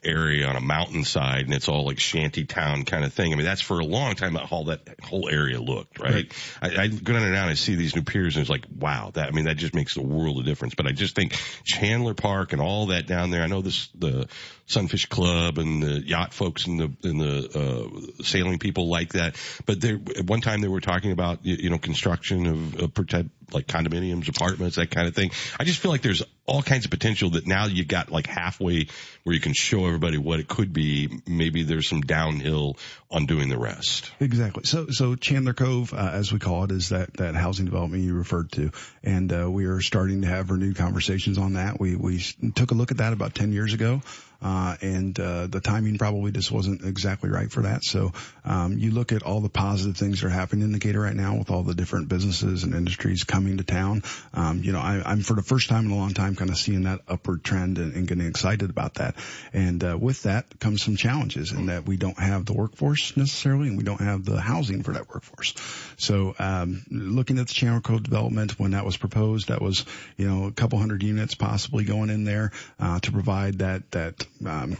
area 0.05 0.47
on 0.47 0.57
a 0.57 0.61
mountainside 0.61 1.45
and 1.45 1.55
it's 1.55 1.69
all 1.69 1.85
like 1.85 1.99
shanty 1.99 2.45
town 2.45 2.85
kind 2.85 3.05
of 3.05 3.13
thing. 3.13 3.33
I 3.33 3.37
mean, 3.37 3.45
that's 3.45 3.61
for 3.61 3.81
a 3.81 3.85
long 3.85 4.15
time 4.15 4.35
how 4.35 4.65
that 4.65 4.81
whole 5.03 5.29
area 5.29 5.61
looked, 5.61 6.01
right? 6.01 6.33
I, 6.63 6.83
I 6.83 6.89
go 6.89 7.13
down 7.13 7.23
and 7.23 7.35
down 7.35 7.49
and 7.49 7.59
see 7.59 7.75
these 7.75 7.95
new 7.95 8.03
piers 8.03 8.37
and 8.37 8.43
it's 8.43 8.51
like, 8.51 8.67
wow, 8.75 9.11
that, 9.15 9.29
I 9.29 9.31
mean, 9.33 9.47
that 9.47 9.57
just 9.57 9.75
makes 9.75 9.97
a 9.97 10.03
world 10.03 10.39
of 10.39 10.45
difference. 10.45 10.75
But 10.75 10.87
I 10.87 10.93
just 10.93 11.15
think 11.15 11.33
Chandler 11.65 12.15
Park 12.15 12.53
and 12.53 12.61
all 12.61 12.87
that 12.87 13.07
down 13.07 13.31
there, 13.31 13.43
I 13.43 13.47
know 13.47 13.63
this, 13.63 13.89
the 13.95 14.29
Sunfish 14.67 15.07
Club 15.07 15.59
and 15.59 15.83
the 15.83 16.01
yacht 16.07 16.35
folks 16.35 16.67
and 16.67 16.81
the, 16.81 16.93
and 17.09 17.21
the, 17.21 18.11
uh, 18.19 18.23
sailing 18.23 18.59
people 18.59 18.89
like 18.89 19.13
that. 19.13 19.37
But 19.65 19.81
there, 19.81 19.99
at 20.17 20.25
one 20.25 20.41
time 20.41 20.61
they 20.61 20.69
were 20.69 20.81
talking 20.81 21.13
about, 21.13 21.45
you, 21.45 21.57
you 21.57 21.71
know, 21.71 21.79
construction 21.79 22.47
of, 22.47 22.83
uh, 22.83 23.23
like 23.53 23.67
condominiums, 23.67 24.29
apartments, 24.29 24.77
that 24.77 24.91
kind 24.91 25.07
of 25.07 25.15
thing. 25.15 25.31
I 25.59 25.65
just 25.65 25.79
feel 25.79 25.91
like 25.91 26.03
there's 26.03 26.23
all 26.47 26.63
kinds 26.63 26.85
of 26.85 26.91
potential 26.91 27.31
that 27.31 27.47
now 27.47 27.67
you 27.67 27.85
got 27.85 28.11
like 28.11 28.27
halfway 28.27 28.89
where 29.27 29.35
you 29.35 29.41
can 29.41 29.55
show 29.55 29.87
everybody 29.87 30.19
what 30.19 30.39
it 30.39 30.47
could 30.47 30.73
be. 30.73 31.21
Maybe 31.27 31.65
there's 31.65 31.89
some 31.89 32.01
downhill 32.01 32.77
on 33.11 33.27
doing 33.27 33.49
the 33.49 33.59
rest. 33.59 34.09
Exactly. 34.21 34.63
So, 34.65 34.87
so 34.91 35.17
Chandler 35.17 35.53
Cove, 35.53 35.93
uh, 35.93 36.11
as 36.13 36.33
we 36.33 36.39
call 36.39 36.63
it, 36.63 36.71
is 36.71 36.91
that, 36.91 37.13
that 37.15 37.35
housing 37.35 37.65
development 37.65 38.05
you 38.05 38.15
referred 38.15 38.53
to. 38.53 38.71
And, 39.03 39.33
uh, 39.33 39.51
we 39.51 39.65
are 39.65 39.81
starting 39.81 40.23
to 40.23 40.29
have 40.29 40.51
renewed 40.51 40.77
conversations 40.77 41.39
on 41.39 41.55
that. 41.55 41.81
We, 41.81 41.97
we 41.97 42.21
took 42.55 42.71
a 42.71 42.75
look 42.75 42.93
at 42.93 42.99
that 42.99 43.13
about 43.13 43.35
10 43.35 43.53
years 43.53 43.75
ago. 43.75 44.01
Uh, 44.43 44.77
and, 44.83 45.19
uh, 45.19 45.47
the 45.47 45.61
timing 45.61 45.99
probably 45.99 46.31
just 46.31 46.53
wasn't 46.53 46.85
exactly 46.85 47.31
right 47.31 47.51
for 47.51 47.63
that. 47.63 47.83
So, 47.83 48.13
um, 48.45 48.77
you 48.79 48.91
look 48.91 49.11
at 49.13 49.23
all 49.23 49.41
the 49.41 49.49
positive 49.49 49.97
things 49.97 50.21
that 50.21 50.27
are 50.27 50.31
happening 50.31 50.65
in 50.65 50.73
Decatur 50.73 51.01
right 51.01 51.17
now 51.17 51.37
with 51.37 51.51
all 51.51 51.63
the 51.63 51.75
different 51.75 52.09
businesses 52.09 52.63
and 52.63 52.75
industries 52.75 53.25
coming 53.25 53.57
to 53.57 53.65
town. 53.65 54.03
Um, 54.35 54.63
you 54.63 54.73
know, 54.73 54.81
I, 54.81 55.03
I'm 55.05 55.23
for 55.23 55.35
the 55.35 55.43
first 55.43 55.69
time 55.69 55.87
in 55.87 55.91
a 55.91 55.97
long 55.97 56.13
time 56.13 56.37
kind 56.37 56.51
of 56.51 56.59
seeing 56.59 56.83
that 56.83 57.01
upward 57.09 57.43
trend 57.43 57.79
and, 57.79 57.95
and 57.95 58.07
getting 58.07 58.27
excited 58.27 58.69
about 58.69 58.95
that. 58.95 59.16
And, 59.53 59.83
uh, 59.83 59.97
with 59.99 60.23
that 60.25 60.59
comes 60.61 60.83
some 60.83 60.97
challenges 60.97 61.53
in 61.53 61.67
that 61.67 61.87
we 61.87 61.97
don't 61.97 62.19
have 62.19 62.45
the 62.45 62.53
workforce 62.53 63.17
necessarily 63.17 63.69
and 63.69 63.79
we 63.79 63.85
don't 63.85 64.01
have 64.01 64.25
the 64.25 64.41
housing 64.41 64.83
for 64.83 64.93
that 64.93 65.09
workforce. 65.09 65.55
So, 65.97 66.35
um, 66.39 66.85
looking 66.91 67.39
at 67.39 67.49
the 67.49 67.55
Chandler 67.55 67.81
Cove 67.81 68.03
development 68.03 68.59
when 68.59 68.73
that 68.73 68.85
was 68.85 68.97
proposed, 68.97 69.49
that 69.49 69.63
was, 69.63 69.85
you 70.17 70.29
know, 70.29 70.47
a 70.47 70.53
couple 70.53 70.79
hundred 70.79 71.03
units 71.03 71.35
possibly 71.35 71.85
going 71.85 72.11
in 72.11 72.25
there, 72.25 72.53
uh, 72.81 73.01
to 73.01 73.13
provide 73.13 73.59
that, 73.61 73.91
that, 73.93 74.27
um, 74.45 74.77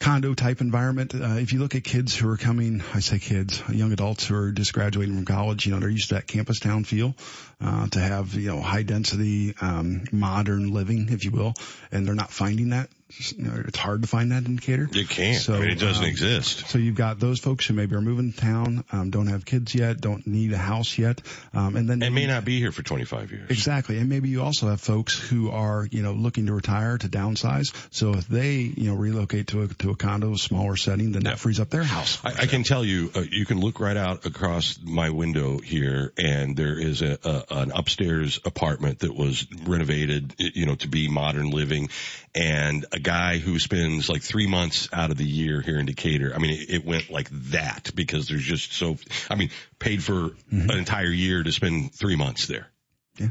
condo 0.00 0.32
type 0.32 0.62
environment. 0.62 1.14
Uh, 1.14 1.36
if 1.36 1.52
you 1.52 1.58
look 1.58 1.74
at 1.74 1.84
kids 1.84 2.16
who 2.16 2.28
are 2.30 2.38
coming, 2.38 2.82
I 2.94 3.00
say 3.00 3.18
kids, 3.18 3.62
young 3.68 3.92
adults 3.92 4.26
who 4.26 4.34
are 4.34 4.50
just 4.50 4.72
graduating 4.72 5.14
from 5.14 5.26
college, 5.26 5.66
you 5.66 5.72
know, 5.72 5.78
they're 5.78 5.90
used 5.90 6.08
to 6.08 6.14
that 6.14 6.26
campus 6.26 6.58
town 6.58 6.84
feel, 6.84 7.14
uh, 7.60 7.86
to 7.88 8.00
have, 8.00 8.34
you 8.34 8.48
know, 8.48 8.62
high 8.62 8.82
density, 8.82 9.54
um, 9.60 10.04
modern 10.10 10.72
living, 10.72 11.08
if 11.10 11.24
you 11.24 11.30
will, 11.30 11.52
and 11.92 12.06
they're 12.06 12.14
not 12.14 12.30
finding 12.30 12.70
that. 12.70 12.88
You 13.18 13.44
know, 13.44 13.62
it's 13.66 13.78
hard 13.78 14.02
to 14.02 14.08
find 14.08 14.32
that 14.32 14.46
in 14.46 14.56
Decatur. 14.56 14.88
You 14.92 15.04
can't. 15.04 15.36
So, 15.36 15.54
I 15.54 15.60
mean, 15.60 15.70
it 15.70 15.78
doesn't 15.78 16.04
um, 16.04 16.08
exist. 16.08 16.68
So 16.68 16.78
you've 16.78 16.94
got 16.94 17.18
those 17.18 17.40
folks 17.40 17.66
who 17.66 17.74
maybe 17.74 17.96
are 17.96 18.00
moving 18.00 18.32
to 18.32 18.38
town, 18.38 18.84
um, 18.92 19.10
don't 19.10 19.26
have 19.26 19.44
kids 19.44 19.74
yet, 19.74 20.00
don't 20.00 20.26
need 20.26 20.52
a 20.52 20.58
house 20.58 20.96
yet, 20.96 21.20
um, 21.52 21.76
and 21.76 21.88
then 21.88 22.02
And 22.02 22.14
may 22.14 22.26
not 22.26 22.44
be 22.44 22.58
here 22.60 22.72
for 22.72 22.82
25 22.82 23.32
years. 23.32 23.50
Exactly. 23.50 23.98
And 23.98 24.08
maybe 24.08 24.28
you 24.28 24.42
also 24.42 24.68
have 24.68 24.80
folks 24.80 25.18
who 25.18 25.50
are, 25.50 25.86
you 25.90 26.02
know, 26.02 26.12
looking 26.12 26.46
to 26.46 26.52
retire, 26.52 26.98
to 26.98 27.08
downsize. 27.08 27.74
So 27.90 28.14
if 28.14 28.28
they, 28.28 28.58
you 28.58 28.90
know, 28.90 28.96
relocate 28.96 29.48
to 29.48 29.62
a, 29.62 29.68
to 29.68 29.90
a 29.90 29.96
condo, 29.96 30.32
a 30.32 30.38
smaller 30.38 30.76
setting, 30.76 31.12
then 31.12 31.24
that 31.24 31.38
frees 31.38 31.58
up 31.58 31.70
their 31.70 31.82
house. 31.82 32.18
I, 32.24 32.42
I 32.42 32.46
can 32.46 32.62
tell 32.62 32.84
you, 32.84 33.10
uh, 33.14 33.20
you 33.20 33.46
can 33.46 33.60
look 33.60 33.80
right 33.80 33.96
out 33.96 34.24
across 34.26 34.78
my 34.82 35.10
window 35.10 35.58
here, 35.58 36.12
and 36.16 36.56
there 36.56 36.78
is 36.78 37.02
a, 37.02 37.18
a 37.24 37.44
an 37.50 37.72
upstairs 37.72 38.40
apartment 38.44 39.00
that 39.00 39.14
was 39.14 39.46
renovated, 39.66 40.34
you 40.38 40.66
know, 40.66 40.76
to 40.76 40.88
be 40.88 41.08
modern 41.08 41.50
living, 41.50 41.90
and 42.34 42.86
a 42.92 43.00
guy 43.00 43.38
who 43.38 43.58
spends 43.58 44.08
like 44.08 44.22
three 44.22 44.46
months 44.46 44.88
out 44.92 45.10
of 45.10 45.16
the 45.16 45.24
year 45.24 45.60
here 45.60 45.78
in 45.78 45.86
Decatur. 45.86 46.32
I 46.34 46.38
mean, 46.38 46.52
it, 46.52 46.70
it 46.70 46.84
went 46.84 47.10
like 47.10 47.28
that 47.50 47.90
because 47.94 48.28
there's 48.28 48.44
just 48.44 48.72
so. 48.72 48.96
I 49.28 49.34
mean, 49.34 49.50
paid 49.78 50.02
for 50.02 50.12
mm-hmm. 50.12 50.70
an 50.70 50.78
entire 50.78 51.10
year 51.10 51.42
to 51.42 51.52
spend 51.52 51.92
three 51.92 52.16
months 52.16 52.46
there. 52.46 52.68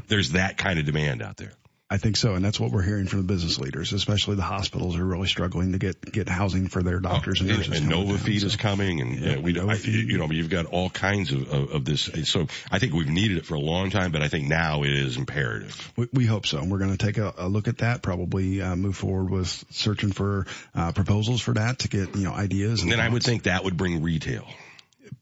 There's 0.06 0.32
that 0.32 0.56
kind 0.56 0.78
of 0.78 0.84
demand 0.84 1.22
out 1.22 1.36
there. 1.36 1.52
I 1.92 1.96
think 1.96 2.16
so, 2.16 2.34
and 2.34 2.44
that's 2.44 2.60
what 2.60 2.70
we're 2.70 2.82
hearing 2.82 3.08
from 3.08 3.18
the 3.18 3.24
business 3.24 3.58
leaders, 3.58 3.92
especially 3.92 4.36
the 4.36 4.42
hospitals 4.42 4.96
are 4.96 5.04
really 5.04 5.26
struggling 5.26 5.72
to 5.72 5.78
get 5.78 6.00
get 6.00 6.28
housing 6.28 6.68
for 6.68 6.84
their 6.84 7.00
doctors 7.00 7.40
oh, 7.40 7.46
and 7.46 7.56
nurses. 7.56 7.80
And, 7.80 7.88
Nova 7.88 8.16
Feed 8.16 8.42
so. 8.42 8.46
is 8.46 8.54
coming, 8.54 9.00
and 9.00 9.18
yeah, 9.18 9.38
we, 9.38 9.58
I, 9.58 9.74
you 9.74 10.16
know, 10.16 10.30
you've 10.30 10.50
got 10.50 10.66
all 10.66 10.88
kinds 10.88 11.32
of, 11.32 11.52
of, 11.52 11.70
of, 11.72 11.84
this. 11.84 12.08
So 12.30 12.46
I 12.70 12.78
think 12.78 12.92
we've 12.92 13.08
needed 13.08 13.38
it 13.38 13.46
for 13.46 13.54
a 13.54 13.60
long 13.60 13.90
time, 13.90 14.12
but 14.12 14.22
I 14.22 14.28
think 14.28 14.46
now 14.46 14.84
it 14.84 14.92
is 14.92 15.16
imperative. 15.16 15.92
We, 15.96 16.08
we 16.12 16.26
hope 16.26 16.46
so, 16.46 16.58
and 16.58 16.70
we're 16.70 16.78
going 16.78 16.96
to 16.96 17.06
take 17.06 17.18
a, 17.18 17.34
a, 17.36 17.48
look 17.48 17.66
at 17.66 17.78
that. 17.78 18.02
Probably 18.02 18.62
uh, 18.62 18.76
move 18.76 18.96
forward 18.96 19.28
with 19.28 19.48
searching 19.70 20.12
for 20.12 20.46
uh, 20.76 20.92
proposals 20.92 21.40
for 21.40 21.54
that 21.54 21.80
to 21.80 21.88
get 21.88 22.14
you 22.14 22.22
know 22.22 22.32
ideas. 22.32 22.82
And, 22.82 22.92
and 22.92 23.00
then 23.00 23.04
I 23.04 23.12
would 23.12 23.24
think 23.24 23.44
that 23.44 23.64
would 23.64 23.76
bring 23.76 24.00
retail. 24.00 24.46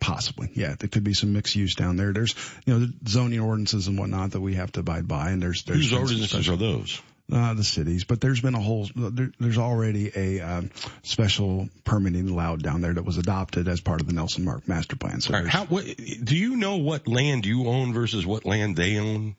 Possibly, 0.01 0.51
yeah. 0.55 0.75
There 0.79 0.89
could 0.89 1.05
be 1.05 1.15
some 1.15 1.33
mixed 1.33 1.57
use 1.57 1.75
down 1.75 1.97
there. 1.97 2.13
There's, 2.13 2.35
you 2.67 2.75
know, 2.75 2.87
the 2.87 3.11
zoning 3.11 3.41
ordinances 3.41 3.89
and 3.89 3.99
whatnot 3.99 4.33
that 4.33 4.41
we 4.41 4.55
have 4.55 4.73
to 4.73 4.81
abide 4.81 5.09
by, 5.09 5.31
and 5.31 5.43
there's 5.43 5.63
there's 5.65 5.91
whose 5.91 5.93
ordinances 5.93 6.49
are 6.49 6.57
those? 6.57 7.01
uh, 7.33 7.55
the 7.55 7.65
cities, 7.65 8.05
but 8.05 8.21
there's 8.21 8.41
been 8.41 8.55
a 8.55 8.61
whole, 8.61 8.89
there, 8.95 9.31
there's 9.39 9.59
already 9.59 10.11
a 10.15 10.41
um, 10.41 10.71
special 11.03 11.69
permitting 11.85 12.29
allowed 12.29 12.63
down 12.63 12.81
there 12.81 12.95
that 12.95 13.05
was 13.05 13.19
adopted 13.19 13.69
as 13.69 13.81
part 13.81 14.01
of 14.01 14.07
the 14.07 14.15
Nelson 14.15 14.45
Park 14.45 14.67
master 14.67 14.97
plan. 14.97 15.21
So 15.21 15.35
right, 15.35 15.47
how, 15.47 15.67
what, 15.67 15.85
do 15.85 16.37
you 16.37 16.57
know 16.57 16.77
what 16.77 17.07
land 17.07 17.45
you 17.45 17.67
own 17.67 17.93
versus 17.93 18.25
what 18.25 18.47
land 18.47 18.77
they 18.77 18.99
own? 18.99 19.37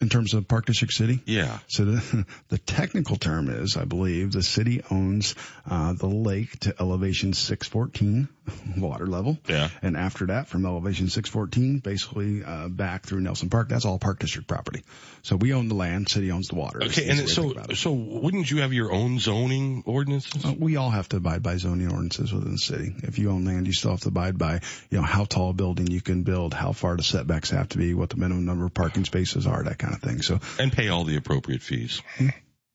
In 0.00 0.08
terms 0.08 0.34
of 0.34 0.46
Park 0.46 0.66
District 0.66 0.92
City? 0.92 1.20
Yeah. 1.24 1.58
So 1.66 1.84
the, 1.84 2.26
the 2.48 2.58
technical 2.58 3.16
term 3.16 3.48
is, 3.48 3.76
I 3.76 3.84
believe, 3.84 4.32
the 4.32 4.42
city 4.42 4.82
owns 4.90 5.34
uh, 5.68 5.92
the 5.94 6.06
lake 6.06 6.58
to 6.60 6.74
elevation 6.78 7.32
614 7.32 8.28
water 8.78 9.06
level. 9.06 9.38
Yeah. 9.48 9.68
And 9.82 9.96
after 9.96 10.26
that, 10.26 10.48
from 10.48 10.66
elevation 10.66 11.08
614, 11.08 11.80
basically 11.80 12.44
uh, 12.44 12.68
back 12.68 13.06
through 13.06 13.20
Nelson 13.20 13.50
Park, 13.50 13.68
that's 13.68 13.84
all 13.84 13.98
Park 13.98 14.20
District 14.20 14.46
property. 14.46 14.84
So 15.22 15.36
we 15.36 15.52
own 15.52 15.68
the 15.68 15.74
land, 15.74 16.08
city 16.08 16.30
owns 16.30 16.48
the 16.48 16.54
water. 16.54 16.82
Okay, 16.84 17.08
and 17.08 17.28
so 17.28 17.54
so 17.74 17.92
wouldn't 17.92 18.50
you 18.50 18.58
have 18.58 18.72
your 18.72 18.92
own 18.92 19.18
zoning 19.18 19.82
ordinances? 19.84 20.44
Uh, 20.44 20.54
we 20.58 20.76
all 20.76 20.90
have 20.90 21.08
to 21.10 21.16
abide 21.16 21.42
by 21.42 21.56
zoning 21.56 21.90
ordinances 21.90 22.32
within 22.32 22.52
the 22.52 22.58
city. 22.58 22.94
If 23.02 23.18
you 23.18 23.30
own 23.30 23.44
land, 23.44 23.66
you 23.66 23.72
still 23.72 23.90
have 23.90 24.00
to 24.00 24.08
abide 24.08 24.38
by, 24.38 24.60
you 24.90 24.98
know, 24.98 25.04
how 25.04 25.24
tall 25.24 25.50
a 25.50 25.52
building 25.52 25.88
you 25.88 26.00
can 26.00 26.22
build, 26.22 26.54
how 26.54 26.72
far 26.72 26.96
the 26.96 27.02
setbacks 27.02 27.50
have 27.50 27.68
to 27.70 27.78
be, 27.78 27.94
what 27.94 28.10
the 28.10 28.16
minimum 28.16 28.44
number 28.46 28.64
of 28.64 28.74
parking 28.74 29.04
spaces 29.04 29.46
are, 29.46 29.62
that 29.64 29.78
kind 29.78 29.87
of 29.94 30.00
thing. 30.00 30.22
So 30.22 30.40
and 30.58 30.72
pay 30.72 30.88
all 30.88 31.04
the 31.04 31.16
appropriate 31.16 31.62
fees. 31.62 32.02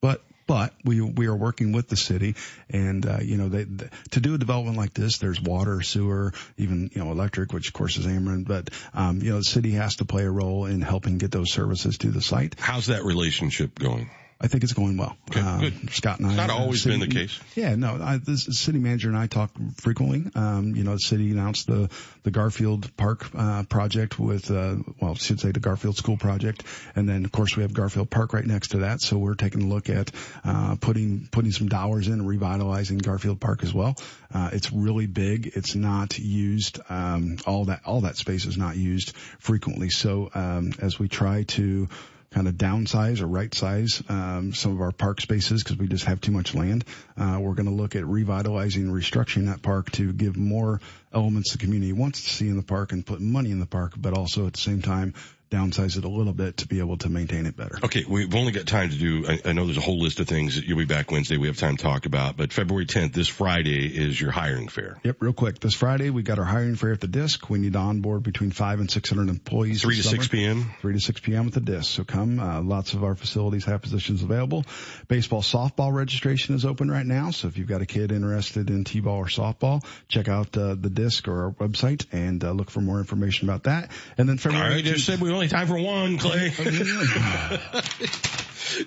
But 0.01 0.21
but 0.45 0.73
we 0.83 1.01
we 1.01 1.27
are 1.27 1.35
working 1.35 1.71
with 1.71 1.87
the 1.87 1.95
city, 1.95 2.35
and 2.69 3.05
uh, 3.05 3.19
you 3.21 3.37
know, 3.37 3.49
they, 3.49 3.63
they, 3.63 3.89
to 4.11 4.19
do 4.19 4.35
a 4.35 4.37
development 4.37 4.77
like 4.77 4.93
this, 4.93 5.17
there's 5.17 5.41
water, 5.41 5.81
sewer, 5.81 6.33
even 6.57 6.89
you 6.93 7.03
know, 7.03 7.11
electric, 7.11 7.53
which 7.53 7.67
of 7.67 7.73
course 7.73 7.97
is 7.97 8.05
Ameren. 8.05 8.45
But 8.45 8.69
um, 8.93 9.21
you 9.21 9.31
know, 9.31 9.37
the 9.37 9.43
city 9.43 9.71
has 9.71 9.97
to 9.97 10.05
play 10.05 10.23
a 10.23 10.29
role 10.29 10.65
in 10.65 10.81
helping 10.81 11.17
get 11.17 11.31
those 11.31 11.51
services 11.51 11.97
to 11.99 12.11
the 12.11 12.21
site. 12.21 12.55
How's 12.59 12.87
that 12.87 13.03
relationship 13.05 13.79
going? 13.79 14.09
I 14.43 14.47
think 14.47 14.65
it's 14.65 14.73
going 14.73 14.97
well. 14.97 15.15
Okay, 15.31 15.39
um, 15.39 15.59
good. 15.61 15.89
Scott 15.91 16.19
and 16.19 16.27
I. 16.27 16.31
It's 16.31 16.37
not 16.37 16.49
always 16.49 16.83
city, 16.83 16.99
been 16.99 17.09
the 17.09 17.15
case. 17.15 17.39
Yeah, 17.55 17.75
no. 17.75 17.97
I, 18.01 18.17
the 18.17 18.35
city 18.35 18.77
manager 18.77 19.07
and 19.07 19.17
I 19.17 19.27
talk 19.27 19.51
frequently. 19.77 20.25
Um, 20.35 20.75
you 20.75 20.83
know, 20.83 20.93
the 20.93 20.99
city 20.99 21.31
announced 21.31 21.67
the 21.67 21.89
the 22.23 22.31
Garfield 22.31 22.95
Park 22.97 23.29
uh, 23.33 23.63
project 23.63 24.19
with, 24.19 24.51
uh, 24.51 24.75
well, 24.99 25.11
I 25.11 25.13
should 25.13 25.39
say 25.39 25.51
the 25.51 25.61
Garfield 25.61 25.95
School 25.95 26.17
project, 26.17 26.63
and 26.93 27.07
then 27.07 27.23
of 27.23 27.31
course 27.31 27.55
we 27.55 27.63
have 27.63 27.73
Garfield 27.73 28.09
Park 28.09 28.33
right 28.33 28.45
next 28.45 28.69
to 28.69 28.79
that. 28.79 28.99
So 28.99 29.17
we're 29.17 29.35
taking 29.35 29.61
a 29.61 29.67
look 29.67 29.89
at 29.89 30.11
uh, 30.43 30.75
putting 30.81 31.29
putting 31.31 31.51
some 31.51 31.69
dollars 31.69 32.07
in 32.07 32.13
and 32.13 32.27
revitalizing 32.27 32.97
Garfield 32.97 33.39
Park 33.39 33.63
as 33.63 33.73
well. 33.73 33.95
Uh, 34.33 34.49
it's 34.51 34.73
really 34.73 35.07
big. 35.07 35.53
It's 35.55 35.73
not 35.73 36.19
used. 36.19 36.79
Um, 36.89 37.37
all 37.47 37.65
that 37.65 37.81
all 37.85 38.01
that 38.01 38.17
space 38.17 38.45
is 38.45 38.57
not 38.57 38.75
used 38.75 39.15
frequently. 39.39 39.89
So 39.89 40.29
um, 40.33 40.73
as 40.79 40.99
we 40.99 41.07
try 41.07 41.43
to 41.43 41.87
kind 42.33 42.47
of 42.47 42.55
downsize 42.55 43.21
or 43.21 43.27
right 43.27 43.53
size 43.53 44.03
um, 44.09 44.53
some 44.53 44.73
of 44.73 44.81
our 44.81 44.91
park 44.91 45.21
spaces 45.21 45.63
because 45.63 45.77
we 45.77 45.87
just 45.87 46.05
have 46.05 46.19
too 46.19 46.31
much 46.31 46.55
land. 46.55 46.83
Uh, 47.17 47.37
we're 47.39 47.53
going 47.53 47.67
to 47.67 47.73
look 47.73 47.95
at 47.95 48.05
revitalizing, 48.05 48.83
and 48.83 48.93
restructuring 48.93 49.45
that 49.45 49.61
park 49.61 49.91
to 49.91 50.11
give 50.11 50.35
more 50.35 50.81
elements 51.13 51.51
the 51.51 51.57
community 51.59 51.93
wants 51.93 52.23
to 52.23 52.29
see 52.29 52.47
in 52.47 52.57
the 52.57 52.63
park 52.63 52.91
and 52.91 53.05
put 53.05 53.21
money 53.21 53.51
in 53.51 53.59
the 53.59 53.65
park, 53.65 53.93
but 53.95 54.17
also 54.17 54.47
at 54.47 54.53
the 54.53 54.59
same 54.59 54.81
time 54.81 55.13
downsize 55.53 55.97
it 55.97 56.03
a 56.03 56.09
little 56.09 56.33
bit 56.33 56.57
to 56.57 56.67
be 56.67 56.79
able 56.79 56.97
to 56.97 57.09
maintain 57.09 57.45
it 57.45 57.55
better. 57.55 57.77
Okay, 57.83 58.03
we've 58.07 58.33
only 58.33 58.51
got 58.51 58.65
time 58.65 58.89
to 58.89 58.97
do, 58.97 59.25
I, 59.27 59.39
I 59.45 59.53
know 59.53 59.65
there's 59.65 59.77
a 59.77 59.81
whole 59.81 59.99
list 59.99 60.19
of 60.19 60.27
things 60.27 60.55
that 60.55 60.65
you'll 60.65 60.79
be 60.79 60.85
back 60.85 61.11
Wednesday 61.11 61.37
we 61.37 61.47
have 61.47 61.57
time 61.57 61.77
to 61.77 61.83
talk 61.83 62.05
about, 62.05 62.37
but 62.37 62.51
February 62.51 62.85
10th, 62.85 63.13
this 63.13 63.27
Friday 63.27 63.85
is 63.85 64.19
your 64.19 64.31
hiring 64.31 64.67
fair. 64.67 64.97
Yep, 65.03 65.17
real 65.19 65.33
quick. 65.33 65.59
This 65.59 65.75
Friday 65.75 66.09
we 66.09 66.23
got 66.23 66.39
our 66.39 66.45
hiring 66.45 66.75
fair 66.75 66.93
at 66.93 67.01
the 67.01 67.07
disc. 67.07 67.49
We 67.49 67.59
need 67.59 67.73
to 67.73 67.79
onboard 67.79 68.23
between 68.23 68.51
five 68.51 68.79
and 68.79 68.89
600 68.89 69.29
employees. 69.29 69.83
3 69.83 69.95
to 69.95 70.03
6 70.03 70.27
p.m.? 70.29 70.73
3 70.81 70.93
to 70.93 70.99
6 70.99 71.19
p.m. 71.19 71.47
at 71.47 71.53
the 71.53 71.61
disc. 71.61 71.91
So 71.91 72.03
come, 72.03 72.39
uh, 72.39 72.61
lots 72.61 72.93
of 72.93 73.03
our 73.03 73.15
facilities 73.15 73.65
have 73.65 73.81
positions 73.81 74.23
available. 74.23 74.65
Baseball 75.07 75.41
softball 75.41 75.93
registration 75.93 76.55
is 76.55 76.65
open 76.65 76.89
right 76.89 77.05
now. 77.05 77.31
So 77.31 77.47
if 77.47 77.57
you've 77.57 77.67
got 77.67 77.81
a 77.81 77.85
kid 77.85 78.11
interested 78.11 78.69
in 78.69 78.83
t-ball 78.83 79.17
or 79.17 79.25
softball, 79.25 79.85
check 80.07 80.27
out 80.27 80.57
uh, 80.57 80.75
the 80.75 80.89
disc 80.89 81.27
or 81.27 81.45
our 81.45 81.51
website 81.51 82.05
and 82.11 82.43
uh, 82.43 82.51
look 82.51 82.71
for 82.71 82.81
more 82.81 82.99
information 82.99 83.49
about 83.49 83.63
that. 83.63 83.91
And 84.17 84.27
then 84.27 84.37
February. 84.37 84.67
All 84.67 84.75
right, 84.75 84.83
just 84.83 85.05
said 85.05 85.19
we 85.19 85.31
only 85.31 85.42
time 85.47 85.67
for 85.67 85.77
one. 85.77 86.17
Clay. 86.17 86.49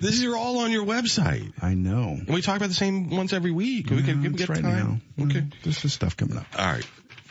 These 0.01 0.25
are 0.25 0.35
all 0.35 0.59
on 0.59 0.71
your 0.71 0.85
website. 0.85 1.53
I 1.61 1.73
know. 1.73 2.09
And 2.09 2.27
we 2.27 2.41
talk 2.41 2.57
about 2.57 2.69
the 2.69 2.75
same 2.75 3.09
ones 3.09 3.31
every 3.33 3.51
week. 3.51 3.89
we 3.89 4.03
can, 4.03 4.21
we 4.21 4.29
get 4.29 4.49
right 4.49 4.61
time. 4.61 5.01
Now. 5.17 5.25
Okay. 5.25 5.45
There's 5.63 5.83
is 5.85 5.93
stuff 5.93 6.17
coming 6.17 6.37
up. 6.37 6.45
All 6.57 6.65
right. 6.65 6.85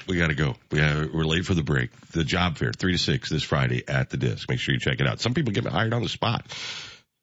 We 0.08 0.16
got 0.16 0.28
to 0.28 0.34
go. 0.34 0.54
We 0.70 0.78
have, 0.78 1.12
we're 1.12 1.24
late 1.24 1.44
for 1.44 1.54
the 1.54 1.64
break. 1.64 1.90
The 2.12 2.24
job 2.24 2.56
fair, 2.58 2.72
3 2.72 2.92
to 2.92 2.98
6 2.98 3.28
this 3.28 3.42
Friday 3.42 3.82
at 3.88 4.10
the 4.10 4.16
disc. 4.16 4.48
Make 4.48 4.60
sure 4.60 4.72
you 4.74 4.80
check 4.80 5.00
it 5.00 5.06
out. 5.06 5.20
Some 5.20 5.34
people 5.34 5.52
get 5.52 5.66
hired 5.66 5.92
on 5.92 6.02
the 6.02 6.08
spot. 6.08 6.46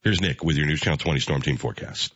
Here's 0.03 0.21
Nick 0.21 0.43
with 0.43 0.57
your 0.57 0.67
News 0.67 0.81
Channel 0.81 0.97
20 0.97 1.19
Storm 1.19 1.41
Team 1.41 1.57
forecast. 1.57 2.13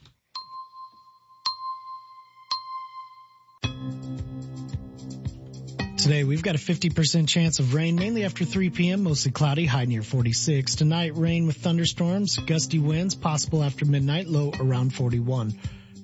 Today 5.97 6.23
we've 6.23 6.43
got 6.43 6.53
a 6.53 6.59
50% 6.59 7.27
chance 7.27 7.57
of 7.57 7.73
rain, 7.73 7.95
mainly 7.95 8.23
after 8.23 8.45
3 8.45 8.69
p.m., 8.69 9.01
mostly 9.01 9.31
cloudy, 9.31 9.65
high 9.65 9.85
near 9.85 10.03
46. 10.03 10.75
Tonight, 10.75 11.17
rain 11.17 11.47
with 11.47 11.57
thunderstorms, 11.57 12.37
gusty 12.37 12.77
winds, 12.77 13.15
possible 13.15 13.63
after 13.63 13.83
midnight, 13.83 14.27
low 14.27 14.53
around 14.59 14.93
41. 14.93 15.53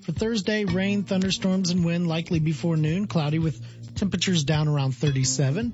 For 0.02 0.12
Thursday, 0.12 0.66
rain, 0.66 1.04
thunderstorms, 1.04 1.70
and 1.70 1.86
wind 1.86 2.08
likely 2.08 2.40
before 2.40 2.76
noon, 2.76 3.06
cloudy 3.06 3.38
with 3.38 3.62
temperatures 3.94 4.44
down 4.44 4.68
around 4.68 4.94
37. 4.96 5.74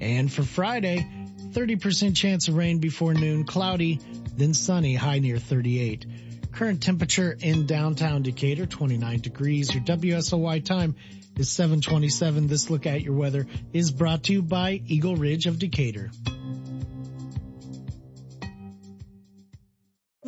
And 0.00 0.32
for 0.32 0.44
Friday, 0.44 1.06
30% 1.50 2.16
chance 2.16 2.48
of 2.48 2.56
rain 2.56 2.78
before 2.78 3.12
noon, 3.12 3.44
cloudy, 3.44 4.00
then 4.34 4.54
sunny, 4.54 4.94
high 4.94 5.18
near 5.18 5.38
38. 5.38 6.06
Current 6.52 6.82
temperature 6.82 7.36
in 7.38 7.66
downtown 7.66 8.22
Decatur, 8.22 8.64
29 8.64 9.20
degrees. 9.20 9.74
Your 9.74 9.84
WSOY 9.84 10.64
time 10.64 10.96
is 11.38 11.50
727. 11.50 12.48
This 12.48 12.68
look 12.68 12.86
at 12.86 13.02
your 13.02 13.14
weather 13.14 13.46
is 13.72 13.92
brought 13.92 14.24
to 14.24 14.32
you 14.32 14.42
by 14.42 14.82
Eagle 14.86 15.16
Ridge 15.16 15.46
of 15.46 15.58
Decatur. 15.58 16.10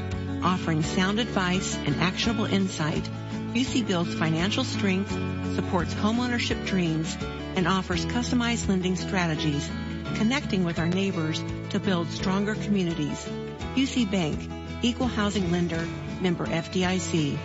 offering 0.43 0.84
sound 0.84 1.19
advice 1.19 1.78
and 1.78 1.96
actionable 2.02 2.43
insight 2.43 3.10
Busey 3.54 3.88
builds 3.88 4.13
financial 4.15 4.65
strength, 4.65 5.12
supports 5.56 5.93
homeownership 5.93 6.65
dreams, 6.65 7.15
and 7.56 7.69
offers 7.69 8.06
customized 8.08 8.67
lending 8.67 8.98
strategies, 8.98 9.69
connecting 10.15 10.65
with 10.65 10.78
our 10.78 10.89
neighbors 10.89 11.41
to 11.69 11.80
build 11.80 12.10
stronger 12.10 12.56
communities. 12.56 13.30
Busey 13.76 14.12
Bank, 14.12 14.39
equal 14.82 15.08
housing 15.08 15.52
lender, 15.52 15.88
member 16.19 16.46
FDIC, 16.48 17.38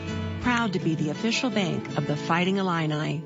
proud 0.49 0.73
to 0.73 0.79
be 0.79 0.95
the 0.95 1.11
official 1.11 1.51
bank 1.51 1.99
of 1.99 2.07
the 2.07 2.17
Fighting 2.17 2.57
Illini. 2.57 3.23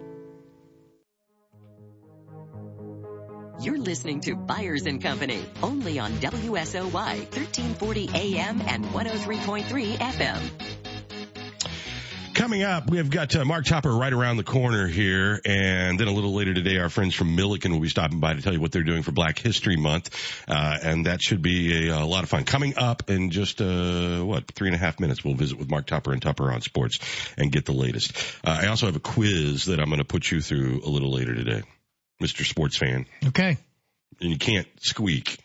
You're 3.60 3.78
listening 3.78 4.22
to 4.22 4.34
Byers 4.34 4.86
and 4.86 5.00
Company, 5.00 5.44
only 5.62 6.00
on 6.00 6.10
WSOY 6.14 6.90
1340 6.90 8.10
AM 8.12 8.60
and 8.62 8.84
103.3 8.86 9.98
FM. 9.98 10.71
Coming 12.42 12.64
up, 12.64 12.90
we've 12.90 13.08
got 13.08 13.36
uh, 13.36 13.44
Mark 13.44 13.66
Tupper 13.66 13.94
right 13.94 14.12
around 14.12 14.36
the 14.36 14.42
corner 14.42 14.88
here, 14.88 15.40
and 15.44 15.96
then 15.96 16.08
a 16.08 16.12
little 16.12 16.34
later 16.34 16.52
today, 16.52 16.76
our 16.78 16.88
friends 16.88 17.14
from 17.14 17.36
Millikin 17.36 17.70
will 17.70 17.78
be 17.78 17.88
stopping 17.88 18.18
by 18.18 18.34
to 18.34 18.42
tell 18.42 18.52
you 18.52 18.60
what 18.60 18.72
they're 18.72 18.82
doing 18.82 19.04
for 19.04 19.12
Black 19.12 19.38
History 19.38 19.76
Month, 19.76 20.10
uh, 20.48 20.76
and 20.82 21.06
that 21.06 21.22
should 21.22 21.40
be 21.40 21.86
a, 21.86 21.96
a, 21.96 22.02
lot 22.04 22.24
of 22.24 22.30
fun. 22.30 22.42
Coming 22.42 22.76
up 22.76 23.08
in 23.08 23.30
just 23.30 23.62
uh, 23.62 24.24
what 24.24 24.50
three 24.50 24.66
and 24.66 24.74
a 24.74 24.78
half 24.78 24.98
minutes, 24.98 25.24
we'll 25.24 25.36
visit 25.36 25.56
with 25.56 25.70
Mark 25.70 25.86
Tupper 25.86 26.12
and 26.12 26.20
Tupper 26.20 26.50
on 26.50 26.62
Sports 26.62 26.98
and 27.38 27.52
get 27.52 27.64
the 27.64 27.70
latest. 27.70 28.16
Uh, 28.44 28.58
I 28.62 28.66
also 28.66 28.86
have 28.86 28.96
a 28.96 29.00
quiz 29.00 29.66
that 29.66 29.78
I'm 29.78 29.86
going 29.86 29.98
to 29.98 30.04
put 30.04 30.28
you 30.28 30.40
through 30.40 30.82
a 30.84 30.90
little 30.90 31.12
later 31.12 31.36
today, 31.36 31.62
Mr. 32.20 32.44
Sports 32.44 32.76
Fan. 32.76 33.06
Okay. 33.24 33.56
And 34.20 34.30
you 34.30 34.38
can't 34.38 34.66
squeak. 34.80 35.38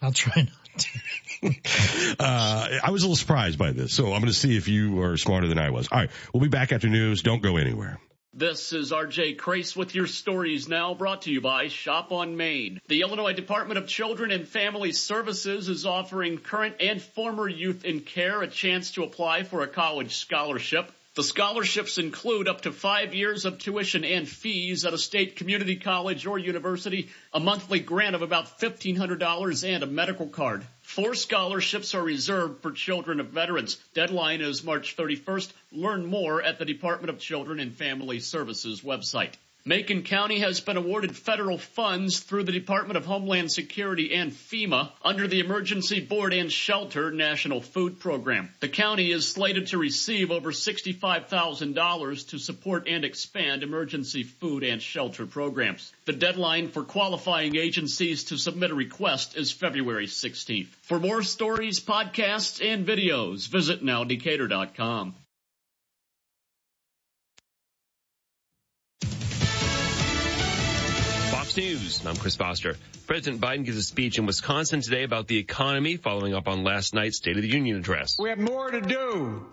I'll 0.00 0.12
try 0.12 0.48
not 0.48 0.86
uh, 2.18 2.68
I 2.82 2.90
was 2.90 3.02
a 3.02 3.06
little 3.06 3.16
surprised 3.16 3.58
by 3.58 3.72
this, 3.72 3.92
so 3.92 4.06
I'm 4.06 4.20
going 4.20 4.26
to 4.26 4.32
see 4.32 4.56
if 4.56 4.68
you 4.68 5.00
are 5.02 5.16
smarter 5.16 5.46
than 5.46 5.58
I 5.58 5.70
was. 5.70 5.88
All 5.90 5.98
right, 5.98 6.10
we'll 6.32 6.42
be 6.42 6.48
back 6.48 6.72
after 6.72 6.88
news. 6.88 7.22
Don't 7.22 7.42
go 7.42 7.56
anywhere. 7.56 7.98
This 8.34 8.72
is 8.72 8.92
RJ 8.92 9.38
Crace 9.38 9.74
with 9.74 9.94
your 9.96 10.06
stories 10.06 10.68
now 10.68 10.94
brought 10.94 11.22
to 11.22 11.32
you 11.32 11.40
by 11.40 11.68
Shop 11.68 12.12
on 12.12 12.36
Main. 12.36 12.78
The 12.86 13.00
Illinois 13.00 13.32
Department 13.32 13.78
of 13.78 13.88
Children 13.88 14.30
and 14.30 14.46
Family 14.46 14.92
Services 14.92 15.68
is 15.68 15.86
offering 15.86 16.38
current 16.38 16.76
and 16.78 17.02
former 17.02 17.48
youth 17.48 17.84
in 17.84 18.00
care 18.00 18.42
a 18.42 18.46
chance 18.46 18.92
to 18.92 19.02
apply 19.02 19.42
for 19.42 19.62
a 19.62 19.66
college 19.66 20.14
scholarship. 20.14 20.92
The 21.18 21.24
scholarships 21.24 21.98
include 21.98 22.46
up 22.46 22.60
to 22.60 22.70
five 22.70 23.12
years 23.12 23.44
of 23.44 23.58
tuition 23.58 24.04
and 24.04 24.28
fees 24.28 24.84
at 24.84 24.92
a 24.92 24.98
state 24.98 25.34
community 25.34 25.74
college 25.74 26.26
or 26.26 26.38
university, 26.38 27.08
a 27.34 27.40
monthly 27.40 27.80
grant 27.80 28.14
of 28.14 28.22
about 28.22 28.60
$1,500 28.60 29.68
and 29.68 29.82
a 29.82 29.86
medical 29.88 30.28
card. 30.28 30.64
Four 30.82 31.16
scholarships 31.16 31.92
are 31.96 32.04
reserved 32.04 32.62
for 32.62 32.70
children 32.70 33.18
of 33.18 33.30
veterans. 33.30 33.78
Deadline 33.94 34.40
is 34.40 34.62
March 34.62 34.96
31st. 34.96 35.50
Learn 35.72 36.06
more 36.06 36.40
at 36.40 36.60
the 36.60 36.64
Department 36.64 37.10
of 37.10 37.18
Children 37.18 37.58
and 37.58 37.74
Family 37.74 38.20
Services 38.20 38.82
website. 38.82 39.32
Macon 39.68 40.02
County 40.02 40.38
has 40.38 40.60
been 40.60 40.78
awarded 40.78 41.14
federal 41.14 41.58
funds 41.58 42.20
through 42.20 42.44
the 42.44 42.52
Department 42.52 42.96
of 42.96 43.04
Homeland 43.04 43.52
Security 43.52 44.14
and 44.14 44.32
FEMA 44.32 44.92
under 45.02 45.28
the 45.28 45.40
Emergency 45.40 46.00
Board 46.00 46.32
and 46.32 46.50
Shelter 46.50 47.10
National 47.10 47.60
Food 47.60 48.00
Program. 48.00 48.48
The 48.60 48.70
county 48.70 49.12
is 49.12 49.30
slated 49.30 49.66
to 49.66 49.76
receive 49.76 50.30
over 50.30 50.52
$65,000 50.52 52.28
to 52.28 52.38
support 52.38 52.88
and 52.88 53.04
expand 53.04 53.62
emergency 53.62 54.22
food 54.22 54.64
and 54.64 54.80
shelter 54.80 55.26
programs. 55.26 55.92
The 56.06 56.14
deadline 56.14 56.70
for 56.70 56.82
qualifying 56.82 57.54
agencies 57.54 58.24
to 58.24 58.38
submit 58.38 58.70
a 58.70 58.74
request 58.74 59.36
is 59.36 59.52
February 59.52 60.06
16th. 60.06 60.68
For 60.80 60.98
more 60.98 61.22
stories, 61.22 61.78
podcasts, 61.78 62.64
and 62.66 62.86
videos, 62.86 63.46
visit 63.46 63.84
nowdecatur.com. 63.84 65.14
News. 71.58 72.06
I'm 72.06 72.14
Chris 72.14 72.36
Foster. 72.36 72.76
President 73.08 73.42
Biden 73.42 73.64
gives 73.64 73.76
a 73.76 73.82
speech 73.82 74.16
in 74.16 74.26
Wisconsin 74.26 74.80
today 74.80 75.02
about 75.02 75.26
the 75.26 75.38
economy 75.38 75.96
following 75.96 76.32
up 76.32 76.46
on 76.46 76.62
last 76.62 76.94
night's 76.94 77.16
State 77.16 77.34
of 77.34 77.42
the 77.42 77.48
Union 77.48 77.76
address. 77.78 78.16
We 78.16 78.28
have 78.28 78.38
more 78.38 78.70
to 78.70 78.80
do, 78.80 79.44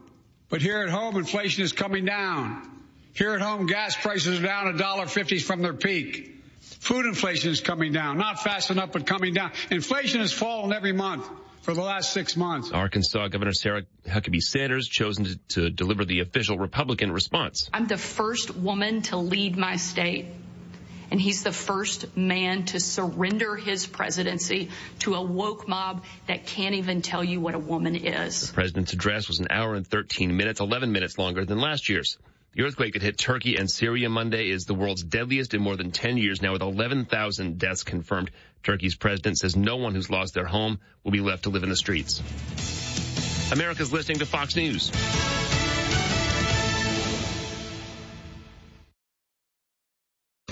but 0.48 0.62
here 0.62 0.84
at 0.84 0.89
home, 0.89 1.18
inflation 1.18 1.63
is 1.63 1.74
coming 1.74 2.06
down. 2.06 2.62
Here 3.13 3.34
at 3.34 3.41
home, 3.41 3.65
gas 3.65 3.96
prices 3.96 4.39
are 4.39 4.44
down 4.44 4.68
a 4.68 4.78
dollar 4.78 5.08
fifty 5.08 5.39
from 5.39 5.63
their 5.63 5.74
peak. 5.74 6.44
Food 6.60 7.08
inflation 7.08 7.50
is 7.50 7.60
coming 7.60 7.91
down, 7.91 8.20
not 8.20 8.44
fast 8.44 8.70
enough, 8.70 8.91
but 8.91 9.08
coming 9.08 9.34
down. 9.34 9.52
Inflation 9.72 10.20
has 10.20 10.32
fallen 10.32 10.74
every 10.74 10.94
month 10.94 11.28
for 11.63 11.74
the 11.74 11.82
last 11.82 12.13
six 12.13 12.38
months. 12.38 12.70
Arkansas 12.72 13.30
Governor 13.30 13.54
Sarah 13.54 13.82
Huckabee 14.08 14.41
Sanders 14.41 14.88
chosen 14.88 15.26
to, 15.26 15.38
to 15.48 15.70
deliver 15.72 16.06
the 16.06 16.20
official 16.20 16.60
Republican 16.60 17.12
response. 17.12 17.68
I'm 17.74 17.88
the 17.88 17.98
first 17.98 18.56
woman 18.56 19.02
to 19.04 19.18
lead 19.18 19.58
my 19.58 19.78
state 19.78 20.28
and 21.12 21.20
he's 21.20 21.44
the 21.44 21.52
first 21.52 22.15
man 22.18 22.65
to 22.65 22.80
surrender 22.80 23.56
his 23.56 23.86
presidency 23.86 24.70
to 25.00 25.15
a 25.15 25.22
woke 25.22 25.68
mob 25.68 26.04
that 26.28 26.46
can't 26.46 26.76
even 26.76 27.02
tell 27.02 27.24
you 27.24 27.39
what 27.39 27.56
a 27.56 27.60
woman 27.60 27.96
is. 27.96 28.48
The 28.48 28.54
president's 28.54 28.94
address 28.94 29.28
was 29.28 29.39
an 29.39 29.48
hour 29.50 29.76
and 29.76 29.88
13 29.88 30.36
minutes, 30.36 30.60
11 30.60 30.91
minutes 30.91 31.18
longer 31.18 31.46
than 31.46 31.60
last 31.60 31.89
year's. 31.89 32.18
The 32.56 32.63
earthquake 32.63 32.94
that 32.94 33.02
hit 33.02 33.18
Turkey 33.18 33.58
and 33.58 33.70
Syria 33.70 34.10
Monday 34.10 34.50
is 34.50 34.63
the 34.63 34.74
world's 34.74 35.04
deadliest 35.04 35.54
in 35.54 35.62
more 35.62 35.76
than 35.76 35.91
10 35.91 36.15
years 36.15 36.41
now 36.41 36.54
with 36.54 36.62
11,000 36.62 37.60
deaths 37.60 37.84
confirmed. 37.84 38.32
Turkey's 38.63 38.96
president 38.96 39.38
says 39.38 39.58
no 39.58 39.76
one 39.76 39.94
who's 39.94 40.10
lost 40.10 40.34
their 40.34 40.46
home 40.46 40.80
will 41.04 41.12
be 41.12 41.20
left 41.20 41.44
to 41.44 41.50
live 41.50 41.63
in 41.63 41.70
the 41.70 41.76
streets. 41.76 42.24
America's 43.52 43.91
listening 43.91 44.20
to 44.20 44.26
Fox 44.26 44.56
News. 44.56 44.89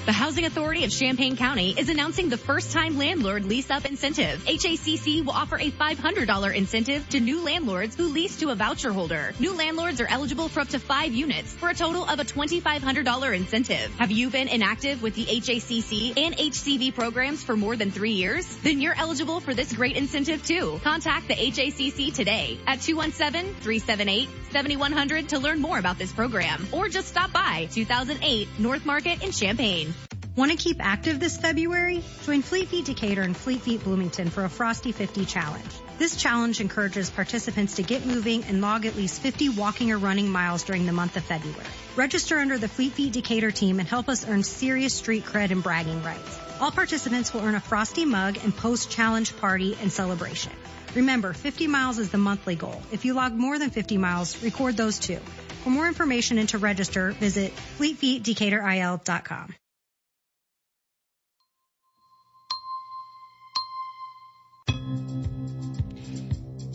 The 0.05 0.11
Housing 0.11 0.43
Authority 0.43 0.83
of 0.83 0.91
Champaign 0.91 1.37
County 1.37 1.73
is 1.77 1.87
announcing 1.87 2.27
the 2.27 2.37
first 2.37 2.73
time 2.73 2.97
landlord 2.97 3.45
lease 3.45 3.71
up 3.71 3.85
incentive. 3.85 4.43
HACC 4.43 5.23
will 5.23 5.31
offer 5.31 5.57
a 5.57 5.71
$500 5.71 6.53
incentive 6.53 7.07
to 7.11 7.21
new 7.21 7.41
landlords 7.41 7.95
who 7.95 8.09
lease 8.09 8.37
to 8.39 8.49
a 8.49 8.55
voucher 8.55 8.91
holder. 8.91 9.33
New 9.39 9.55
landlords 9.55 10.01
are 10.01 10.07
eligible 10.07 10.49
for 10.49 10.59
up 10.59 10.67
to 10.67 10.79
five 10.79 11.13
units 11.13 11.53
for 11.53 11.69
a 11.69 11.73
total 11.73 12.03
of 12.03 12.19
a 12.19 12.25
$2,500 12.25 13.33
incentive. 13.33 13.95
Have 13.97 14.11
you 14.11 14.29
been 14.29 14.49
inactive 14.49 15.01
with 15.01 15.15
the 15.15 15.23
HACC 15.23 16.17
and 16.17 16.35
HCV 16.35 16.93
programs 16.93 17.41
for 17.41 17.55
more 17.55 17.77
than 17.77 17.89
three 17.89 18.11
years? 18.11 18.45
Then 18.57 18.81
you're 18.81 18.97
eligible 18.97 19.39
for 19.39 19.53
this 19.53 19.71
great 19.71 19.95
incentive 19.95 20.45
too. 20.45 20.81
Contact 20.83 21.29
the 21.29 21.35
HACC 21.35 22.13
today 22.13 22.59
at 22.67 22.79
217-378-7100 22.79 25.29
to 25.29 25.39
learn 25.39 25.61
more 25.61 25.79
about 25.79 25.97
this 25.97 26.11
program 26.11 26.67
or 26.73 26.89
just 26.89 27.07
stop 27.07 27.31
by 27.31 27.69
2008 27.71 28.49
North 28.59 28.85
Market 28.85 29.23
in 29.23 29.31
Champaign. 29.31 29.92
Want 30.35 30.49
to 30.49 30.57
keep 30.57 30.77
active 30.83 31.19
this 31.19 31.37
February? 31.37 32.03
Join 32.23 32.41
Fleet 32.41 32.67
Feet 32.67 32.85
Decatur 32.85 33.21
and 33.21 33.37
Fleet 33.37 33.61
Feet 33.61 33.83
Bloomington 33.83 34.31
for 34.31 34.43
a 34.43 34.49
Frosty 34.49 34.91
50 34.91 35.25
challenge. 35.25 35.69
This 35.99 36.15
challenge 36.15 36.59
encourages 36.59 37.11
participants 37.11 37.75
to 37.75 37.83
get 37.83 38.07
moving 38.07 38.43
and 38.45 38.59
log 38.59 38.87
at 38.87 38.95
least 38.95 39.21
50 39.21 39.49
walking 39.49 39.91
or 39.91 39.99
running 39.99 40.31
miles 40.31 40.63
during 40.63 40.87
the 40.87 40.91
month 40.91 41.17
of 41.17 41.23
February. 41.23 41.63
Register 41.95 42.39
under 42.39 42.57
the 42.57 42.67
Fleet 42.67 42.93
Feet 42.93 43.13
Decatur 43.13 43.51
team 43.51 43.79
and 43.79 43.87
help 43.87 44.09
us 44.09 44.27
earn 44.27 44.41
serious 44.41 44.95
street 44.95 45.23
cred 45.23 45.51
and 45.51 45.61
bragging 45.61 46.01
rights. 46.01 46.39
All 46.59 46.71
participants 46.71 47.31
will 47.31 47.41
earn 47.41 47.53
a 47.53 47.59
Frosty 47.59 48.03
mug 48.03 48.39
and 48.43 48.57
post-challenge 48.57 49.37
party 49.37 49.77
and 49.83 49.91
celebration. 49.91 50.51
Remember, 50.95 51.33
50 51.33 51.67
miles 51.67 51.99
is 51.99 52.09
the 52.09 52.17
monthly 52.17 52.55
goal. 52.55 52.81
If 52.91 53.05
you 53.05 53.13
log 53.13 53.33
more 53.33 53.59
than 53.59 53.69
50 53.69 53.97
miles, 53.99 54.41
record 54.41 54.77
those 54.77 54.97
too. 54.97 55.19
For 55.63 55.69
more 55.69 55.87
information 55.87 56.39
and 56.39 56.49
to 56.49 56.57
register, 56.57 57.11
visit 57.11 57.53
fleetfeetdecaturil.com. 57.77 59.53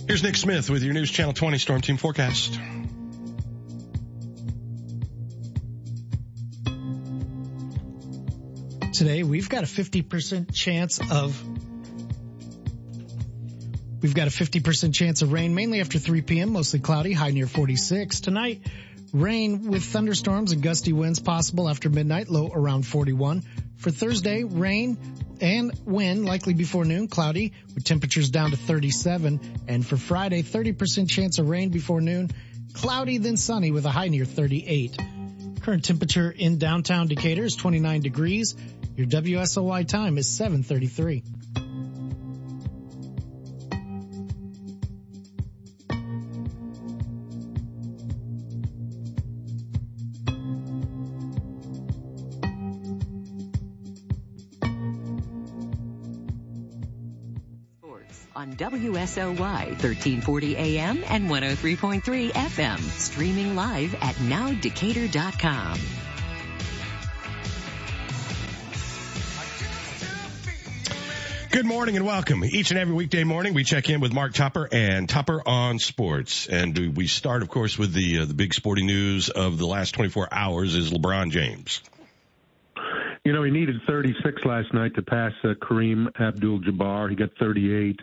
Here's 0.08 0.22
Nick 0.22 0.36
Smith 0.36 0.70
with 0.70 0.82
your 0.82 0.94
News 0.94 1.10
Channel 1.10 1.34
20 1.34 1.58
Storm 1.58 1.82
Team 1.82 1.98
forecast. 1.98 2.58
Today, 8.94 9.22
we've 9.22 9.50
got 9.50 9.64
a 9.64 9.66
50% 9.66 10.54
chance 10.54 10.98
of 11.10 11.38
We've 14.00 14.14
got 14.14 14.28
a 14.28 14.30
50% 14.30 14.94
chance 14.94 15.20
of 15.20 15.30
rain, 15.30 15.54
mainly 15.54 15.82
after 15.82 15.98
3 15.98 16.22
p.m., 16.22 16.54
mostly 16.54 16.80
cloudy, 16.80 17.12
high 17.12 17.32
near 17.32 17.46
46. 17.46 18.20
Tonight, 18.20 18.66
rain 19.12 19.68
with 19.68 19.84
thunderstorms 19.84 20.52
and 20.52 20.62
gusty 20.62 20.94
winds 20.94 21.18
possible 21.18 21.68
after 21.68 21.90
midnight, 21.90 22.30
low 22.30 22.48
around 22.50 22.86
41. 22.86 23.42
For 23.78 23.90
Thursday, 23.90 24.44
rain 24.44 24.98
and 25.40 25.72
wind 25.84 26.24
likely 26.24 26.54
before 26.54 26.84
noon, 26.84 27.06
cloudy 27.06 27.52
with 27.74 27.84
temperatures 27.84 28.30
down 28.30 28.50
to 28.50 28.56
37. 28.56 29.40
And 29.68 29.86
for 29.86 29.96
Friday, 29.96 30.42
30% 30.42 31.08
chance 31.08 31.38
of 31.38 31.48
rain 31.48 31.70
before 31.70 32.00
noon, 32.00 32.30
cloudy 32.74 33.18
then 33.18 33.36
sunny 33.36 33.70
with 33.70 33.86
a 33.86 33.90
high 33.90 34.08
near 34.08 34.24
38. 34.24 34.98
Current 35.62 35.84
temperature 35.84 36.30
in 36.30 36.58
downtown 36.58 37.06
Decatur 37.06 37.44
is 37.44 37.54
29 37.54 38.00
degrees. 38.00 38.56
Your 38.96 39.06
WSOY 39.06 39.86
time 39.86 40.18
is 40.18 40.26
733. 40.26 41.22
On 58.38 58.52
WSOY 58.52 59.36
1340 59.36 60.56
AM 60.56 61.02
and 61.08 61.28
103.3 61.28 62.30
FM. 62.30 62.78
Streaming 62.78 63.56
live 63.56 63.92
at 63.96 64.14
nowdecatur.com. 64.14 65.80
Good 71.50 71.66
morning 71.66 71.96
and 71.96 72.06
welcome. 72.06 72.44
Each 72.44 72.70
and 72.70 72.78
every 72.78 72.94
weekday 72.94 73.24
morning, 73.24 73.54
we 73.54 73.64
check 73.64 73.90
in 73.90 73.98
with 73.98 74.12
Mark 74.12 74.34
Tupper 74.34 74.68
and 74.70 75.08
Tupper 75.08 75.42
on 75.44 75.80
Sports, 75.80 76.46
and 76.46 76.96
we 76.96 77.08
start, 77.08 77.42
of 77.42 77.48
course, 77.48 77.76
with 77.76 77.92
the 77.92 78.20
uh, 78.20 78.24
the 78.24 78.34
big 78.34 78.54
sporting 78.54 78.86
news 78.86 79.30
of 79.30 79.58
the 79.58 79.66
last 79.66 79.96
24 79.96 80.28
hours 80.30 80.76
is 80.76 80.92
LeBron 80.92 81.32
James. 81.32 81.82
You 83.24 83.32
know, 83.32 83.42
he 83.42 83.50
needed 83.50 83.80
36 83.86 84.44
last 84.44 84.72
night 84.72 84.94
to 84.94 85.02
pass 85.02 85.32
uh, 85.42 85.54
Kareem 85.60 86.06
Abdul-Jabbar. 86.20 87.10
He 87.10 87.16
got 87.16 87.30
38. 87.40 88.00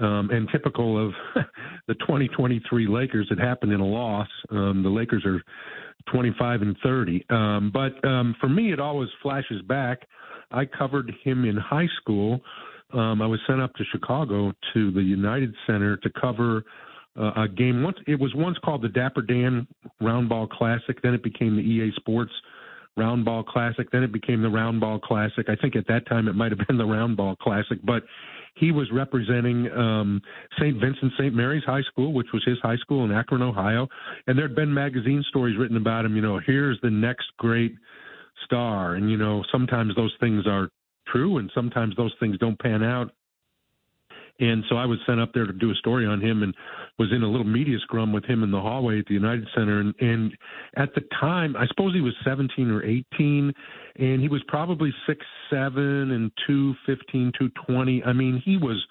Um, 0.00 0.30
and 0.30 0.48
typical 0.52 1.08
of 1.08 1.12
the 1.88 1.94
2023 1.94 2.86
Lakers, 2.86 3.28
it 3.30 3.38
happened 3.38 3.72
in 3.72 3.80
a 3.80 3.86
loss. 3.86 4.28
Um, 4.50 4.82
the 4.82 4.88
Lakers 4.88 5.24
are 5.24 5.42
25 6.12 6.62
and 6.62 6.76
30. 6.82 7.26
Um, 7.30 7.72
but 7.72 8.04
um, 8.08 8.36
for 8.40 8.48
me, 8.48 8.72
it 8.72 8.80
always 8.80 9.08
flashes 9.22 9.60
back. 9.62 10.06
I 10.50 10.64
covered 10.64 11.12
him 11.24 11.44
in 11.44 11.56
high 11.56 11.88
school 12.00 12.40
um, 12.92 13.20
I 13.20 13.26
was 13.26 13.40
sent 13.46 13.60
up 13.60 13.74
to 13.74 13.84
Chicago 13.92 14.52
to 14.72 14.90
the 14.90 15.02
United 15.02 15.54
Center 15.66 15.96
to 15.98 16.10
cover 16.10 16.64
uh, 17.18 17.32
a 17.42 17.48
game. 17.48 17.82
Once 17.82 17.98
it 18.06 18.18
was 18.18 18.32
once 18.34 18.56
called 18.64 18.82
the 18.82 18.88
Dapper 18.88 19.22
Dan 19.22 19.66
Roundball 20.00 20.48
Classic. 20.50 21.00
Then 21.02 21.14
it 21.14 21.22
became 21.22 21.56
the 21.56 21.62
EA 21.62 21.92
Sports 21.96 22.32
Roundball 22.98 23.46
Classic. 23.46 23.90
Then 23.90 24.02
it 24.02 24.12
became 24.12 24.42
the 24.42 24.48
Roundball 24.48 25.02
Classic. 25.02 25.48
I 25.48 25.56
think 25.56 25.76
at 25.76 25.86
that 25.88 26.06
time 26.06 26.28
it 26.28 26.34
might 26.34 26.50
have 26.50 26.66
been 26.66 26.78
the 26.78 26.84
Roundball 26.84 27.36
Classic, 27.38 27.78
but 27.84 28.04
he 28.58 28.72
was 28.72 28.88
representing 28.92 29.70
um, 29.72 30.20
St. 30.58 30.80
Vincent 30.80 31.12
St. 31.18 31.34
Mary's 31.34 31.64
High 31.64 31.82
School, 31.82 32.12
which 32.12 32.28
was 32.32 32.42
his 32.44 32.58
high 32.62 32.76
school 32.76 33.04
in 33.04 33.12
Akron, 33.12 33.42
Ohio. 33.42 33.88
And 34.26 34.36
there 34.36 34.46
had 34.48 34.56
been 34.56 34.72
magazine 34.72 35.24
stories 35.28 35.56
written 35.58 35.76
about 35.76 36.04
him. 36.04 36.16
You 36.16 36.22
know, 36.22 36.40
here's 36.44 36.78
the 36.82 36.90
next 36.90 37.26
great 37.38 37.74
star. 38.44 38.94
And 38.94 39.10
you 39.10 39.16
know, 39.16 39.44
sometimes 39.52 39.94
those 39.94 40.14
things 40.20 40.46
are 40.46 40.68
true, 41.06 41.38
and 41.38 41.50
sometimes 41.54 41.96
those 41.96 42.14
things 42.20 42.38
don't 42.38 42.58
pan 42.58 42.82
out. 42.82 43.12
And 44.40 44.64
so 44.68 44.76
I 44.76 44.86
was 44.86 44.98
sent 45.06 45.20
up 45.20 45.32
there 45.34 45.46
to 45.46 45.52
do 45.52 45.70
a 45.70 45.74
story 45.74 46.06
on 46.06 46.20
him 46.20 46.42
and 46.42 46.54
was 46.98 47.10
in 47.12 47.22
a 47.22 47.28
little 47.28 47.46
media 47.46 47.78
scrum 47.80 48.12
with 48.12 48.24
him 48.24 48.42
in 48.42 48.50
the 48.50 48.60
hallway 48.60 49.00
at 49.00 49.06
the 49.06 49.14
United 49.14 49.48
Center. 49.54 49.80
And, 49.80 49.94
and 50.00 50.36
at 50.76 50.94
the 50.94 51.02
time, 51.20 51.56
I 51.56 51.66
suppose 51.66 51.94
he 51.94 52.00
was 52.00 52.14
17 52.24 52.70
or 52.70 52.84
18, 52.84 53.52
and 53.96 54.20
he 54.20 54.28
was 54.28 54.42
probably 54.46 54.92
six 55.06 55.24
seven 55.50 56.12
and 56.12 56.30
two 56.46 56.74
fifteen, 56.86 57.32
two 57.38 57.50
twenty. 57.66 58.02
I 58.04 58.12
mean, 58.12 58.40
he 58.44 58.56
was 58.56 58.84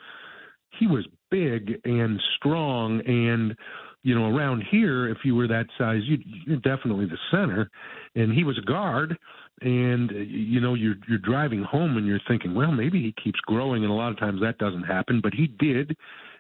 he 0.80 0.88
was 0.88 1.08
big 1.30 1.80
and 1.84 2.22
strong 2.38 3.02
and 3.06 3.56
you 4.04 4.16
know 4.16 4.34
around 4.34 4.64
here 4.70 5.10
if 5.10 5.18
you 5.24 5.36
were 5.36 5.48
that 5.48 5.66
size 5.78 6.02
you 6.06 6.18
you're 6.46 6.58
definitely 6.58 7.06
the 7.06 7.18
center 7.32 7.70
and 8.18 8.34
he 8.34 8.44
was 8.44 8.58
a 8.58 8.66
guard 8.66 9.18
and 9.62 10.12
you 10.12 10.60
know 10.60 10.74
you're 10.74 10.96
you're 11.08 11.18
driving 11.20 11.64
home 11.64 11.98
and 11.98 12.06
you're 12.06 12.20
thinking 12.28 12.54
well 12.54 12.72
maybe 12.72 13.02
he 13.02 13.14
keeps 13.24 13.40
growing 13.42 13.84
and 13.84 13.92
a 13.92 13.96
lot 13.96 14.12
of 14.12 14.20
times 14.20 14.42
that 14.42 14.58
doesn't 14.58 14.84
happen 14.84 15.22
but 15.22 15.34
he 15.34 15.48
did 15.60 15.96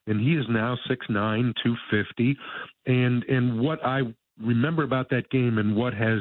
and 0.08 0.20
he 0.20 0.34
is 0.34 0.46
now 0.50 0.78
six 0.90 1.06
nine 1.10 1.54
two 1.64 1.76
fifty 1.90 2.38
and 2.86 3.24
and 3.26 3.60
what 3.60 3.84
i 3.86 4.02
remember 4.44 4.84
about 4.84 5.10
that 5.10 5.30
game 5.30 5.58
and 5.58 5.76
what 5.76 5.94
has 5.94 6.20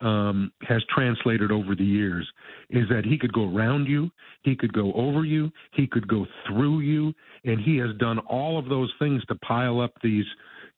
um 0.00 0.52
has 0.62 0.82
translated 0.94 1.50
over 1.50 1.74
the 1.74 1.84
years 1.84 2.30
is 2.70 2.88
that 2.88 3.04
he 3.04 3.18
could 3.18 3.32
go 3.32 3.54
around 3.54 3.86
you 3.86 4.10
he 4.42 4.56
could 4.56 4.72
go 4.72 4.92
over 4.94 5.24
you 5.24 5.50
he 5.72 5.86
could 5.86 6.06
go 6.08 6.26
through 6.46 6.80
you 6.80 7.12
and 7.44 7.60
he 7.60 7.76
has 7.76 7.90
done 7.98 8.18
all 8.20 8.58
of 8.58 8.68
those 8.68 8.92
things 8.98 9.24
to 9.26 9.34
pile 9.36 9.80
up 9.80 9.92
these 10.02 10.26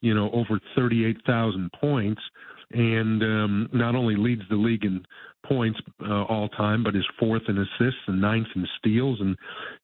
you 0.00 0.14
know 0.14 0.30
over 0.32 0.60
38,000 0.76 1.70
points 1.80 2.20
and 2.74 3.22
um, 3.22 3.68
not 3.72 3.94
only 3.94 4.16
leads 4.16 4.42
the 4.50 4.56
league 4.56 4.84
in 4.84 5.04
points 5.46 5.78
uh, 6.08 6.24
all 6.24 6.48
time, 6.50 6.82
but 6.82 6.96
is 6.96 7.06
fourth 7.18 7.42
in 7.48 7.58
assists 7.58 8.00
and 8.06 8.20
ninth 8.20 8.48
in 8.54 8.66
steals 8.78 9.20
and 9.20 9.36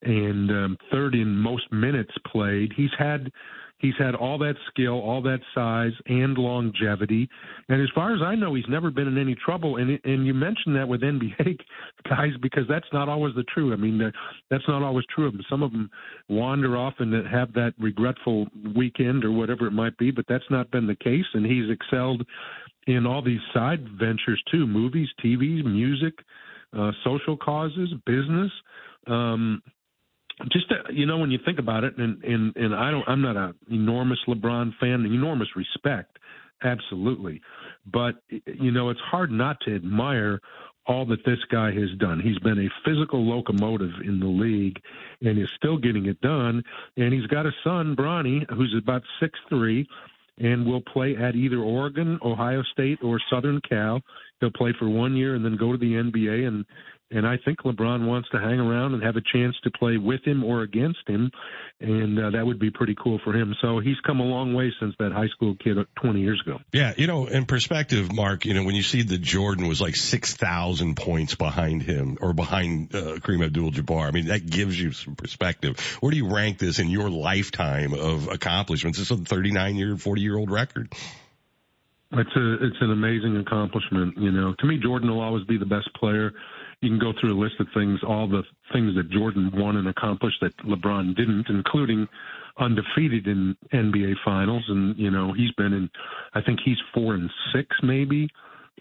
and 0.02 0.50
um, 0.50 0.76
third 0.90 1.14
in 1.14 1.36
most 1.36 1.70
minutes 1.72 2.12
played. 2.32 2.72
He's 2.76 2.90
had 2.98 3.30
he's 3.78 3.94
had 3.98 4.14
all 4.14 4.38
that 4.38 4.54
skill, 4.68 5.00
all 5.00 5.22
that 5.22 5.40
size, 5.54 5.92
and 6.06 6.36
longevity. 6.38 7.28
And 7.68 7.82
as 7.82 7.88
far 7.94 8.14
as 8.14 8.22
I 8.22 8.34
know, 8.34 8.54
he's 8.54 8.64
never 8.68 8.90
been 8.90 9.08
in 9.08 9.18
any 9.18 9.34
trouble. 9.34 9.76
And 9.76 9.98
and 10.04 10.26
you 10.26 10.34
mentioned 10.34 10.76
that 10.76 10.88
with 10.88 11.02
NBA 11.02 11.58
guys 12.08 12.32
because 12.40 12.64
that's 12.68 12.88
not 12.92 13.08
always 13.08 13.34
the 13.34 13.44
true. 13.44 13.72
I 13.72 13.76
mean, 13.76 14.00
that's 14.50 14.68
not 14.68 14.82
always 14.82 15.04
true 15.14 15.26
of 15.26 15.32
them. 15.32 15.42
Some 15.48 15.62
of 15.62 15.72
them 15.72 15.90
wander 16.28 16.76
off 16.76 16.94
and 16.98 17.26
have 17.26 17.52
that 17.54 17.74
regretful 17.78 18.46
weekend 18.74 19.24
or 19.24 19.32
whatever 19.32 19.66
it 19.66 19.72
might 19.72 19.96
be, 19.98 20.10
but 20.10 20.24
that's 20.28 20.44
not 20.50 20.70
been 20.70 20.86
the 20.86 20.96
case. 20.96 21.26
And 21.34 21.44
he's 21.44 21.70
excelled 21.70 22.24
in 22.90 23.06
all 23.06 23.22
these 23.22 23.40
side 23.54 23.86
ventures 23.98 24.42
too 24.50 24.66
movies, 24.66 25.08
TV, 25.24 25.64
music, 25.64 26.14
uh, 26.76 26.92
social 27.04 27.36
causes, 27.36 27.92
business. 28.06 28.50
Um, 29.06 29.62
just 30.50 30.68
to, 30.70 30.76
you 30.92 31.06
know 31.06 31.18
when 31.18 31.30
you 31.30 31.38
think 31.44 31.58
about 31.58 31.84
it 31.84 31.98
and 31.98 32.22
and 32.24 32.56
and 32.56 32.74
I 32.74 32.90
don't 32.90 33.06
I'm 33.06 33.20
not 33.20 33.36
a 33.36 33.54
enormous 33.70 34.18
LeBron 34.26 34.72
fan 34.78 35.04
enormous 35.04 35.48
respect 35.54 36.18
absolutely. 36.62 37.40
But 37.90 38.16
you 38.46 38.70
know 38.70 38.90
it's 38.90 39.00
hard 39.00 39.30
not 39.30 39.60
to 39.62 39.74
admire 39.74 40.40
all 40.86 41.06
that 41.06 41.24
this 41.24 41.38
guy 41.50 41.72
has 41.72 41.90
done. 41.98 42.20
He's 42.20 42.38
been 42.38 42.58
a 42.58 42.70
physical 42.84 43.24
locomotive 43.24 43.92
in 44.04 44.18
the 44.18 44.26
league 44.26 44.80
and 45.22 45.38
is 45.38 45.50
still 45.56 45.76
getting 45.76 46.06
it 46.06 46.20
done. 46.20 46.62
And 46.96 47.12
he's 47.12 47.26
got 47.26 47.46
a 47.46 47.52
son 47.62 47.94
Bronny 47.94 48.48
who's 48.50 48.74
about 48.76 49.02
six 49.20 49.38
three 49.48 49.86
and 50.40 50.66
will 50.66 50.80
play 50.80 51.16
at 51.16 51.36
either 51.36 51.58
Oregon, 51.58 52.18
Ohio 52.24 52.62
State, 52.72 52.98
or 53.02 53.20
Southern 53.30 53.60
Cal. 53.68 54.00
He'll 54.40 54.50
play 54.50 54.74
for 54.78 54.88
one 54.88 55.14
year 55.14 55.34
and 55.34 55.44
then 55.44 55.56
go 55.56 55.70
to 55.70 55.78
the 55.78 55.92
NBA. 55.92 56.48
And 56.48 56.64
and 57.10 57.26
I 57.26 57.36
think 57.44 57.60
LeBron 57.60 58.06
wants 58.06 58.28
to 58.30 58.38
hang 58.38 58.60
around 58.60 58.94
and 58.94 59.02
have 59.02 59.16
a 59.16 59.20
chance 59.20 59.56
to 59.64 59.70
play 59.70 59.96
with 59.96 60.24
him 60.24 60.44
or 60.44 60.62
against 60.62 61.00
him, 61.06 61.30
and 61.80 62.18
uh, 62.18 62.30
that 62.30 62.46
would 62.46 62.58
be 62.58 62.70
pretty 62.70 62.94
cool 62.94 63.20
for 63.24 63.34
him. 63.34 63.54
So 63.60 63.80
he's 63.80 63.98
come 64.06 64.20
a 64.20 64.24
long 64.24 64.54
way 64.54 64.72
since 64.78 64.94
that 64.98 65.12
high 65.12 65.28
school 65.28 65.56
kid 65.56 65.76
20 66.00 66.20
years 66.20 66.40
ago. 66.44 66.58
Yeah, 66.72 66.94
you 66.96 67.06
know, 67.06 67.26
in 67.26 67.46
perspective, 67.46 68.12
Mark, 68.12 68.44
you 68.44 68.54
know, 68.54 68.64
when 68.64 68.74
you 68.74 68.82
see 68.82 69.02
that 69.02 69.20
Jordan 69.20 69.66
was 69.66 69.80
like 69.80 69.96
6,000 69.96 70.96
points 70.96 71.34
behind 71.34 71.82
him 71.82 72.18
or 72.20 72.32
behind 72.32 72.94
uh, 72.94 73.16
Kareem 73.16 73.44
Abdul-Jabbar, 73.44 74.06
I 74.06 74.10
mean, 74.12 74.26
that 74.26 74.48
gives 74.48 74.80
you 74.80 74.92
some 74.92 75.16
perspective. 75.16 75.80
Where 76.00 76.10
do 76.10 76.16
you 76.16 76.28
rank 76.32 76.58
this 76.58 76.78
in 76.78 76.88
your 76.88 77.10
lifetime 77.10 77.92
of 77.94 78.28
accomplishments? 78.28 79.00
It's 79.00 79.10
a 79.10 79.16
39 79.16 79.76
year, 79.76 79.96
40 79.96 80.20
year 80.22 80.36
old 80.36 80.50
record. 80.50 80.92
It's 82.12 82.34
a 82.34 82.54
it's 82.54 82.76
an 82.80 82.90
amazing 82.90 83.36
accomplishment. 83.36 84.18
You 84.18 84.32
know, 84.32 84.52
to 84.58 84.66
me, 84.66 84.78
Jordan 84.82 85.10
will 85.10 85.20
always 85.20 85.46
be 85.46 85.58
the 85.58 85.66
best 85.66 85.94
player 85.94 86.32
you 86.80 86.88
can 86.88 86.98
go 86.98 87.12
through 87.18 87.34
a 87.34 87.38
list 87.38 87.60
of 87.60 87.68
things, 87.74 88.00
all 88.06 88.26
the 88.26 88.42
things 88.72 88.94
that 88.96 89.10
Jordan 89.10 89.50
won 89.54 89.76
and 89.76 89.88
accomplished 89.88 90.38
that 90.40 90.56
LeBron 90.58 91.14
didn't, 91.14 91.46
including 91.48 92.08
undefeated 92.58 93.26
in 93.26 93.56
NBA 93.72 94.14
finals. 94.24 94.64
And, 94.68 94.96
you 94.96 95.10
know, 95.10 95.32
he's 95.32 95.52
been 95.52 95.72
in, 95.72 95.90
I 96.34 96.40
think 96.40 96.60
he's 96.64 96.78
four 96.94 97.14
and 97.14 97.30
six 97.54 97.76
maybe 97.82 98.30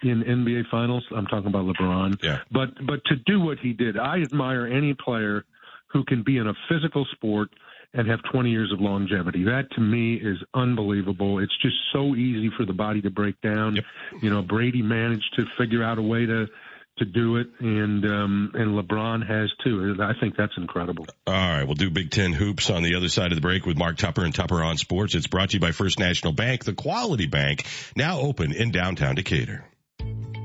in 0.02 0.24
NBA 0.24 0.70
finals. 0.72 1.06
I'm 1.14 1.28
talking 1.28 1.48
about 1.48 1.66
LeBron. 1.66 2.24
Yeah. 2.24 2.40
But, 2.52 2.70
but 2.86 3.04
to 3.06 3.18
do 3.18 3.42
what 3.42 3.60
he 3.60 3.74
did, 3.74 3.98
I 3.98 4.22
admire 4.22 4.66
any 4.66 4.94
player 4.94 5.44
who 5.88 6.06
can 6.06 6.24
be 6.24 6.38
in 6.38 6.48
a 6.48 6.54
physical 6.70 7.06
sport 7.12 7.50
and 7.94 8.08
have 8.08 8.20
20 8.32 8.50
years 8.50 8.72
of 8.72 8.80
longevity. 8.80 9.44
That 9.44 9.72
to 9.72 9.82
me 9.82 10.16
is 10.16 10.38
unbelievable. 10.54 11.40
It's 11.40 11.58
just 11.62 11.76
so 11.92 12.16
easy 12.16 12.52
for 12.56 12.66
the 12.66 12.74
body 12.74 13.02
to 13.02 13.10
break 13.10 13.42
down. 13.42 13.78
Yep. 13.78 13.86
You 14.22 14.30
know, 14.30 14.42
Brady 14.42 14.84
managed 14.84 15.36
to 15.38 15.46
figure 15.58 15.84
out 15.84 15.98
a 15.98 16.02
way 16.02 16.26
to 16.28 16.48
to 17.00 17.06
do 17.06 17.38
it, 17.38 17.48
and 17.60 18.06
um, 18.06 18.52
and 18.54 18.76
LeBron 18.76 19.28
has 19.28 19.52
too. 19.64 19.96
I 20.00 20.14
think 20.20 20.36
that's 20.38 20.54
incredible. 20.58 21.06
All 21.26 21.34
right, 21.34 21.64
we'll 21.64 21.76
do 21.76 21.90
Big 21.90 22.12
Ten 22.12 22.34
hoops 22.34 22.70
on 22.70 22.84
the 22.84 22.96
other 22.96 23.10
side 23.10 23.32
of 23.32 23.36
the 23.36 23.42
break 23.42 23.66
with 23.66 23.78
Mark 23.78 23.98
Tupper 23.98 24.24
and 24.24 24.34
Tupper 24.34 24.64
on 24.64 24.78
Sports. 24.78 25.16
It's 25.16 25.28
brought 25.28 25.50
to 25.50 25.58
you 25.58 25.60
by 25.60 25.72
First 25.72 26.00
National 26.00 26.34
Bank, 26.34 26.64
the 26.64 26.74
quality 26.74 27.28
bank, 27.28 27.66
now 27.96 28.20
open 28.20 28.54
in 28.54 28.72
downtown 28.72 29.16
Decatur. 29.16 29.66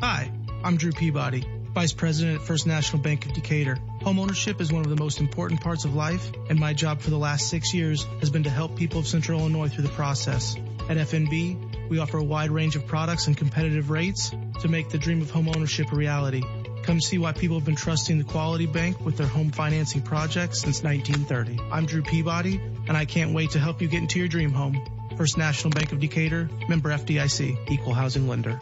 Hi, 0.01 0.31
I'm 0.63 0.77
Drew 0.77 0.93
Peabody, 0.93 1.45
Vice 1.75 1.93
President 1.93 2.41
at 2.41 2.47
First 2.47 2.67
National 2.67 3.03
Bank 3.03 3.27
of 3.27 3.33
Decatur. 3.33 3.77
Homeownership 4.01 4.61
is 4.61 4.73
one 4.73 4.85
of 4.85 4.91
the 4.91 5.03
most 5.03 5.21
important 5.21 5.61
parts 5.61 5.85
of 5.85 5.95
life, 5.95 6.31
and 6.49 6.59
my 6.59 6.73
job 6.73 7.01
for 7.01 7.11
the 7.11 7.19
last 7.19 7.49
six 7.49 7.75
years 7.75 8.05
has 8.21 8.31
been 8.31 8.45
to 8.45 8.51
help 8.51 8.77
people 8.77 9.01
of 9.01 9.07
Central 9.07 9.41
Illinois 9.41 9.69
through 9.69 9.85
the 9.85 9.91
process. 9.91 10.57
At 10.89 10.99
FNB, 10.99 11.74
we 11.89 11.99
offer 11.99 12.19
a 12.19 12.25
wide 12.25 12.51
range 12.51 12.77
of 12.77 12.87
products 12.87 13.27
and 13.27 13.37
competitive 13.37 13.91
rates 13.91 14.35
to 14.61 14.69
make 14.69 14.89
the 14.89 14.99
dream 14.99 15.23
of 15.23 15.31
homeownership 15.31 15.93
a 15.93 15.97
reality. 15.97 16.43
Come 16.83 17.01
see 17.01 17.19
why 17.19 17.33
people 17.33 17.57
have 17.57 17.65
been 17.65 17.77
trusting 17.77 18.19
the 18.19 18.25
Quality 18.25 18.67
Bank 18.67 19.01
with 19.01 19.17
their 19.17 19.27
home 19.27 19.51
financing 19.51 20.03
projects 20.03 20.61
since 20.61 20.83
1930. 20.83 21.59
I'm 21.73 21.87
Drew 21.87 22.03
Peabody, 22.03 22.61
and 22.87 22.97
I 22.97 23.07
can't 23.07 23.33
wait 23.33 23.53
to 23.53 23.59
help 23.59 23.81
you 23.81 23.89
get 23.89 24.03
into 24.03 24.19
your 24.19 24.29
dream 24.29 24.53
home. 24.53 24.81
First 25.17 25.39
National 25.39 25.71
Bank 25.71 25.93
of 25.93 26.01
Decatur, 26.01 26.51
member 26.69 26.91
FDIC, 26.91 27.71
equal 27.71 27.95
housing 27.95 28.29
lender. 28.29 28.59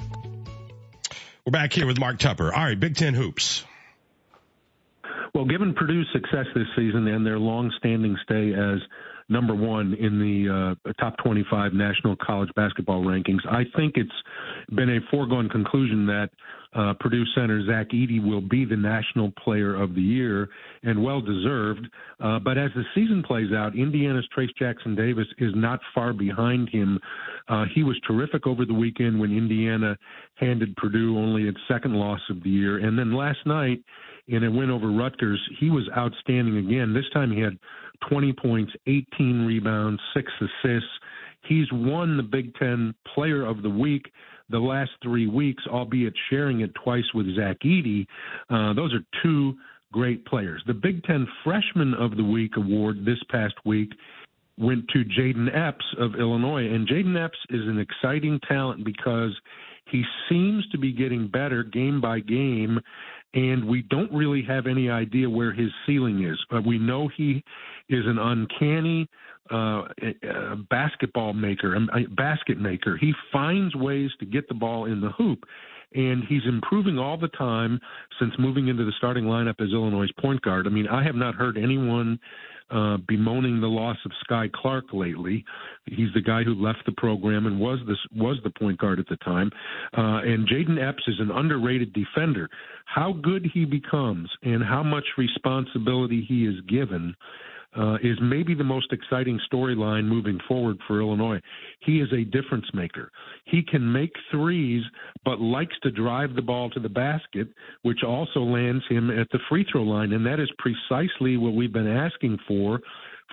We're 1.45 1.51
back 1.51 1.73
here 1.73 1.87
with 1.87 1.99
Mark 1.99 2.19
Tupper. 2.19 2.53
All 2.55 2.63
right, 2.65 2.79
Big 2.79 2.95
Ten 2.95 3.15
hoops. 3.15 3.65
Well, 5.35 5.47
given 5.47 5.75
Purdue's 5.75 6.07
success 6.13 6.47
this 6.55 6.69
season 6.77 7.09
and 7.09 7.27
their 7.27 7.39
long-standing 7.39 8.17
stay 8.23 8.53
as 8.53 8.81
number 9.33 9.55
one 9.55 9.95
in 9.95 10.19
the 10.19 10.77
uh, 10.87 10.93
top 11.01 11.17
25 11.25 11.73
national 11.73 12.17
college 12.17 12.51
basketball 12.55 13.03
rankings, 13.03 13.41
I 13.51 13.65
think 13.77 13.95
it's 13.97 14.11
been 14.77 14.91
a 14.91 15.01
foregone 15.11 15.49
conclusion 15.49 16.07
that 16.07 16.31
uh, 16.75 16.95
Purdue 17.01 17.25
center 17.35 17.65
Zach 17.67 17.89
Edey 17.91 18.23
will 18.23 18.41
be 18.41 18.65
the 18.65 18.77
national 18.77 19.31
player 19.33 19.75
of 19.75 19.95
the 19.95 20.01
year 20.01 20.49
and 20.83 21.03
well 21.03 21.21
deserved. 21.21 21.87
Uh, 22.19 22.39
but 22.39 22.57
as 22.57 22.71
the 22.75 22.85
season 22.95 23.23
plays 23.23 23.53
out, 23.53 23.77
Indiana's 23.77 24.27
Trayce 24.37 24.55
Jackson 24.59 24.95
Davis 24.95 25.27
is 25.39 25.53
not 25.55 25.81
far 25.95 26.13
behind 26.13 26.71
him. 26.71 26.99
Uh, 27.49 27.65
he 27.75 27.83
was 27.83 28.01
terrific 28.07 28.47
over 28.47 28.65
the 28.65 28.75
weekend 28.75 29.21
when 29.21 29.37
Indiana 29.37 29.97
handed 30.37 30.75
Purdue 30.77 31.19
only 31.19 31.43
its 31.43 31.59
second 31.69 31.95
loss 31.95 32.21
of 32.31 32.43
the 32.43 32.51
year. 32.51 32.79
And 32.79 32.99
then 32.99 33.13
last 33.13 33.45
night, 33.45 33.83
in 34.29 34.45
a 34.45 34.51
win 34.51 34.71
over 34.71 34.91
Rutgers, 34.91 35.41
he 35.59 35.69
was 35.69 35.89
outstanding 35.97 36.57
again. 36.57 36.95
This 36.95 37.09
time 37.13 37.33
he 37.33 37.41
had 37.41 37.59
20 38.09 38.33
points, 38.35 38.73
18 38.87 39.47
rebounds, 39.47 40.01
six 40.15 40.31
assists. 40.41 40.89
He's 41.45 41.67
won 41.73 42.17
the 42.17 42.23
Big 42.23 42.55
Ten 42.55 42.95
Player 43.15 43.45
of 43.45 43.63
the 43.63 43.71
Week 43.71 44.11
the 44.51 44.59
last 44.59 44.91
three 45.03 45.27
weeks, 45.27 45.65
albeit 45.67 46.15
sharing 46.31 46.61
it 46.61 46.75
twice 46.75 47.05
with 47.15 47.35
Zach 47.35 47.59
Edey. 47.65 48.07
Uh, 48.51 48.73
those 48.75 48.93
are 48.93 49.03
two 49.23 49.55
great 49.93 50.25
players. 50.27 50.63
The 50.67 50.75
Big 50.75 51.03
Ten 51.05 51.27
Freshman 51.43 51.95
of 51.95 52.17
the 52.17 52.25
Week 52.25 52.53
award 52.57 53.05
this 53.05 53.19
past 53.31 53.55
week 53.65 53.91
went 54.59 54.87
to 54.89 55.05
Jayden 55.05 55.49
Epps 55.55 55.85
of 55.99 56.15
Illinois. 56.15 56.67
And 56.67 56.87
Jayden 56.87 57.23
Epps 57.23 57.39
is 57.51 57.63
an 57.67 57.79
exciting 57.79 58.39
talent 58.47 58.85
because 58.85 59.33
he 59.91 60.03
seems 60.29 60.67
to 60.69 60.79
be 60.79 60.93
getting 60.93 61.29
better 61.29 61.63
game 61.63 62.01
by 62.01 62.21
game 62.21 62.81
and 63.35 63.67
we 63.67 63.83
don't 63.83 64.13
really 64.13 64.43
have 64.43 64.67
any 64.67 64.91
idea 64.91 65.29
where 65.29 65.53
his 65.53 65.71
ceiling 65.87 66.25
is. 66.25 66.39
Uh, 66.51 66.61
we 66.65 66.79
know 66.79 67.09
he 67.17 67.43
is 67.89 68.05
an 68.07 68.19
uncanny 68.19 69.09
uh, 69.51 69.83
uh, 70.29 70.55
basketball 70.71 71.33
maker, 71.33 71.75
a 71.75 72.05
basket 72.11 72.59
maker. 72.59 72.97
He 72.97 73.13
finds 73.33 73.75
ways 73.75 74.11
to 74.21 74.27
get 74.27 74.49
the 74.49 74.55
ball 74.55 74.87
in 74.87 75.01
the 75.01 75.11
hoop. 75.11 75.45
And 75.95 76.25
he's 76.29 76.43
improving 76.47 76.99
all 76.99 77.19
the 77.19 77.29
time 77.29 77.81
since 78.19 78.33
moving 78.39 78.69
into 78.69 78.85
the 78.85 78.93
starting 78.99 79.25
lineup 79.25 79.61
as 79.61 79.73
Illinois' 79.73 80.09
point 80.21 80.43
guard. 80.43 80.67
I 80.67 80.71
mean, 80.71 80.89
I 80.89 81.03
have 81.05 81.15
not 81.15 81.35
heard 81.35 81.57
anyone 81.57 82.19
uh, 82.73 82.97
bemoaning 83.07 83.61
the 83.61 83.67
loss 83.67 83.99
of 84.05 84.13
Skyy 84.27 84.51
Clark 84.51 84.87
lately. 84.93 85.45
He's 85.87 86.13
the 86.15 86.23
guy 86.23 86.43
who 86.43 86.55
left 86.55 86.81
the 86.87 86.93
program 86.93 87.47
and 87.47 87.61
was 87.61 87.79
this 87.87 87.99
was 88.17 88.39
the 88.45 88.51
point 88.51 88.79
guard 88.79 88.99
at 88.99 89.07
the 89.09 89.17
time. 89.17 89.51
Uh, 89.97 90.21
and 90.25 90.49
Jayden 90.49 90.83
Epps 90.83 91.03
is 91.07 91.17
an 91.19 91.31
underrated 91.31 91.93
defender. 91.93 92.49
How 92.87 93.13
good 93.13 93.47
he 93.53 93.65
becomes 93.65 94.31
and 94.43 94.65
how 94.65 94.83
much 94.83 95.05
responsibility 95.19 96.25
he 96.27 96.47
is 96.47 96.61
given 96.69 97.15
uh, 97.77 97.95
is 98.03 98.19
maybe 98.21 98.55
the 98.55 98.65
most 98.65 98.93
exciting 98.93 99.41
storyline 99.53 100.05
moving 100.05 100.39
forward 100.47 100.77
for 100.87 101.01
Illinois. 101.01 101.41
He 101.81 102.01
is 102.01 102.13
a 102.13 102.25
difference 102.25 102.67
maker. 102.75 103.11
He 103.47 103.63
can 103.63 103.91
make 103.91 104.13
threes, 104.31 104.83
but 105.25 105.41
likes 105.41 105.75
to 105.83 105.91
drive 105.91 106.35
the 106.35 106.43
ball 106.43 106.71
to 106.71 106.81
the 106.81 106.89
basket, 106.89 107.49
which 107.83 108.03
also 108.07 108.41
lands 108.41 108.85
him 108.89 109.11
at 109.11 109.29
the 109.31 109.39
free 109.49 109.65
throw 109.71 109.83
line. 109.83 110.13
And 110.13 110.27
that 110.27 110.41
is 110.41 110.51
precisely 110.59 111.37
what 111.37 111.55
we've 111.55 111.73
been 111.73 111.89
asking 111.89 112.39
for 112.47 112.81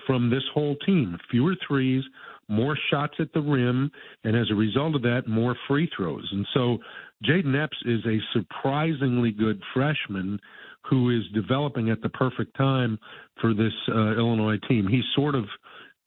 from 0.06 0.30
this 0.30 0.42
whole 0.54 0.76
team 0.86 1.18
fewer 1.30 1.54
threes, 1.66 2.02
more 2.48 2.76
shots 2.90 3.14
at 3.18 3.32
the 3.32 3.40
rim, 3.40 3.90
and 4.24 4.34
as 4.36 4.50
a 4.50 4.54
result 4.54 4.94
of 4.94 5.02
that, 5.02 5.28
more 5.28 5.54
free 5.68 5.88
throws. 5.96 6.26
And 6.32 6.46
so 6.54 6.78
Jayden 7.24 7.62
Epps 7.62 7.76
is 7.84 8.00
a 8.06 8.18
surprisingly 8.32 9.30
good 9.30 9.60
freshman 9.74 10.40
who 10.88 11.10
is 11.10 11.22
developing 11.34 11.90
at 11.90 12.00
the 12.02 12.08
perfect 12.08 12.56
time 12.56 12.98
for 13.40 13.54
this 13.54 13.72
uh, 13.88 14.16
Illinois 14.16 14.58
team. 14.68 14.88
He's 14.88 15.04
sort 15.14 15.34
of 15.34 15.44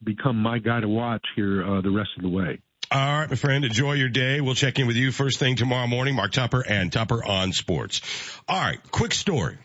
become 0.04 0.38
my 0.38 0.60
guy 0.60 0.82
to 0.82 0.88
watch 0.88 1.26
here 1.36 1.66
uh, 1.66 1.82
the 1.82 1.92
rest 1.92 2.10
of 2.18 2.24
the 2.24 2.30
way. 2.30 2.60
All 2.92 3.20
right, 3.20 3.30
my 3.30 3.36
friend, 3.36 3.66
enjoy 3.66 3.94
your 3.94 4.10
day. 4.10 4.42
We'll 4.42 4.56
check 4.56 4.78
in 4.78 4.86
with 4.86 4.98
you 4.98 5.12
first 5.12 5.40
thing 5.40 5.56
tomorrow 5.56 5.88
morning. 5.88 6.16
Mark 6.16 6.32
Tupper 6.32 6.64
and 6.68 6.92
Tupper 6.92 7.24
on 7.24 7.52
Sports. 7.52 8.02
All 8.48 8.60
right, 8.60 8.80
quick 8.92 9.14
story. 9.14 9.58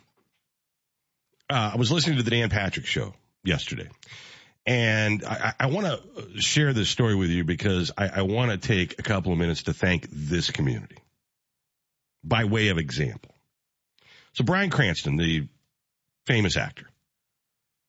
Uh, 1.51 1.73
I 1.75 1.77
was 1.77 1.91
listening 1.91 2.19
to 2.19 2.23
the 2.23 2.31
Dan 2.31 2.49
Patrick 2.49 2.87
show 2.87 3.15
yesterday. 3.45 3.89
And 4.65 5.25
I, 5.25 5.55
I 5.59 5.67
want 5.67 5.87
to 5.87 6.41
share 6.41 6.75
this 6.75 6.91
story 6.91 7.15
with 7.15 7.31
you 7.31 7.43
because 7.43 7.91
I, 7.97 8.09
I 8.09 8.23
want 8.23 8.51
to 8.51 8.59
take 8.59 8.99
a 8.99 9.03
couple 9.03 9.33
of 9.33 9.39
minutes 9.39 9.63
to 9.65 9.73
thank 9.73 10.09
this 10.11 10.51
community 10.51 10.99
by 12.23 12.45
way 12.45 12.69
of 12.69 12.79
example. 12.79 13.35
So 14.39 14.45
Bryan 14.45 14.71
Cranston, 14.71 15.17
the 15.17 15.49
famous 16.25 16.57
actor, 16.57 16.87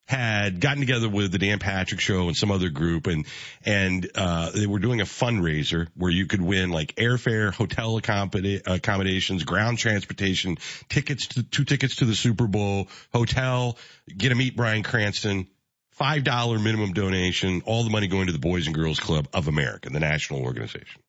had 0.06 0.60
gotten 0.60 0.80
together 0.80 1.08
with 1.08 1.32
the 1.32 1.38
Dan 1.38 1.60
Patrick 1.60 2.00
Show 2.00 2.26
and 2.28 2.36
some 2.36 2.50
other 2.50 2.70
group, 2.70 3.06
and 3.06 3.28
and 3.68 4.10
uh, 4.16 4.50
they 4.50 4.66
were 4.66 4.80
doing 4.80 5.00
a 5.00 5.04
fundraiser 5.04 5.90
where 5.96 6.10
you 6.10 6.26
could 6.26 6.42
win 6.42 6.72
like 6.72 6.96
airfare, 6.96 7.54
hotel 7.54 7.98
accommodations, 7.98 9.44
ground 9.44 9.78
transportation, 9.78 10.58
tickets 10.90 11.28
to 11.28 11.44
two 11.44 11.66
tickets 11.66 11.98
to 11.98 12.06
the 12.06 12.16
Super 12.16 12.48
Bowl, 12.48 12.88
hotel, 13.14 13.78
get 14.08 14.30
to 14.30 14.36
meet 14.36 14.56
Bryan 14.56 14.82
Cranston, 14.82 15.46
five 15.92 16.24
dollar 16.24 16.58
minimum 16.58 16.94
donation, 16.94 17.62
all 17.68 17.84
the 17.84 17.92
money 17.92 18.08
going 18.08 18.26
to 18.26 18.34
the 18.34 18.40
Boys 18.40 18.66
and 18.66 18.74
Girls 18.74 19.00
Club 19.00 19.28
of 19.34 19.48
America, 19.48 19.92
the 19.92 20.00
national 20.00 20.42
organization. 20.42 21.00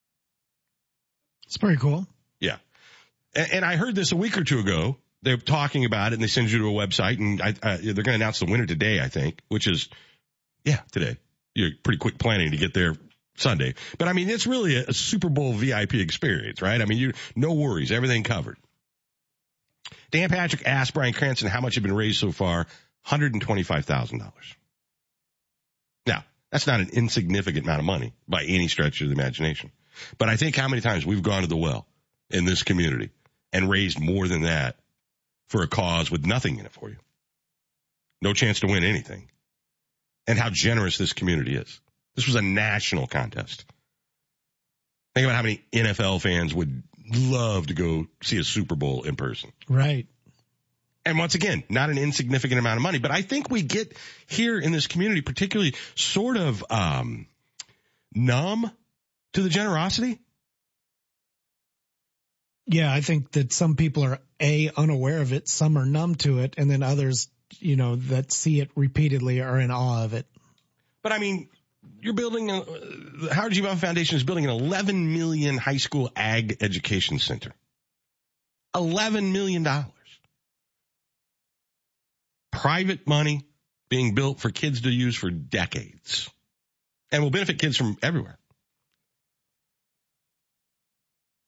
It's 1.47 1.57
pretty 1.57 1.79
cool. 1.79 2.07
Yeah, 2.41 2.59
and, 3.35 3.51
and 3.53 3.65
I 3.65 3.77
heard 3.77 3.95
this 3.95 4.13
a 4.13 4.17
week 4.17 4.37
or 4.37 4.45
two 4.45 4.59
ago 4.59 4.99
they're 5.23 5.37
talking 5.37 5.85
about 5.85 6.13
it 6.13 6.15
and 6.15 6.23
they 6.23 6.29
send 6.29 6.51
you 6.51 6.59
to 6.59 6.69
a 6.69 6.73
website 6.73 7.19
and 7.19 7.41
I, 7.43 7.55
I, 7.63 7.77
they're 7.77 7.95
going 7.95 8.05
to 8.05 8.15
announce 8.15 8.39
the 8.41 8.47
winner 8.47 8.67
today, 8.67 9.01
I 9.01 9.09
think, 9.09 9.41
which 9.49 9.67
is, 9.67 9.89
yeah, 10.65 10.81
today. 10.93 11.17
You're 11.55 11.71
pretty 11.83 11.99
quick 11.99 12.19
planning 12.19 12.53
to 12.53 12.57
get 12.57 12.75
there 12.75 12.95
Sunday. 13.37 13.75
But 13.99 14.09
I 14.09 14.13
mean, 14.13 14.29
it's 14.29 14.47
really 14.47 14.77
a, 14.77 14.87
a 14.89 14.93
Super 14.95 15.29
Bowl 15.29 15.53
VIP 15.53 15.95
experience, 15.95 16.63
right? 16.63 16.81
I 16.81 16.85
mean, 16.85 16.99
you, 16.99 17.13
no 17.35 17.53
worries, 17.53 17.93
everything 17.93 18.23
covered. 18.23 18.57
Dan 20.11 20.29
Patrick 20.29 20.67
asked 20.67 20.95
Bryan 20.95 21.13
Cranston 21.13 21.49
how 21.49 21.61
much 21.61 21.75
had 21.75 21.83
been 21.83 21.95
raised 21.95 22.19
so 22.19 22.33
far. 22.33 22.67
$125,000. 23.07 24.33
Now, 26.07 26.25
that's 26.51 26.67
not 26.67 26.81
an 26.81 26.91
insignificant 26.93 27.65
amount 27.65 27.81
of 27.81 27.87
money 27.87 28.13
by 28.29 28.45
any 28.45 28.69
stretch 28.69 29.01
of 29.01 29.09
the 29.09 29.15
imagination. 29.15 29.71
But 30.19 30.29
I 30.29 30.37
think 30.37 30.57
how 30.57 30.69
many 30.69 30.83
times 30.83 31.07
we've 31.07 31.23
gone 31.23 31.43
to 31.43 31.49
the 31.49 31.57
well 31.57 31.87
in 32.31 32.45
this 32.45 32.63
community 32.63 33.11
and 33.53 33.71
raised 33.71 34.01
more 34.01 34.29
than 34.29 34.43
that 34.43 34.77
for 35.51 35.63
a 35.63 35.69
cause 35.69 36.11
with 36.11 36.25
nothing 36.25 36.59
in 36.59 36.65
it 36.65 36.73
for 36.73 36.89
you. 36.89 36.97
No 38.23 38.33
chance 38.33 38.61
to 38.61 38.69
win 38.69 38.85
anything. 38.85 39.29
And 40.27 40.39
how 40.39 40.49
generous 40.49 40.97
this 40.97 41.13
community 41.13 41.57
is. 41.57 41.81
This 42.15 42.27
was 42.27 42.37
a 42.37 42.43
national 42.43 43.09
contest. 43.09 43.65
Think 45.15 45.27
about 45.27 45.35
how 45.35 45.43
many 45.43 45.63
NFL 45.73 46.23
fans 46.23 46.55
would 46.55 46.83
love 47.13 47.67
to 47.67 47.75
go 47.75 48.07
see 48.23 48.39
a 48.39 48.45
Super 48.45 48.77
Bowl 48.77 49.03
in 49.03 49.17
person. 49.17 49.53
Right. 49.69 50.07
And 51.05 51.19
once 51.19 51.35
again, 51.35 51.65
not 51.69 51.91
an 51.91 51.99
insignificant 51.99 52.61
amount 52.61 52.77
of 52.77 52.83
money, 52.83 52.99
but 52.99 53.11
I 53.11 53.23
think 53.23 53.51
we 53.51 53.63
get 53.63 53.97
here 54.29 54.59
in 54.59 54.71
this 54.71 54.87
community, 54.87 55.21
particularly 55.21 55.75
sort 55.97 56.37
of, 56.37 56.65
um, 56.71 57.27
numb 58.15 58.71
to 59.33 59.43
the 59.43 59.49
generosity. 59.49 60.21
Yeah, 62.67 62.93
I 62.93 63.01
think 63.01 63.33
that 63.33 63.53
some 63.53 63.75
people 63.75 64.05
are 64.05 64.21
a 64.41 64.71
unaware 64.77 65.21
of 65.21 65.33
it, 65.33 65.49
some 65.49 65.77
are 65.77 65.87
numb 65.87 66.15
to 66.17 66.39
it, 66.41 66.55
and 66.57 66.71
then 66.71 66.83
others, 66.83 67.29
you 67.59 67.77
know, 67.77 67.97
that 67.97 68.33
see 68.33 68.61
it 68.61 68.71
repeatedly 68.75 69.41
are 69.41 69.59
in 69.59 69.71
awe 69.71 70.05
of 70.05 70.15
it. 70.15 70.27
But 71.03 71.13
I 71.13 71.19
mean, 71.19 71.49
you're 72.01 72.15
building 72.15 72.51
a, 72.51 72.63
the 72.63 73.35
Howard 73.35 73.53
G. 73.53 73.61
Buffett 73.61 73.81
Foundation 73.81 74.17
is 74.17 74.25
building 74.25 74.45
an 74.45 74.51
11 74.51 75.13
million 75.13 75.57
high 75.57 75.77
school 75.77 76.11
ag 76.17 76.59
education 76.61 77.19
center. 77.19 77.53
11 78.75 79.33
million 79.33 79.63
dollars. 79.63 79.87
Private 82.53 83.07
money 83.07 83.47
being 83.89 84.15
built 84.15 84.41
for 84.41 84.51
kids 84.51 84.83
to 84.83 84.91
use 84.91 85.17
for 85.17 85.31
decades 85.31 86.29
and 87.11 87.23
will 87.23 87.31
benefit 87.31 87.59
kids 87.59 87.77
from 87.77 87.97
everywhere. 88.03 88.39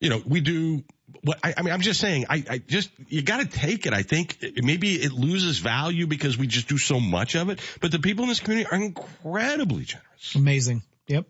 You 0.02 0.10
know, 0.10 0.20
we 0.26 0.40
do 0.40 0.82
what 1.22 1.38
I, 1.44 1.54
I, 1.56 1.62
mean, 1.62 1.72
I'm 1.72 1.80
just 1.80 2.00
saying, 2.00 2.26
I, 2.28 2.44
I 2.50 2.58
just, 2.58 2.90
you 3.06 3.22
got 3.22 3.38
to 3.38 3.46
take 3.46 3.86
it. 3.86 3.92
I 3.92 4.02
think 4.02 4.44
maybe 4.56 4.94
it 4.96 5.12
loses 5.12 5.58
value 5.58 6.08
because 6.08 6.36
we 6.36 6.48
just 6.48 6.66
do 6.66 6.76
so 6.76 6.98
much 6.98 7.36
of 7.36 7.50
it, 7.50 7.60
but 7.80 7.92
the 7.92 8.00
people 8.00 8.24
in 8.24 8.28
this 8.28 8.40
community 8.40 8.68
are 8.68 8.82
incredibly 8.82 9.84
generous. 9.84 10.34
Amazing. 10.34 10.82
Yep. 11.06 11.26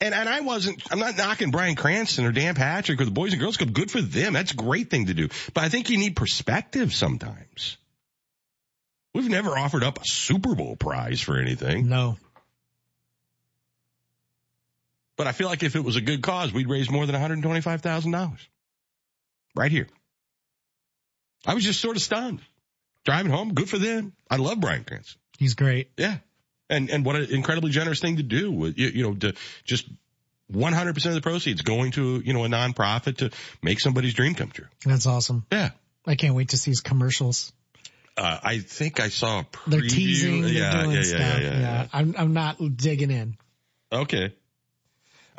And, 0.00 0.12
and 0.12 0.28
I 0.28 0.40
wasn't, 0.40 0.82
I'm 0.90 0.98
not 0.98 1.16
knocking 1.16 1.52
Bryan 1.52 1.76
Cranston 1.76 2.26
or 2.26 2.32
Dan 2.32 2.56
Patrick 2.56 3.00
or 3.00 3.04
the 3.04 3.12
Boys 3.12 3.32
and 3.32 3.40
Girls 3.40 3.56
Club. 3.56 3.72
Good 3.72 3.92
for 3.92 4.02
them. 4.02 4.32
That's 4.32 4.50
a 4.50 4.56
great 4.56 4.90
thing 4.90 5.06
to 5.06 5.14
do. 5.14 5.28
But 5.54 5.62
I 5.62 5.68
think 5.68 5.88
you 5.88 5.98
need 5.98 6.16
perspective 6.16 6.92
sometimes. 6.92 7.76
We've 9.14 9.30
never 9.30 9.56
offered 9.56 9.84
up 9.84 10.00
a 10.00 10.04
Super 10.04 10.56
Bowl 10.56 10.74
prize 10.74 11.20
for 11.20 11.38
anything. 11.38 11.88
No. 11.88 12.18
But 15.16 15.26
I 15.26 15.32
feel 15.32 15.48
like 15.48 15.62
if 15.62 15.76
it 15.76 15.84
was 15.84 15.96
a 15.96 16.00
good 16.00 16.22
cause, 16.22 16.52
we'd 16.52 16.68
raise 16.68 16.90
more 16.90 17.06
than 17.06 17.14
$125,000 17.14 18.38
right 19.54 19.72
here. 19.72 19.88
I 21.46 21.54
was 21.54 21.64
just 21.64 21.80
sort 21.80 21.96
of 21.96 22.02
stunned. 22.02 22.40
driving 23.04 23.30
home. 23.32 23.54
Good 23.54 23.70
for 23.70 23.78
them. 23.78 24.12
I 24.30 24.36
love 24.36 24.60
Bryan 24.60 24.84
Cranston. 24.84 25.20
He's 25.38 25.54
great. 25.54 25.90
Yeah. 25.96 26.18
And, 26.68 26.90
and 26.90 27.04
what 27.04 27.16
an 27.16 27.30
incredibly 27.30 27.70
generous 27.70 28.00
thing 28.00 28.16
to 28.16 28.22
do 28.22 28.50
with, 28.50 28.78
you, 28.78 28.88
you 28.88 29.02
know, 29.04 29.14
to 29.14 29.34
just 29.64 29.88
100% 30.52 31.06
of 31.06 31.14
the 31.14 31.20
proceeds 31.20 31.62
going 31.62 31.92
to, 31.92 32.20
you 32.24 32.32
know, 32.32 32.44
a 32.44 32.48
nonprofit 32.48 33.18
to 33.18 33.30
make 33.62 33.80
somebody's 33.80 34.14
dream 34.14 34.34
come 34.34 34.50
true. 34.50 34.66
That's 34.84 35.06
awesome. 35.06 35.46
Yeah. 35.52 35.70
I 36.04 36.16
can't 36.16 36.34
wait 36.34 36.50
to 36.50 36.56
see 36.56 36.72
his 36.72 36.80
commercials. 36.80 37.52
Uh, 38.16 38.38
I 38.42 38.58
think 38.58 38.98
I 38.98 39.08
saw 39.08 39.40
a 39.40 39.44
preview. 39.44 39.70
They're 39.70 39.80
teasing, 39.82 40.42
they're 40.42 40.50
yeah, 40.50 40.82
doing 40.82 40.96
yeah, 40.96 41.02
stuff. 41.02 41.20
yeah, 41.20 41.38
yeah, 41.38 41.60
yeah. 41.60 41.86
I'm, 41.92 42.14
I'm 42.16 42.32
not 42.32 42.56
digging 42.76 43.10
in. 43.10 43.36
Okay. 43.92 44.34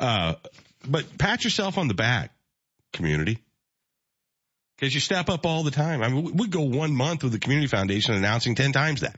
Uh, 0.00 0.34
but 0.86 1.18
pat 1.18 1.44
yourself 1.44 1.78
on 1.78 1.88
the 1.88 1.94
back, 1.94 2.30
community. 2.92 3.38
Cause 4.80 4.94
you 4.94 5.00
step 5.00 5.28
up 5.28 5.44
all 5.44 5.64
the 5.64 5.72
time. 5.72 6.02
I 6.02 6.08
mean, 6.08 6.36
we- 6.36 6.46
go 6.46 6.60
one 6.62 6.94
month 6.94 7.24
with 7.24 7.32
the 7.32 7.40
community 7.40 7.66
foundation 7.66 8.14
announcing 8.14 8.54
10 8.54 8.72
times 8.72 9.00
that. 9.00 9.16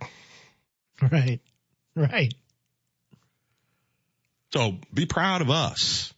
Right. 1.02 1.40
Right. 1.94 2.32
So 4.52 4.78
be 4.92 5.06
proud 5.06 5.42
of 5.42 5.50
us. 5.50 6.12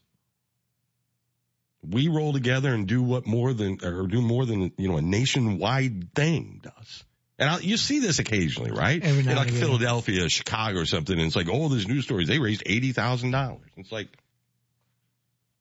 We 1.89 2.07
roll 2.09 2.33
together 2.33 2.73
and 2.73 2.87
do 2.87 3.03
what 3.03 3.27
more 3.27 3.53
than, 3.53 3.79
or 3.83 4.07
do 4.07 4.23
more 4.23 4.47
than, 4.47 4.73
you 4.79 4.89
know, 4.89 4.97
a 4.97 5.03
nationwide 5.03 6.15
thing 6.15 6.61
does. 6.63 7.05
And 7.39 7.51
I, 7.51 7.59
you 7.59 7.77
see 7.77 7.99
this 7.99 8.21
occasionally, 8.21 8.71
right? 8.71 9.03
Every 9.03 9.25
now 9.25 9.33
In 9.33 9.37
like 9.37 9.49
and 9.49 9.57
again. 9.57 9.69
Philadelphia, 9.69 10.29
Chicago 10.29 10.79
or 10.81 10.85
something. 10.87 11.19
And 11.19 11.27
it's 11.27 11.35
like, 11.35 11.49
oh, 11.51 11.69
there's 11.69 11.89
news 11.89 12.05
stories. 12.05 12.29
They 12.29 12.39
raised 12.39 12.63
$80,000. 12.65 13.59
It's 13.77 13.91
like, 13.91 14.09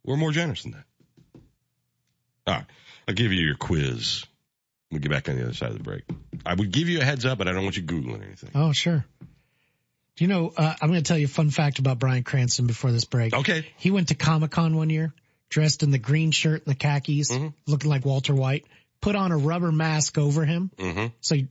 we're 0.06 0.18
more 0.18 0.32
generous 0.32 0.64
than 0.64 0.72
that. 0.74 0.84
All 2.47 2.54
right. 2.56 2.66
I'll 3.08 3.14
give 3.14 3.32
you 3.32 3.41
your 3.45 3.56
quiz. 3.56 4.24
We'll 4.91 4.99
get 5.02 5.12
back 5.12 5.30
on 5.30 5.36
the 5.38 5.43
other 5.43 5.54
side 5.54 5.70
of 5.72 5.78
the 5.78 5.84
break. 5.84 6.04
I 6.45 6.54
would 6.54 6.72
give 6.72 6.89
you 6.89 6.99
a 7.02 7.04
heads 7.04 7.26
up, 7.26 7.38
but 7.38 7.47
I 7.47 7.54
don't 7.54 7.64
want 7.64 7.78
you 7.78 7.84
Googling 7.84 8.24
anything. 8.26 8.52
Oh, 8.56 8.72
sure. 8.74 9.06
Do 10.18 10.24
you 10.24 10.28
know, 10.28 10.52
uh, 10.58 10.74
I'm 10.82 10.89
going 10.89 11.02
to 11.02 11.08
tell 11.08 11.18
you 11.18 11.26
a 11.26 11.30
fun 11.30 11.49
fact 11.49 11.80
about 11.80 11.97
Bryan 11.99 12.24
Cranston 12.24 12.68
before 12.68 12.91
this 12.91 13.06
break. 13.06 13.34
Okay. 13.34 13.66
He 13.78 13.91
went 13.91 14.10
to 14.10 14.16
Comic 14.16 14.52
Con 14.52 14.76
one 14.76 14.89
year, 14.89 15.14
dressed 15.49 15.84
in 15.84 15.91
the 15.91 15.97
green 15.97 16.32
shirt 16.32 16.66
and 16.66 16.76
the 16.76 16.78
khakis, 16.78 17.32
Mm-hmm. 17.32 17.47
looking 17.68 17.89
like 17.89 18.04
Walter 18.06 18.36
White, 18.36 18.66
put 18.99 19.16
on 19.16 19.32
a 19.32 19.38
rubber 19.38 19.72
mask 19.72 20.18
over 20.18 20.43
him. 20.43 20.70
Mm-hmm. 20.78 21.08
So 21.22 21.36
he, 21.36 21.47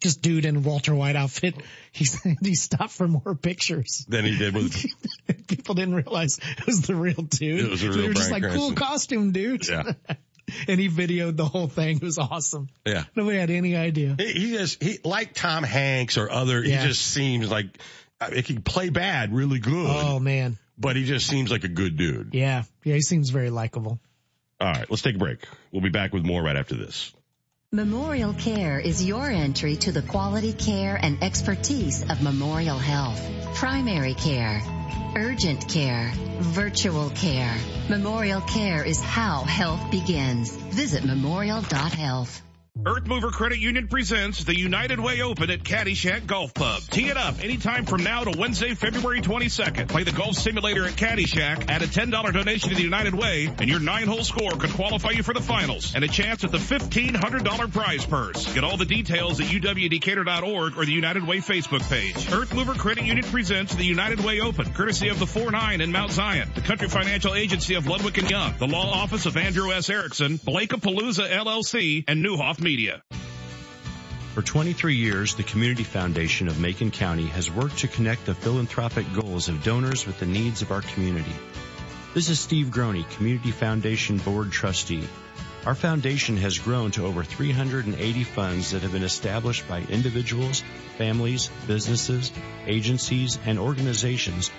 just 0.00 0.22
dude 0.22 0.44
in 0.44 0.56
a 0.56 0.60
Walter 0.60 0.94
White 0.94 1.16
outfit. 1.16 1.54
He 1.92 2.06
he 2.42 2.54
stopped 2.56 2.90
for 2.92 3.06
more 3.06 3.36
pictures. 3.36 4.04
Then 4.08 4.24
he 4.24 4.36
did 4.36 4.52
with, 4.54 4.74
People 5.48 5.74
didn't 5.74 5.94
realize 5.94 6.38
it 6.58 6.66
was 6.66 6.82
the 6.82 6.94
real 6.94 7.14
dude. 7.22 7.60
It 7.64 7.70
was 7.70 7.80
the 7.80 7.92
So 7.92 8.00
they 8.00 8.08
were 8.08 8.14
just 8.14 8.30
like, 8.30 8.42
cool 8.44 8.72
costume, 8.72 9.32
dude. 9.32 9.66
yeah. 9.68 9.92
and 10.68 10.78
he 10.80 10.88
videoed 10.88 11.36
the 11.36 11.44
whole 11.46 11.68
thing. 11.68 11.96
It 11.96 12.02
was 12.02 12.18
awesome. 12.18 12.68
Yeah. 12.86 13.04
Nobody 13.14 13.38
had 13.38 13.50
any 13.50 13.76
idea. 13.76 14.14
He, 14.18 14.32
he 14.32 14.52
just, 14.52 14.82
he, 14.82 14.98
like 15.04 15.34
Tom 15.34 15.62
Hanks 15.64 16.18
or 16.18 16.30
other, 16.30 16.62
Yeah. 16.64 16.80
he 16.82 16.88
just 16.88 17.02
seems 17.02 17.50
like, 17.50 17.66
uh, 18.20 18.30
he 18.30 18.42
can 18.42 18.62
play 18.62 18.90
bad 18.90 19.34
really 19.34 19.58
good, 19.58 19.86
Oh 19.90 20.18
man. 20.20 20.58
but 20.78 20.96
he 20.96 21.04
just 21.04 21.26
seems 21.26 21.50
like 21.50 21.64
a 21.64 21.68
good 21.68 21.96
dude. 21.96 22.34
Yeah. 22.34 22.64
Yeah. 22.84 22.94
He 22.94 23.00
seems 23.02 23.30
very 23.30 23.50
likable. 23.50 23.98
All 24.60 24.70
right. 24.72 24.88
Let's 24.90 25.02
take 25.02 25.16
a 25.16 25.18
break. 25.18 25.46
We'll 25.72 25.82
be 25.82 25.88
back 25.90 26.12
with 26.12 26.24
more 26.24 26.42
right 26.42 26.56
after 26.56 26.74
this. 26.76 27.12
Memorial 27.74 28.32
Care 28.34 28.78
is 28.78 29.04
your 29.04 29.28
entry 29.28 29.74
to 29.74 29.90
the 29.90 30.00
quality 30.00 30.52
care 30.52 30.94
and 30.94 31.20
expertise 31.24 32.08
of 32.08 32.22
Memorial 32.22 32.78
Health. 32.78 33.20
Primary 33.56 34.14
care, 34.14 34.62
urgent 35.16 35.68
care, 35.68 36.12
virtual 36.38 37.10
care. 37.10 37.52
Memorial 37.88 38.42
Care 38.42 38.84
is 38.84 39.02
how 39.02 39.42
health 39.42 39.90
begins. 39.90 40.54
Visit 40.54 41.04
memorial.health. 41.04 42.40
Earth 42.84 43.06
Mover 43.06 43.30
Credit 43.30 43.60
Union 43.60 43.86
presents 43.86 44.42
the 44.42 44.58
United 44.58 44.98
Way 44.98 45.22
Open 45.22 45.48
at 45.48 45.62
Caddyshack 45.62 46.26
Golf 46.26 46.52
Pub. 46.54 46.82
Tee 46.90 47.06
it 47.06 47.16
up 47.16 47.38
anytime 47.40 47.86
from 47.86 48.02
now 48.02 48.24
to 48.24 48.36
Wednesday, 48.36 48.74
February 48.74 49.20
22nd. 49.20 49.86
Play 49.86 50.02
the 50.02 50.10
golf 50.10 50.34
simulator 50.34 50.84
at 50.84 50.94
Caddyshack, 50.94 51.70
add 51.70 51.82
a 51.82 51.86
$10 51.86 52.32
donation 52.32 52.70
to 52.70 52.74
the 52.74 52.82
United 52.82 53.14
Way, 53.14 53.46
and 53.46 53.70
your 53.70 53.78
nine-hole 53.78 54.24
score 54.24 54.50
could 54.50 54.70
qualify 54.70 55.10
you 55.10 55.22
for 55.22 55.32
the 55.32 55.40
finals 55.40 55.94
and 55.94 56.02
a 56.02 56.08
chance 56.08 56.42
at 56.42 56.50
the 56.50 56.58
$1,500 56.58 57.72
prize 57.72 58.04
purse. 58.06 58.52
Get 58.52 58.64
all 58.64 58.76
the 58.76 58.84
details 58.84 59.40
at 59.40 59.46
uwdecatur.org 59.46 60.76
or 60.76 60.84
the 60.84 60.92
United 60.92 61.24
Way 61.28 61.38
Facebook 61.38 61.88
page. 61.88 62.32
Earth 62.32 62.52
Mover 62.52 62.74
Credit 62.74 63.04
Union 63.04 63.24
presents 63.24 63.76
the 63.76 63.84
United 63.84 64.18
Way 64.18 64.40
Open, 64.40 64.72
courtesy 64.74 65.10
of 65.10 65.20
the 65.20 65.26
4-9 65.26 65.80
in 65.80 65.92
Mount 65.92 66.10
Zion, 66.10 66.50
the 66.56 66.60
Country 66.60 66.88
Financial 66.88 67.36
Agency 67.36 67.76
of 67.76 67.86
Ludwig 67.86 68.28
Young, 68.28 68.52
the 68.58 68.66
Law 68.66 68.90
Office 68.90 69.26
of 69.26 69.36
Andrew 69.36 69.70
S. 69.70 69.88
Erickson, 69.88 70.38
Blakapalooza 70.38 71.30
LLC, 71.30 72.02
and 72.08 72.24
Neuhoff 72.24 72.63
Media. 72.64 73.02
For 74.32 74.42
23 74.42 74.96
years, 74.96 75.34
the 75.36 75.44
Community 75.44 75.84
Foundation 75.84 76.48
of 76.48 76.58
Macon 76.58 76.90
County 76.90 77.26
has 77.26 77.50
worked 77.50 77.78
to 77.78 77.88
connect 77.88 78.24
the 78.24 78.34
philanthropic 78.34 79.06
goals 79.12 79.48
of 79.48 79.62
donors 79.62 80.06
with 80.06 80.18
the 80.18 80.26
needs 80.26 80.62
of 80.62 80.72
our 80.72 80.80
community. 80.80 81.36
This 82.14 82.30
is 82.30 82.40
Steve 82.40 82.68
Groney, 82.68 83.08
Community 83.10 83.50
Foundation 83.50 84.16
Board 84.16 84.50
Trustee. 84.50 85.06
Our 85.66 85.74
foundation 85.74 86.36
has 86.38 86.58
grown 86.58 86.90
to 86.92 87.06
over 87.06 87.22
380 87.22 88.24
funds 88.24 88.70
that 88.70 88.82
have 88.82 88.92
been 88.92 89.04
established 89.04 89.68
by 89.68 89.82
individuals, 89.82 90.64
families, 90.98 91.50
businesses, 91.66 92.32
agencies, 92.66 93.38
and 93.44 93.58
organizations 93.58 94.50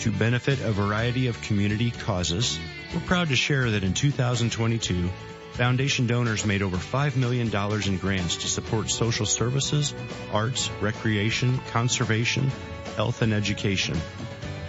to 0.00 0.10
benefit 0.10 0.60
a 0.60 0.72
variety 0.72 1.28
of 1.28 1.40
community 1.42 1.90
causes. 1.90 2.58
We're 2.92 3.00
proud 3.00 3.28
to 3.28 3.36
share 3.36 3.70
that 3.70 3.84
in 3.84 3.94
2022, 3.94 5.10
Foundation 5.54 6.08
donors 6.08 6.44
made 6.44 6.62
over 6.62 6.76
$5 6.76 7.14
million 7.14 7.46
in 7.86 7.98
grants 7.98 8.38
to 8.38 8.48
support 8.48 8.90
social 8.90 9.24
services, 9.24 9.94
arts, 10.32 10.68
recreation, 10.80 11.58
conservation, 11.70 12.50
health, 12.96 13.22
and 13.22 13.32
education. 13.32 13.96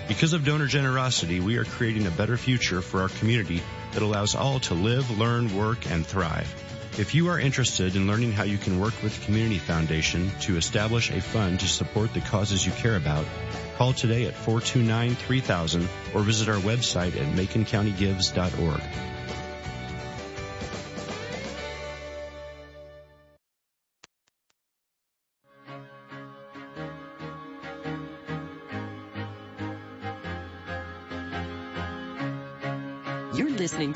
Because 0.07 0.33
of 0.33 0.45
donor 0.45 0.67
generosity, 0.67 1.39
we 1.39 1.57
are 1.57 1.65
creating 1.65 2.05
a 2.05 2.11
better 2.11 2.37
future 2.37 2.83
for 2.83 3.01
our 3.01 3.09
community 3.09 3.63
that 3.93 4.03
allows 4.03 4.35
all 4.35 4.59
to 4.59 4.75
live, 4.75 5.17
learn, 5.17 5.57
work, 5.57 5.89
and 5.89 6.05
thrive. 6.05 6.53
If 6.99 7.15
you 7.15 7.29
are 7.29 7.39
interested 7.39 7.95
in 7.95 8.05
learning 8.05 8.33
how 8.33 8.43
you 8.43 8.59
can 8.59 8.79
work 8.79 8.93
with 9.01 9.25
Community 9.25 9.57
Foundation 9.57 10.29
to 10.41 10.55
establish 10.55 11.09
a 11.09 11.19
fund 11.19 11.61
to 11.61 11.67
support 11.67 12.13
the 12.13 12.21
causes 12.21 12.63
you 12.63 12.71
care 12.73 12.95
about, 12.95 13.25
call 13.77 13.93
today 13.93 14.25
at 14.27 14.35
429-3000 14.35 15.87
or 16.13 16.21
visit 16.21 16.47
our 16.47 16.57
website 16.57 17.19
at 17.19 17.35
maconcountygives.org. 17.35 19.14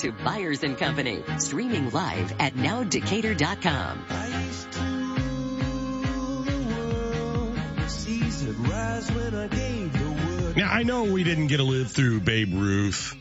to 0.09 0.23
Byers 0.23 0.63
and 0.63 0.77
Company, 0.77 1.23
streaming 1.37 1.89
live 1.91 2.33
at 2.39 2.53
nowdecatur.com. 2.53 4.05
Now 10.55 10.69
I 10.71 10.83
know 10.83 11.03
we 11.03 11.23
didn't 11.23 11.47
get 11.47 11.57
to 11.57 11.63
live 11.63 11.91
through 11.91 12.21
Babe 12.21 12.53
Ruth, 12.53 13.15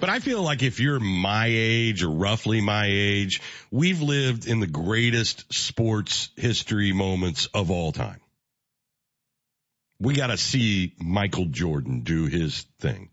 but 0.00 0.08
I 0.08 0.20
feel 0.20 0.42
like 0.42 0.62
if 0.62 0.80
you're 0.80 1.00
my 1.00 1.46
age 1.48 2.02
or 2.02 2.10
roughly 2.10 2.60
my 2.60 2.86
age, 2.90 3.40
we've 3.70 4.00
lived 4.00 4.46
in 4.46 4.60
the 4.60 4.66
greatest 4.66 5.52
sports 5.52 6.30
history 6.36 6.92
moments 6.92 7.48
of 7.52 7.70
all 7.70 7.92
time. 7.92 8.20
We 10.00 10.14
got 10.14 10.28
to 10.28 10.38
see 10.38 10.94
Michael 10.98 11.44
Jordan 11.44 12.00
do 12.00 12.24
his 12.24 12.64
thing. 12.80 13.09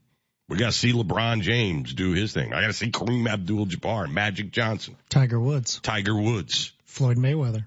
We 0.49 0.57
got 0.57 0.67
to 0.67 0.71
see 0.77 0.93
LeBron 0.93 1.41
James 1.41 1.93
do 1.93 2.13
his 2.13 2.31
thing. 2.33 2.53
I 2.53 2.61
got 2.61 2.67
to 2.67 2.73
see 2.73 2.89
Kareem 2.89 3.27
Abdul-Jabbar, 3.29 4.09
Magic 4.09 4.51
Johnson, 4.51 4.95
Tiger 5.09 5.39
Woods, 5.39 5.79
Tiger 5.81 6.15
Woods, 6.15 6.71
Floyd 6.85 7.17
Mayweather, 7.17 7.65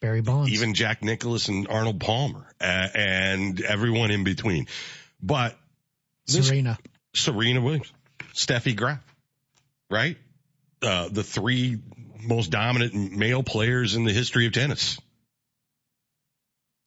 Barry 0.00 0.20
Bonds. 0.20 0.52
even 0.52 0.74
Jack 0.74 1.02
Nicklaus 1.02 1.48
and 1.48 1.66
Arnold 1.66 1.98
Palmer, 1.98 2.46
uh, 2.60 2.64
and 2.94 3.60
everyone 3.60 4.12
in 4.12 4.22
between. 4.22 4.68
But 5.20 5.58
this- 6.26 6.46
Serena. 6.46 6.78
Serena 7.14 7.60
Williams, 7.60 7.92
Steffi 8.34 8.76
Graf, 8.76 9.00
right? 9.90 10.16
Uh, 10.80 11.08
the 11.08 11.24
three 11.24 11.78
most 12.20 12.50
dominant 12.50 12.94
male 12.94 13.42
players 13.42 13.96
in 13.96 14.04
the 14.04 14.12
history 14.12 14.46
of 14.46 14.52
tennis. 14.52 15.00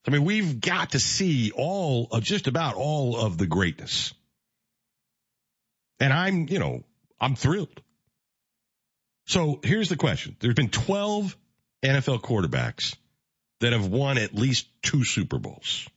I 0.07 0.11
mean, 0.11 0.23
we've 0.23 0.61
got 0.61 0.91
to 0.91 0.99
see 0.99 1.51
all 1.51 2.07
of 2.11 2.23
just 2.23 2.47
about 2.47 2.75
all 2.75 3.17
of 3.19 3.37
the 3.37 3.45
greatness. 3.45 4.13
And 6.01 6.11
I'm, 6.11 6.47
you 6.49 6.59
know, 6.59 6.83
I'm 7.19 7.35
thrilled. 7.35 7.79
So 9.27 9.59
here's 9.63 9.87
the 9.89 9.95
question. 9.95 10.35
There's 10.39 10.55
been 10.55 10.69
12 10.69 11.37
NFL 11.83 12.21
quarterbacks 12.21 12.95
that 13.59 13.73
have 13.73 13.87
won 13.87 14.17
at 14.17 14.33
least 14.33 14.67
two 14.81 15.03
Super 15.03 15.37
Bowls 15.39 15.87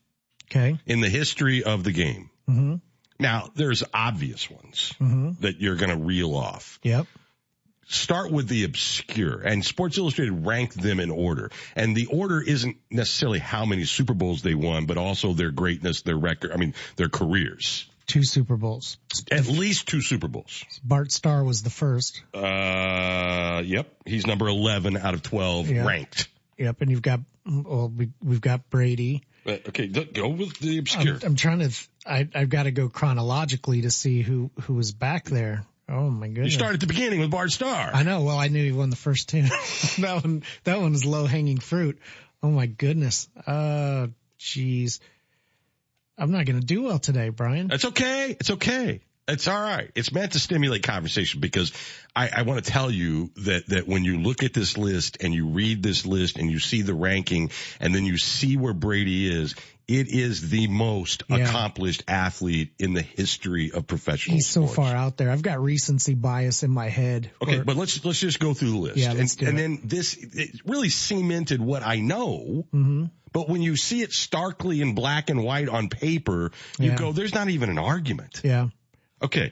Okay. 0.50 0.78
in 0.86 1.00
the 1.00 1.08
history 1.08 1.64
of 1.64 1.82
the 1.84 1.92
game. 1.92 2.30
Mm-hmm. 2.48 2.74
Now, 3.18 3.50
there's 3.54 3.82
obvious 3.92 4.50
ones 4.50 4.92
Mm-hmm. 5.00 5.40
that 5.42 5.60
you're 5.60 5.76
going 5.76 5.90
to 5.90 5.96
reel 6.04 6.34
off. 6.36 6.78
Yep. 6.82 7.06
start 7.86 8.30
with 8.30 8.48
the 8.48 8.64
obscure 8.64 9.40
and 9.40 9.64
Sports 9.64 9.98
Illustrated 9.98 10.44
ranked 10.46 10.80
them 10.80 11.00
in 11.00 11.10
order. 11.10 11.50
And 11.76 11.96
the 11.96 12.06
order 12.06 12.40
isn't 12.42 12.76
necessarily 12.90 13.38
how 13.38 13.64
many 13.64 13.84
Super 13.84 14.14
Bowls 14.14 14.42
they 14.42 14.54
won, 14.54 14.84
but 14.86 14.98
also 14.98 15.32
their 15.32 15.50
greatness, 15.50 16.02
their 16.02 16.16
record, 16.18 16.52
I 16.52 16.56
mean, 16.56 16.74
their 16.96 17.08
careers. 17.08 17.86
Two 18.06 18.22
Super 18.24 18.56
Bowls. 18.56 18.98
At 19.30 19.46
least 19.46 19.88
two 19.88 20.00
Super 20.02 20.28
Bowls. 20.28 20.64
Bart 20.84 21.10
Starr 21.10 21.42
was 21.44 21.62
the 21.62 21.70
first. 21.70 22.22
Uh, 22.34 23.62
yep. 23.64 23.88
He's 24.04 24.26
number 24.26 24.46
11 24.48 24.96
out 24.96 25.14
of 25.14 25.22
12 25.22 25.70
Yeah. 25.70 25.86
ranked. 25.86 26.28
Yep. 26.58 26.80
And 26.82 26.90
you've 26.90 27.02
got, 27.02 27.20
well, 27.46 27.88
we, 27.94 28.10
we've 28.22 28.40
got 28.40 28.68
Brady. 28.70 29.22
Uh, 29.46 29.52
Okay, 29.68 29.86
go 29.88 30.28
with 30.28 30.58
the 30.58 30.78
obscure. 30.78 31.14
I'm, 31.16 31.20
I'm 31.28 31.36
trying 31.36 31.58
to, 31.60 31.68
th- 31.68 31.88
I, 32.06 32.28
I've 32.34 32.48
got 32.50 32.62
to 32.64 32.70
go 32.70 32.88
chronologically 32.88 33.82
to 33.82 33.90
see 33.90 34.22
who, 34.22 34.50
who 34.62 34.74
was 34.74 34.92
back 34.92 35.24
there. 35.26 35.64
Oh 35.88 36.08
my 36.08 36.28
goodness. 36.28 36.46
you 36.52 36.58
start 36.58 36.74
at 36.74 36.80
the 36.80 36.86
beginning 36.86 37.20
with 37.20 37.30
Bart 37.30 37.50
Starr. 37.52 37.90
I 37.92 38.04
know. 38.04 38.22
Well, 38.22 38.38
I 38.38 38.48
knew 38.48 38.64
he 38.64 38.72
won 38.72 38.88
the 38.88 38.96
first 38.96 39.28
two. 39.28 39.42
that 39.98 40.20
one, 40.22 40.42
that 40.64 40.80
one 40.80 40.94
is 40.94 41.04
low 41.04 41.26
hanging 41.26 41.58
fruit. 41.58 41.98
Oh 42.42 42.48
my 42.50 42.64
goodness. 42.66 43.28
Uh, 43.46 44.06
jeez. 44.40 44.98
I'm 46.16 46.30
not 46.30 46.46
going 46.46 46.60
to 46.60 46.66
do 46.66 46.82
well 46.82 46.98
today, 46.98 47.28
Brian. 47.30 47.70
It's 47.72 47.84
okay. 47.84 48.36
It's 48.38 48.50
okay. 48.50 49.00
It's 49.26 49.48
all 49.48 49.60
right. 49.60 49.90
It's 49.94 50.12
meant 50.12 50.32
to 50.32 50.38
stimulate 50.38 50.82
conversation 50.82 51.40
because 51.40 51.72
I, 52.14 52.28
I 52.28 52.42
want 52.42 52.62
to 52.62 52.70
tell 52.70 52.90
you 52.90 53.30
that, 53.36 53.66
that 53.68 53.88
when 53.88 54.04
you 54.04 54.20
look 54.20 54.42
at 54.42 54.52
this 54.52 54.76
list 54.76 55.18
and 55.22 55.32
you 55.32 55.48
read 55.48 55.82
this 55.82 56.04
list 56.04 56.36
and 56.36 56.50
you 56.50 56.58
see 56.58 56.82
the 56.82 56.92
ranking 56.92 57.50
and 57.80 57.94
then 57.94 58.04
you 58.04 58.18
see 58.18 58.58
where 58.58 58.74
Brady 58.74 59.26
is, 59.32 59.54
it 59.86 60.08
is 60.08 60.48
the 60.50 60.66
most 60.68 61.24
Yeah. 61.28 61.36
accomplished 61.38 62.04
athlete 62.08 62.72
in 62.78 62.94
the 62.94 63.02
history 63.02 63.70
of 63.72 63.86
professional 63.86 64.36
He's 64.36 64.46
so 64.46 64.66
far 64.66 64.94
out 64.94 65.16
there. 65.16 65.30
I've 65.30 65.42
got 65.42 65.62
recency 65.62 66.14
bias 66.14 66.62
in 66.62 66.70
my 66.70 66.88
head. 66.88 67.30
Okay, 67.42 67.58
Or- 67.58 67.64
but 67.64 67.76
let's 67.76 68.02
let's 68.04 68.20
just 68.20 68.40
go 68.40 68.54
through 68.54 68.70
the 68.70 68.78
list. 68.78 68.96
Yeah, 68.96 69.12
and, 69.12 69.42
and 69.42 69.58
then 69.58 69.80
this 69.84 70.14
it 70.14 70.60
really 70.64 70.88
cemented 70.88 71.60
what 71.60 71.82
I 71.82 71.96
know. 72.00 72.66
Mhm. 72.72 73.10
But 73.32 73.48
when 73.48 73.62
you 73.62 73.76
see 73.76 74.00
it 74.00 74.12
starkly 74.12 74.80
in 74.80 74.94
black 74.94 75.28
and 75.28 75.42
white 75.42 75.68
on 75.68 75.88
paper, 75.88 76.52
you 76.78 76.90
Yeah. 76.90 76.96
go, 76.96 77.12
"There's 77.12 77.34
not 77.34 77.48
even 77.50 77.68
an 77.68 77.78
argument." 77.78 78.40
Yeah. 78.44 78.68
Okay. 79.20 79.50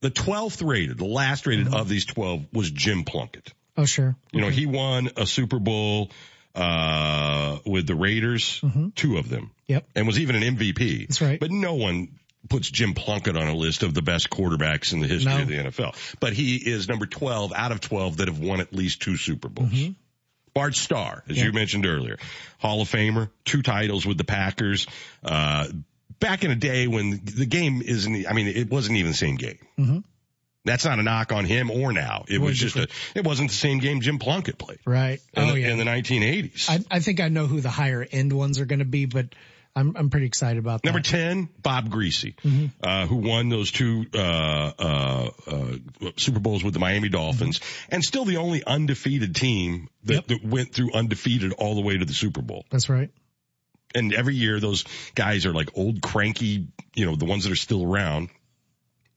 The 0.00 0.10
12th 0.10 0.62
rated, 0.62 0.98
the 0.98 1.04
last 1.06 1.46
rated 1.46 1.72
of 1.72 1.88
these 1.88 2.04
12 2.04 2.46
was 2.52 2.70
Jim 2.70 3.04
Plunkett. 3.04 3.52
Oh, 3.76 3.84
sure. 3.86 4.16
You 4.32 4.40
know, 4.40 4.48
he 4.50 4.66
won 4.66 5.10
a 5.16 5.26
Super 5.26 5.58
Bowl, 5.58 6.10
uh, 6.56 7.58
with 7.66 7.86
the 7.86 7.94
Raiders, 7.94 8.60
two 8.94 9.18
of 9.18 9.28
them. 9.28 9.42
Mm-hmm. 9.44 9.72
Yep. 9.72 9.88
And 9.94 10.06
was 10.06 10.18
even 10.18 10.36
an 10.42 10.56
MVP. 10.56 11.08
That's 11.08 11.20
right. 11.20 11.38
But 11.40 11.50
no 11.50 11.74
one 11.74 12.18
puts 12.48 12.70
Jim 12.70 12.94
Plunkett 12.94 13.36
on 13.36 13.48
a 13.48 13.54
list 13.54 13.82
of 13.82 13.92
the 13.94 14.02
best 14.02 14.30
quarterbacks 14.30 14.92
in 14.92 15.00
the 15.00 15.06
history 15.08 15.32
No. 15.34 15.42
of 15.42 15.48
the 15.48 15.54
NFL. 15.56 16.16
But 16.20 16.32
he 16.32 16.56
is 16.56 16.88
number 16.88 17.06
12 17.06 17.52
out 17.54 17.72
of 17.72 17.80
12 17.80 18.18
that 18.18 18.28
have 18.28 18.38
won 18.38 18.60
at 18.60 18.72
least 18.72 19.02
two 19.02 19.16
Super 19.16 19.48
Bowls. 19.48 19.70
Mm-hmm. 19.70 19.92
Bart 20.54 20.74
Starr, 20.74 21.22
as 21.28 21.36
Yeah. 21.36 21.44
you 21.46 21.52
mentioned 21.52 21.84
earlier, 21.86 22.18
Hall 22.58 22.80
of 22.80 22.88
Famer, 22.88 23.28
two 23.44 23.62
titles 23.62 24.06
with 24.06 24.16
the 24.16 24.24
Packers. 24.24 24.86
Uh, 25.22 25.66
back 26.18 26.44
in 26.44 26.50
a 26.50 26.56
day 26.56 26.86
when 26.86 27.20
the 27.24 27.44
game 27.46 27.82
isn't, 27.82 28.26
I 28.26 28.32
mean, 28.32 28.46
it 28.46 28.70
wasn't 28.70 28.96
even 28.96 29.10
the 29.10 29.16
same 29.18 29.36
game. 29.36 29.58
Mhm. 29.78 30.04
That's 30.66 30.84
not 30.84 30.98
a 30.98 31.02
knock 31.02 31.32
on 31.32 31.44
him 31.46 31.70
or 31.70 31.92
now. 31.92 32.24
It 32.28 32.40
was 32.40 32.58
just 32.58 32.76
a, 32.76 32.88
it 33.14 33.24
wasn't 33.24 33.50
the 33.50 33.56
same 33.56 33.78
game 33.78 34.00
Jim 34.02 34.18
Plunkett 34.18 34.58
played 34.58 34.80
Right. 34.84 35.20
in, 35.32 35.42
oh, 35.42 35.52
the, 35.52 35.60
yeah. 35.60 35.70
in 35.70 35.78
the 35.78 35.84
1980s. 35.84 36.68
I, 36.68 36.96
I 36.96 37.00
think 37.00 37.20
I 37.20 37.28
know 37.28 37.46
who 37.46 37.60
the 37.60 37.70
higher 37.70 38.06
end 38.10 38.32
ones 38.32 38.60
are 38.60 38.66
going 38.66 38.80
to 38.80 38.84
be, 38.84 39.06
but 39.06 39.34
I'm, 39.74 39.94
I'm 39.96 40.10
pretty 40.10 40.26
excited 40.26 40.58
about 40.58 40.82
that. 40.82 40.86
Number 40.88 41.00
10, 41.02 41.48
Bob 41.62 41.88
Griese, 41.90 42.34
Mhm. 42.42 42.70
uh, 42.82 43.06
who 43.06 43.16
won 43.16 43.48
those 43.50 43.70
two, 43.70 44.06
uh, 44.14 44.18
uh, 44.78 45.30
uh, 45.46 45.76
Super 46.16 46.40
Bowls 46.40 46.64
with 46.64 46.74
the 46.74 46.80
Miami 46.80 47.10
Dolphins 47.10 47.60
and 47.90 48.02
still 48.02 48.24
the 48.24 48.38
only 48.38 48.64
undefeated 48.64 49.34
team 49.36 49.88
that, 50.04 50.26
that 50.28 50.44
went 50.44 50.72
through 50.72 50.92
undefeated 50.94 51.52
all 51.52 51.74
the 51.74 51.82
way 51.82 51.96
to 51.98 52.04
the 52.04 52.14
Super 52.14 52.42
Bowl. 52.42 52.64
That's 52.70 52.88
right. 52.88 53.10
And 53.94 54.12
every 54.12 54.34
year 54.34 54.60
those 54.60 54.84
guys 55.14 55.46
are 55.46 55.52
like 55.52 55.70
old 55.74 56.02
cranky, 56.02 56.68
you 56.94 57.06
know, 57.06 57.14
the 57.14 57.24
ones 57.24 57.44
that 57.44 57.52
are 57.52 57.56
still 57.56 57.84
around. 57.84 58.30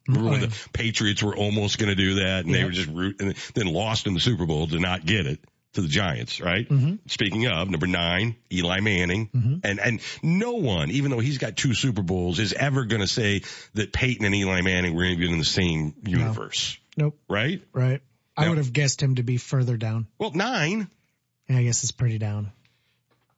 Remember 0.09 0.31
when 0.31 0.41
the 0.41 0.69
Patriots 0.73 1.21
were 1.23 1.35
almost 1.35 1.77
going 1.77 1.89
to 1.89 1.95
do 1.95 2.15
that 2.15 2.45
and 2.45 2.53
they 2.53 2.63
were 2.63 2.71
just 2.71 2.89
root 2.89 3.21
and 3.21 3.35
then 3.53 3.67
lost 3.67 4.07
in 4.07 4.13
the 4.13 4.19
Super 4.19 4.45
Bowl 4.45 4.67
to 4.67 4.79
not 4.79 5.05
get 5.05 5.25
it 5.27 5.39
to 5.73 5.81
the 5.81 5.87
Giants, 5.87 6.41
right? 6.41 6.67
Mhm. 6.67 6.97
Speaking 7.07 7.45
of 7.47 7.69
number 7.69 7.85
nine, 7.85 8.35
Eli 8.51 8.79
Manning, 8.79 9.27
Mhm. 9.29 9.61
and 9.63 9.79
and 9.79 9.99
no 10.23 10.53
one, 10.53 10.89
even 10.89 11.11
though 11.11 11.19
he's 11.19 11.37
got 11.37 11.55
two 11.55 11.75
Super 11.75 12.01
Bowls, 12.01 12.39
is 12.39 12.53
ever 12.53 12.85
going 12.85 13.01
to 13.01 13.07
say 13.07 13.43
that 13.75 13.93
Peyton 13.93 14.25
and 14.25 14.33
Eli 14.33 14.61
Manning 14.61 14.95
were 14.95 15.05
even 15.05 15.33
in 15.33 15.37
the 15.39 15.45
same 15.45 15.93
universe, 16.05 16.77
Nope. 16.97 17.19
right? 17.29 17.61
Right. 17.71 18.01
I 18.35 18.49
would 18.49 18.57
have 18.57 18.73
guessed 18.73 19.01
him 19.03 19.15
to 19.15 19.23
be 19.23 19.37
further 19.37 19.77
down. 19.77 20.07
Well, 20.17 20.31
nine, 20.33 20.87
Yeah, 21.47 21.57
I 21.57 21.63
guess 21.63 21.83
it's 21.83 21.91
pretty 21.91 22.17
down. 22.19 22.51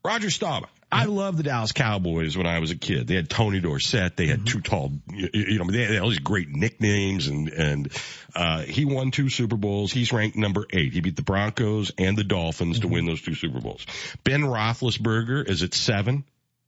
Roger 0.06 0.30
Staubach. 0.30 0.70
I 0.92 1.06
loved 1.06 1.38
the 1.38 1.44
Dallas 1.44 1.72
Cowboys 1.72 2.36
when 2.38 2.46
I 2.48 2.60
was 2.60 2.72
a 2.72 2.76
kid. 2.76 3.08
They 3.08 3.16
had 3.16 3.30
Tony 3.30 3.60
Dorsett. 3.60 4.18
They 4.18 4.28
had 4.28 4.46
two 4.46 4.60
tall, 4.62 4.92
you, 5.14 5.58
know, 5.60 5.66
they 5.72 5.86
had 5.86 5.98
all 6.00 6.10
these 6.10 6.20
great 6.20 6.50
nicknames 6.50 7.28
and, 7.28 7.50
and, 7.50 7.92
uh, 8.36 8.62
he 8.62 8.86
won 8.86 9.12
two 9.12 9.30
Super 9.30 9.56
Bowls. 9.58 9.92
He's 9.92 10.12
ranked 10.12 10.36
number 10.38 10.66
eight. 10.72 10.94
He 10.94 11.02
beat 11.02 11.16
the 11.16 11.22
Broncos 11.22 11.92
and 11.98 12.18
the 12.18 12.24
Dolphins 12.24 12.82
to 12.82 12.88
win 12.88 13.06
those 13.06 13.22
two 13.22 13.36
Super 13.36 13.62
Bowls. 13.62 13.86
Ben 14.24 14.42
Roethlisberger 14.42 15.48
is 15.48 15.64
at 15.64 15.74
seven, 15.74 16.24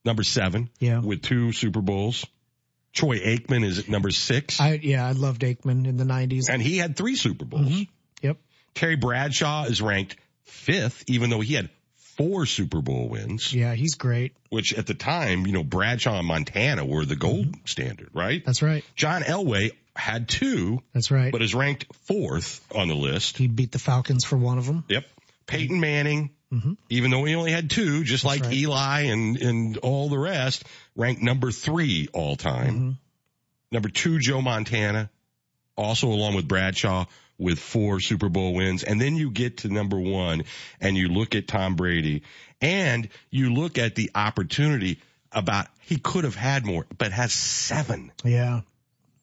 number 0.06 0.24
seven. 0.24 0.70
Yeah. 0.80 1.00
With 1.00 1.22
two 1.22 1.52
Super 1.52 1.82
Bowls. 1.82 2.26
Troy 2.94 3.18
Aikman 3.20 3.64
is 3.66 3.80
at 3.80 3.90
number 3.90 4.12
six. 4.12 4.60
I 4.62 4.74
yeah, 4.82 5.06
I 5.08 5.14
loved 5.14 5.42
Aikman 5.42 5.88
in 5.88 5.98
the 5.98 6.04
'90s. 6.04 6.44
and 6.50 6.62
he 6.62 6.78
had 6.78 6.96
three 6.96 7.16
Super 7.16 7.44
Bowls. 7.44 7.68
Mhm. 7.68 7.88
Yep. 8.22 8.38
Terry 8.76 8.96
Bradshaw 8.98 9.64
is 9.64 9.82
ranked 9.82 10.16
fifth, 10.44 11.04
even 11.08 11.32
though 11.32 11.40
he 11.40 11.56
had 11.56 11.70
four 12.18 12.46
Super 12.46 12.82
Bowl 12.82 13.10
wins. 13.10 13.54
Yeah, 13.54 13.74
he's 13.76 13.96
great. 13.96 14.34
which 14.50 14.74
at 14.74 14.86
the 14.88 14.94
time, 14.94 15.46
you 15.48 15.54
know, 15.54 15.64
Bradshaw 15.64 16.20
and 16.20 16.28
Montana 16.28 16.86
were 16.86 17.06
the 17.06 17.16
gold 17.16 17.48
Mm-hmm. 17.48 17.66
standard, 17.66 18.10
right? 18.14 18.44
That's 18.46 18.62
right. 18.62 18.84
John 18.96 19.24
Elway 19.24 19.72
had 19.96 20.28
two, 20.30 20.82
That's 20.94 21.10
right. 21.12 21.32
but 21.32 21.42
is 21.42 21.54
ranked 21.56 21.86
fourth 22.08 22.62
on 22.74 22.88
the 22.88 22.96
list. 22.96 23.38
he 23.38 23.48
beat 23.48 23.72
the 23.72 23.80
Falcons 23.80 24.24
for 24.26 24.38
one 24.38 24.58
of 24.58 24.66
them. 24.66 24.84
Yep. 24.90 25.06
Peyton 25.48 25.80
Manning, 25.80 26.30
Mhm. 26.52 26.78
even 26.90 27.12
though 27.12 27.24
he 27.26 27.36
only 27.36 27.52
had 27.52 27.70
two, 27.70 28.04
just 28.04 28.24
like 28.24 28.44
right. 28.44 28.54
Eli 28.54 29.02
and, 29.02 29.38
and 29.38 29.78
all 29.78 30.10
the 30.10 30.18
rest, 30.18 30.64
ranked 30.96 31.22
number 31.22 31.52
three 31.52 32.08
all 32.14 32.36
time. 32.36 32.80
Mhm. 32.80 32.98
Number 33.72 33.90
two, 33.90 34.20
Joe 34.20 34.42
Montana, 34.42 35.10
also 35.76 36.08
along 36.10 36.36
with 36.36 36.48
Bradshaw 36.48 37.06
with 37.38 37.60
four 37.60 38.00
Super 38.00 38.30
Bowl 38.30 38.54
wins. 38.54 38.84
And 38.84 39.00
then 39.02 39.16
you 39.16 39.32
get 39.32 39.58
to 39.60 39.70
number 39.70 40.00
one 40.00 40.44
and 40.80 40.96
you 40.98 41.10
look 41.10 41.36
at 41.36 41.48
Tom 41.48 41.76
Brady 41.76 42.24
and 42.62 43.10
you 43.30 43.54
look 43.54 43.78
at 43.78 43.96
the 43.96 44.12
opportunity 44.16 45.00
about 45.32 45.68
he 45.82 45.98
could 45.98 46.24
have 46.24 46.36
had 46.36 46.66
more, 46.66 46.86
but 46.98 47.12
has 47.12 47.34
seven. 47.34 48.12
Yeah, 48.24 48.62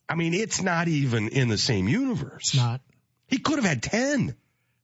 I 0.09 0.15
mean, 0.17 0.35
it's 0.35 0.61
not 0.61 0.89
even 0.89 1.29
in 1.29 1.49
the 1.49 1.59
same 1.59 1.89
universe. 1.89 2.49
it's 2.49 2.57
not. 2.57 2.81
He 3.29 3.39
could 3.39 3.57
have 3.57 3.65
had 3.65 3.83
10. 3.83 4.35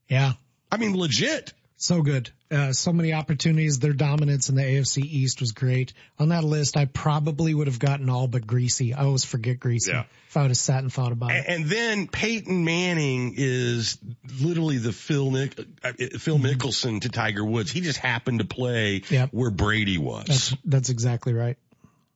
Yeah, 0.08 0.34
I 0.70 0.76
mean, 0.76 0.96
legit. 0.96 1.52
so 1.76 2.02
good. 2.02 2.30
Uh, 2.50 2.72
so 2.72 2.92
many 2.92 3.12
opportunities. 3.12 3.80
Their 3.80 3.92
dominance 3.92 4.48
in 4.48 4.54
the 4.54 4.62
AFC 4.62 4.98
East 5.04 5.40
was 5.40 5.52
great. 5.52 5.92
On 6.18 6.28
that 6.28 6.44
list, 6.44 6.76
I 6.76 6.84
probably 6.84 7.52
would 7.54 7.66
have 7.66 7.78
gotten 7.80 8.08
all 8.08 8.28
but 8.28 8.46
Griese. 8.46 8.96
I 8.96 9.04
always 9.04 9.24
forget 9.24 9.58
Griese. 9.58 9.88
Yeah. 9.88 10.04
If 10.28 10.36
I 10.36 10.42
would 10.42 10.50
have 10.50 10.56
sat 10.56 10.82
and 10.82 10.92
thought 10.92 11.12
about 11.12 11.30
it. 11.32 11.44
And, 11.48 11.62
and 11.62 11.70
then 11.70 12.06
Peyton 12.08 12.64
Manning 12.64 13.34
is 13.36 13.98
literally 14.40 14.78
the 14.78 14.92
Phil 14.92 15.30
Nick, 15.30 15.58
uh, 15.82 15.92
Phil 16.18 16.38
Mickelson 16.38 17.00
to 17.00 17.08
Tiger 17.08 17.44
Woods. 17.44 17.72
He 17.72 17.80
just 17.80 17.98
happened 17.98 18.38
to 18.38 18.44
play 18.44 19.02
Yep. 19.08 19.30
where 19.32 19.50
Brady 19.50 19.98
was. 19.98 20.26
That's 20.26 20.56
that's 20.64 20.90
exactly 20.90 21.32
right. 21.32 21.56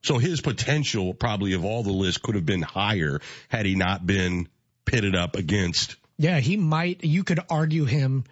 So 0.03 0.17
his 0.17 0.41
potential 0.41 1.13
probably 1.13 1.53
of 1.53 1.63
all 1.65 1.83
the 1.83 1.91
lists 1.91 2.21
could 2.21 2.35
have 2.35 2.45
been 2.45 2.61
higher 2.61 3.19
had 3.49 3.65
he 3.65 3.75
not 3.75 4.05
been 4.07 4.47
pitted 4.85 5.15
up 5.15 5.35
against. 5.35 5.97
Yeah, 6.17 6.39
he 6.39 6.57
might. 6.57 7.03
You 7.03 7.23
could 7.23 7.39
argue 7.49 7.85
him 7.85 8.23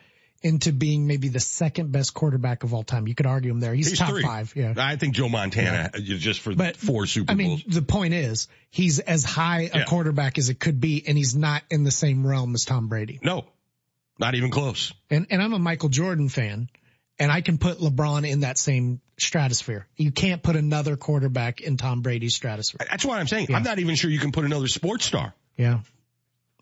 into 0.41 0.71
being 0.71 1.05
maybe 1.07 1.27
the 1.27 1.39
second 1.39 1.91
best 1.91 2.13
quarterback 2.13 2.63
of 2.63 2.73
all 2.73 2.83
time. 2.83 3.07
You 3.07 3.15
could 3.15 3.25
argue 3.25 3.51
him 3.51 3.59
there. 3.59 3.73
He's, 3.73 3.97
top 3.97 4.09
three. 4.09 4.23
five. 4.23 4.53
Yeah. 4.55 4.73
I 4.77 4.95
think 4.95 5.15
Joe 5.15 5.27
Montana 5.29 5.89
uh, 5.93 5.99
just 5.99 6.39
for 6.39 6.55
But, 6.55 6.77
four 6.77 7.05
Super 7.05 7.25
Bowls. 7.33 7.35
I 7.35 7.37
mean, 7.37 7.63
the 7.67 7.81
point 7.81 8.13
is, 8.13 8.47
he's 8.69 8.99
as 8.99 9.23
high 9.25 9.69
a 9.73 9.79
Yeah. 9.79 9.83
quarterback 9.85 10.37
as 10.37 10.49
it 10.49 10.59
could 10.59 10.79
be, 10.79 11.03
and 11.05 11.17
he's 11.17 11.35
not 11.35 11.63
in 11.69 11.83
the 11.83 11.91
same 11.91 12.25
realm 12.25 12.55
as 12.55 12.63
Tom 12.63 12.87
Brady. 12.87 13.19
No, 13.21 13.45
not 14.17 14.35
even 14.35 14.49
close. 14.51 14.93
And 15.09 15.27
and 15.29 15.41
I'm 15.41 15.53
a 15.53 15.59
Michael 15.59 15.89
Jordan 15.89 16.29
fan, 16.29 16.69
and 17.19 17.31
I 17.31 17.41
can 17.41 17.57
put 17.57 17.79
LeBron 17.79 18.25
in 18.29 18.41
that 18.41 18.57
same 18.57 19.01
stratosphere. 19.17 19.87
You 19.97 20.11
can't 20.11 20.41
put 20.41 20.55
another 20.55 20.95
quarterback 20.95 21.59
in 21.59 21.75
Tom 21.75 22.01
Brady's 22.01 22.35
stratosphere. 22.35 22.87
That's 22.89 23.03
what 23.03 23.19
I'm 23.19 23.27
saying. 23.27 23.47
Yeah. 23.49 23.57
I'm 23.57 23.63
not 23.63 23.79
even 23.79 23.95
sure 23.95 24.09
you 24.09 24.19
can 24.19 24.31
put 24.31 24.45
another 24.45 24.67
sports 24.69 25.03
star. 25.05 25.33
Yeah. 25.57 25.79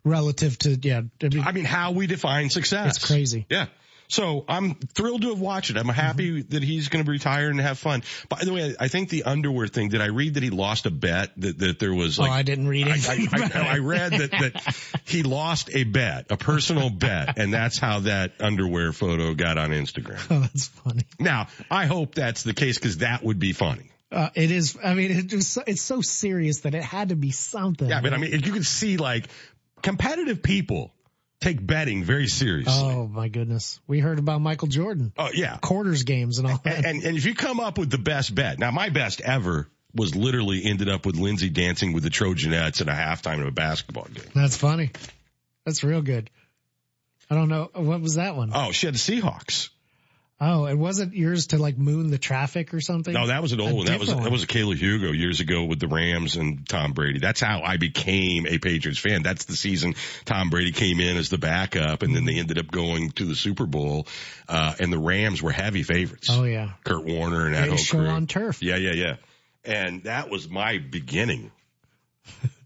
Relative 0.07 0.57
to 0.59 0.75
yeah, 0.75 1.01
I 1.21 1.27
mean, 1.27 1.43
I 1.43 1.51
mean, 1.51 1.65
how 1.65 1.91
we 1.91 2.07
define 2.07 2.49
success. 2.49 2.97
It's 2.97 3.05
crazy. 3.05 3.45
Yeah. 3.49 3.67
So 4.09 4.45
I'm 4.47 4.75
thrilled 4.75 5.21
to 5.23 5.29
have 5.29 5.39
watched 5.39 5.69
it. 5.69 5.77
I'm 5.77 5.87
happy 5.87 6.41
that 6.41 6.63
he's 6.63 6.87
going 6.87 7.03
to 7.03 7.11
retire 7.11 7.49
and 7.49 7.59
have 7.59 7.77
fun. 7.77 8.03
By 8.29 8.43
the 8.43 8.53
way, 8.53 8.75
I 8.79 8.87
think 8.87 9.09
the 9.09 9.23
underwear 9.23 9.67
thing. 9.67 9.89
Did 9.89 10.01
I 10.01 10.07
read 10.07 10.35
that 10.35 10.43
he 10.43 10.49
lost 10.49 10.85
a 10.85 10.91
bet 10.91 11.31
that 11.37 11.59
that 11.59 11.79
there 11.79 11.93
was 11.93 12.17
like? 12.17 12.29
oh, 12.29 12.33
I 12.33 12.43
didn't 12.43 12.67
read 12.67 12.87
it. 12.87 13.09
I, 13.09 13.27
I, 13.33 13.75
I 13.75 13.77
read 13.79 14.13
that 14.13 14.31
that 14.31 15.01
he 15.05 15.23
lost 15.23 15.69
a 15.73 15.83
bet, 15.83 16.27
a 16.29 16.37
personal 16.37 16.89
bet, 16.89 17.37
and 17.37 17.53
that's 17.53 17.77
how 17.77 17.99
that 18.01 18.33
underwear 18.39 18.93
photo 18.93 19.33
got 19.33 19.57
on 19.57 19.71
Instagram. 19.71 20.25
oh, 20.29 20.39
that's 20.39 20.67
funny. 20.67 21.03
Now, 21.19 21.47
I 21.69 21.85
hope 21.85 22.15
that's 22.15 22.43
the 22.43 22.53
case 22.53 22.77
because 22.77 22.99
that 22.99 23.23
would 23.23 23.39
be 23.39 23.51
funny. 23.51 23.91
Uh, 24.09 24.29
it 24.35 24.51
is. 24.51 24.77
I 24.81 24.93
mean, 24.93 25.11
it 25.11 25.33
was, 25.33 25.57
it's 25.67 25.81
so 25.81 25.99
serious 26.01 26.61
that 26.61 26.73
it 26.73 26.83
had 26.83 27.09
to 27.09 27.17
be 27.17 27.31
something. 27.31 27.89
Yeah, 27.89 27.99
but 27.99 28.13
I 28.13 28.17
mean, 28.17 28.31
you 28.31 28.53
can 28.53 28.63
see 28.63 28.95
like 28.95 29.27
competitive 29.87 30.43
people 30.43 30.93
take 31.39 31.65
betting 31.65 32.03
very 32.03 32.27
seriously. 32.27 32.73
Oh 32.75 33.07
my 33.07 33.29
goodness. 33.29 33.79
We 33.87 33.99
heard 33.99 34.19
about 34.19 34.41
Michael 34.41 34.67
Jordan. 34.67 35.13
Oh 35.17 35.29
yeah. 35.33 35.57
Quarters 35.57 36.03
games 36.03 36.39
and 36.39 36.47
all 36.47 36.59
that. 36.63 36.77
And, 36.77 36.85
and, 36.85 37.03
and 37.03 37.17
if 37.17 37.25
you 37.25 37.35
come 37.35 37.59
up 37.59 37.77
with 37.77 37.89
the 37.89 37.97
best 37.97 38.33
bet, 38.33 38.59
now 38.59 38.71
my 38.71 38.89
best 38.89 39.21
ever 39.21 39.69
was 39.93 40.15
literally 40.15 40.63
ended 40.65 40.89
up 40.89 41.05
with 41.05 41.15
Lindsay 41.15 41.49
dancing 41.49 41.93
with 41.93 42.03
the 42.03 42.09
Trojanettes 42.09 42.81
at 42.81 42.89
a 42.89 42.91
halftime 42.91 43.39
of 43.39 43.47
a 43.47 43.51
basketball 43.51 44.07
game. 44.13 44.25
That's 44.35 44.57
funny. 44.57 44.91
That's 45.65 45.83
real 45.83 46.01
good. 46.01 46.29
I 47.29 47.35
don't 47.35 47.49
know. 47.49 47.69
What 47.73 48.01
was 48.01 48.15
that 48.15 48.35
one? 48.35 48.51
Oh, 48.53 48.71
she 48.71 48.87
had 48.87 48.95
the 48.95 48.99
Seahawks. 48.99 49.69
Oh, 50.39 50.65
it 50.65 50.75
wasn't 50.75 51.15
yours 51.15 51.47
to 51.47 51.57
like 51.57 51.79
moon 51.79 52.11
the 52.11 52.19
traffic 52.19 52.71
or 52.71 52.79
something? 52.79 53.11
No, 53.11 53.27
that 53.27 53.41
was 53.41 53.53
an 53.53 53.59
old 53.59 53.71
A 53.71 53.75
one. 53.75 53.85
That 53.87 53.99
was 53.99 54.09
different 54.09 54.25
that 54.25 54.31
was 54.31 54.43
a 54.43 54.47
Kayla 54.47 54.75
Hugo 54.75 55.11
years 55.11 55.39
ago 55.39 55.63
with 55.63 55.79
the 55.79 55.87
Rams 55.87 56.35
and 56.35 56.67
Tom 56.67 56.93
Brady. 56.93 57.17
That's 57.17 57.41
how 57.41 57.61
I 57.61 57.77
became 57.77 58.45
a 58.45 58.59
Patriots 58.59 58.99
fan. 58.99 59.23
That's 59.23 59.45
the 59.45 59.55
season 59.55 59.95
Tom 60.25 60.51
Brady 60.51 60.71
came 60.73 60.99
in 60.99 61.17
as 61.17 61.29
the 61.29 61.39
backup, 61.39 62.03
and 62.03 62.15
then 62.15 62.25
they 62.25 62.37
ended 62.37 62.59
up 62.59 62.69
going 62.69 63.09
to 63.13 63.25
the 63.25 63.35
Super 63.35 63.65
Bowl. 63.65 64.05
Uh, 64.47 64.75
and 64.79 64.93
the 64.93 64.99
Rams 64.99 65.41
were 65.41 65.51
heavy 65.51 65.81
favorites. 65.81 66.27
Oh 66.31 66.43
yeah. 66.43 66.71
Kurt 66.83 67.03
Warner 67.03 67.47
and 67.47 67.55
that 67.55 67.69
whole 67.69 67.77
show 67.77 67.97
crew. 67.97 68.07
on 68.07 68.27
turf. 68.27 68.61
Yeah, 68.61 68.75
yeah, 68.75 68.93
yeah. 68.93 69.15
And 69.65 70.03
that 70.03 70.29
was 70.29 70.47
my 70.47 70.77
beginning. 70.77 71.51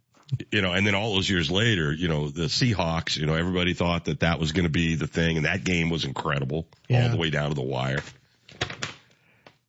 you 0.52 0.62
know, 0.62 0.74
and 0.74 0.86
then 0.88 0.96
all 0.96 1.14
those 1.16 1.30
years 1.30 1.52
later, 1.52 1.92
you 1.92 2.08
know, 2.08 2.30
the 2.30 2.44
Seahawks, 2.44 3.18
you 3.18 3.26
know, 3.26 3.36
everybody 3.36 3.74
thought 3.74 4.06
that 4.06 4.22
that 4.22 4.40
was 4.40 4.52
going 4.54 4.64
to 4.66 4.72
be 4.72 4.96
the 4.96 5.08
thing, 5.08 5.38
and 5.38 5.46
that 5.46 5.64
game 5.64 5.90
was 5.90 6.06
incredible 6.06 6.68
all 6.90 7.10
the 7.10 7.18
way 7.18 7.30
down 7.30 7.50
to 7.50 7.56
the 7.56 7.62
wire. 7.62 8.02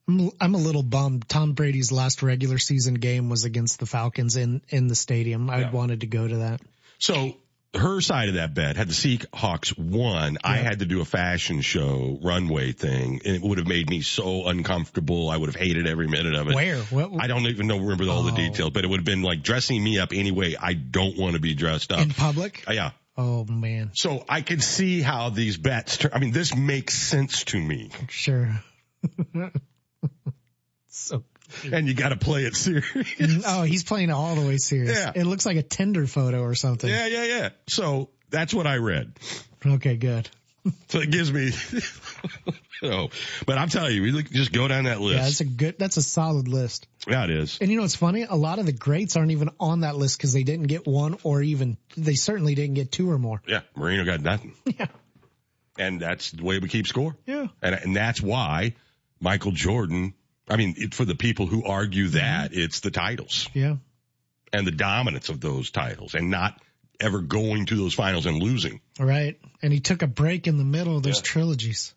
I'm, 0.09 0.31
I'm 0.41 0.55
a 0.55 0.59
little 0.59 0.83
bummed. 0.83 1.29
Tom 1.29 1.53
Brady's 1.53 1.93
last 1.93 2.23
regular 2.23 2.59
season 2.59 2.95
game 2.95 3.29
was 3.29 3.45
against 3.45 3.79
the 3.81 3.87
Falcons 3.87 4.37
in, 4.37 4.61
in 4.69 4.89
the 4.89 4.95
stadium. 4.95 5.49
I 5.51 5.61
Yeah. 5.61 5.71
wanted 5.71 6.01
to 6.01 6.07
go 6.07 6.27
to 6.27 6.37
that. 6.39 6.61
So 6.99 7.37
her 7.75 8.01
side 8.01 8.29
of 8.29 8.35
that 8.35 8.55
bet 8.55 8.77
had 8.77 8.89
the 8.89 8.93
Seahawks 8.93 9.77
won. 9.79 10.37
I 10.45 10.57
had 10.57 10.81
to 10.81 10.87
do 10.87 11.01
a 11.01 11.05
fashion 11.05 11.63
show 11.63 12.19
runway 12.23 12.73
thing, 12.73 13.21
and 13.25 13.37
it 13.37 13.43
would 13.43 13.59
have 13.59 13.67
made 13.67 13.89
me 13.89 14.03
so 14.03 14.47
uncomfortable. 14.49 15.31
I 15.31 15.37
would 15.39 15.47
have 15.49 15.57
hated 15.57 15.87
every 15.87 16.07
minute 16.07 16.35
of 16.35 16.49
it. 16.49 16.55
Where? 16.55 16.79
What, 16.79 17.13
I 17.23 17.27
don't 17.29 17.47
even 17.47 17.67
know 17.67 17.79
remember 17.79 18.09
all 18.11 18.25
the 18.25 18.33
Oh. 18.33 18.37
details, 18.37 18.71
but 18.71 18.85
it 18.85 18.89
would 18.89 18.99
have 18.99 19.07
been 19.07 19.23
like 19.23 19.43
dressing 19.43 19.83
me 19.83 19.99
up 19.99 20.11
anyway. 20.13 20.55
I 20.61 20.75
don't 20.75 21.17
want 21.17 21.35
to 21.35 21.41
be 21.41 21.55
dressed 21.55 21.93
up 21.93 22.01
in 22.01 22.11
public? 22.11 22.63
Uh, 22.69 22.73
yeah. 22.73 22.91
Oh 23.17 23.45
man. 23.45 23.91
So 23.95 24.25
I 24.29 24.41
could 24.43 24.63
see 24.63 25.01
how 25.01 25.31
these 25.31 25.57
bets. 25.57 25.97
Turn, 25.99 26.11
I 26.15 26.19
mean, 26.19 26.33
this 26.33 26.55
makes 26.55 26.95
sense 26.95 27.45
to 27.45 27.59
me, 27.61 27.91
Sure. 28.09 28.51
and 31.73 31.87
you 31.87 31.95
got 31.95 32.11
to 32.11 32.17
play 32.17 32.43
it 32.45 32.57
serious. 32.57 32.87
Oh, 33.47 33.63
he's 33.63 33.85
playing 33.85 34.11
it 34.11 34.13
all 34.13 34.35
the 34.35 34.47
way 34.47 34.57
serious. 34.57 34.97
Yeah. 34.97 35.13
It 35.15 35.25
looks 35.25 35.47
like 35.47 35.57
a 35.57 35.63
Tinder 35.63 36.07
photo 36.07 36.43
or 36.43 36.55
something. 36.55 36.89
Yeah, 36.89 37.07
yeah, 37.07 37.25
yeah. 37.25 37.49
So 37.69 38.11
that's 38.31 38.55
what 38.55 38.67
I 38.67 38.77
read. 38.77 39.13
Okay, 39.65 39.97
good. 39.97 40.29
So 40.89 41.01
it 41.01 41.11
gives 41.11 41.33
me. 41.33 41.51
oh, 42.85 43.09
but 43.47 43.59
I'm 43.59 43.69
telling 43.69 43.97
you, 43.97 44.03
we 44.03 44.23
just 44.23 44.53
go 44.53 44.69
down 44.69 44.85
that 44.85 45.01
list. 45.01 45.17
Yeah, 45.17 45.23
that's 45.25 45.41
a 45.41 45.45
good, 45.45 45.77
that's 45.77 45.97
a 45.97 46.03
solid 46.03 46.47
list. 46.47 46.87
Yeah, 47.09 47.25
it 47.25 47.31
is. 47.31 47.59
And 47.61 47.69
you 47.69 47.77
know 47.77 47.83
what's 47.83 47.97
funny? 47.97 48.23
A 48.23 48.37
lot 48.37 48.61
of 48.61 48.67
the 48.67 48.73
greats 48.73 49.17
aren't 49.17 49.33
even 49.33 49.51
on 49.59 49.81
that 49.81 49.97
list 49.97 50.19
because 50.19 50.33
they 50.33 50.45
didn't 50.45 50.69
get 50.69 50.87
one 50.87 51.17
or 51.25 51.43
even, 51.43 51.79
they 51.97 52.15
certainly 52.15 52.55
didn't 52.55 52.75
get 52.75 52.93
two 52.93 53.11
or 53.11 53.19
more. 53.19 53.43
Yeah, 53.49 53.63
Marino 53.75 54.05
got 54.05 54.21
nothing. 54.21 54.55
Yeah. 54.79 54.87
And 55.79 56.01
that's 56.01 56.31
the 56.31 56.45
way 56.45 56.59
we 56.59 56.69
keep 56.69 56.87
score. 56.87 57.17
Yeah. 57.27 57.49
And, 57.61 57.75
and 57.75 57.97
that's 57.97 58.21
why 58.21 58.75
Michael 59.21 59.53
Jordan, 59.53 60.15
I 60.49 60.57
mean, 60.57 60.75
it, 60.77 60.95
for 60.95 61.05
the 61.05 61.15
people 61.15 61.47
who 61.47 61.65
argue 61.65 62.09
that, 62.09 62.53
it's 62.53 62.81
the 62.81 62.91
titles 62.91 63.49
Yeah. 63.55 63.77
and 64.53 64.67
the 64.67 64.71
dominance 64.73 65.29
of 65.29 65.41
those 65.41 65.71
titles 65.71 66.15
and 66.15 66.31
not 66.31 66.61
ever 67.01 67.21
going 67.21 67.67
to 67.67 67.77
those 67.77 67.95
finals 67.95 68.27
and 68.27 68.43
losing. 68.43 68.81
All 69.01 69.07
right. 69.07 69.39
And 69.63 69.73
he 69.73 69.81
took 69.81 70.03
a 70.03 70.07
break 70.07 70.47
in 70.47 70.59
the 70.59 70.65
middle 70.65 70.97
of 70.97 71.03
those 71.03 71.17
Yeah. 71.19 71.23
trilogies. 71.23 71.95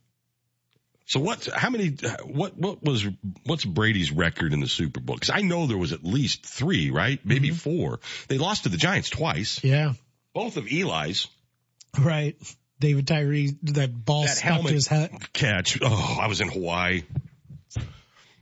So 1.07 1.19
what, 1.19 1.45
how 1.45 1.69
many, 1.69 1.89
what, 2.23 2.57
what 2.57 2.81
was, 2.83 3.05
what's 3.45 3.63
Brady's 3.63 4.11
record 4.11 4.53
in 4.53 4.59
the 4.59 4.67
Super 4.67 4.99
Bowl? 4.99 5.17
Cause 5.17 5.29
I 5.31 5.41
know 5.41 5.67
there 5.67 5.77
was 5.77 5.93
at 5.93 6.03
least 6.03 6.43
three, 6.43 6.89
right? 6.89 7.19
Maybe 7.23 7.49
Mm-hmm. 7.49 7.57
four. 7.57 7.99
They 8.27 8.39
lost 8.39 8.63
to 8.63 8.69
the 8.69 8.77
Giants 8.77 9.09
twice. 9.11 9.63
Yeah. 9.63 9.93
Both 10.33 10.57
of 10.57 10.65
Eli's. 10.71 11.27
Right. 11.99 12.35
David 12.79 13.07
Tyree, 13.07 13.55
that 13.63 13.93
ball 14.05 14.23
that 14.23 14.29
stuck 14.37 14.41
to 14.47 14.53
helmet 14.53 14.73
his 14.73 14.87
head. 14.87 15.11
catch. 15.31 15.77
Oh, 15.81 16.17
I 16.19 16.27
was 16.27 16.41
in 16.41 16.49
Hawaii. 16.49 17.03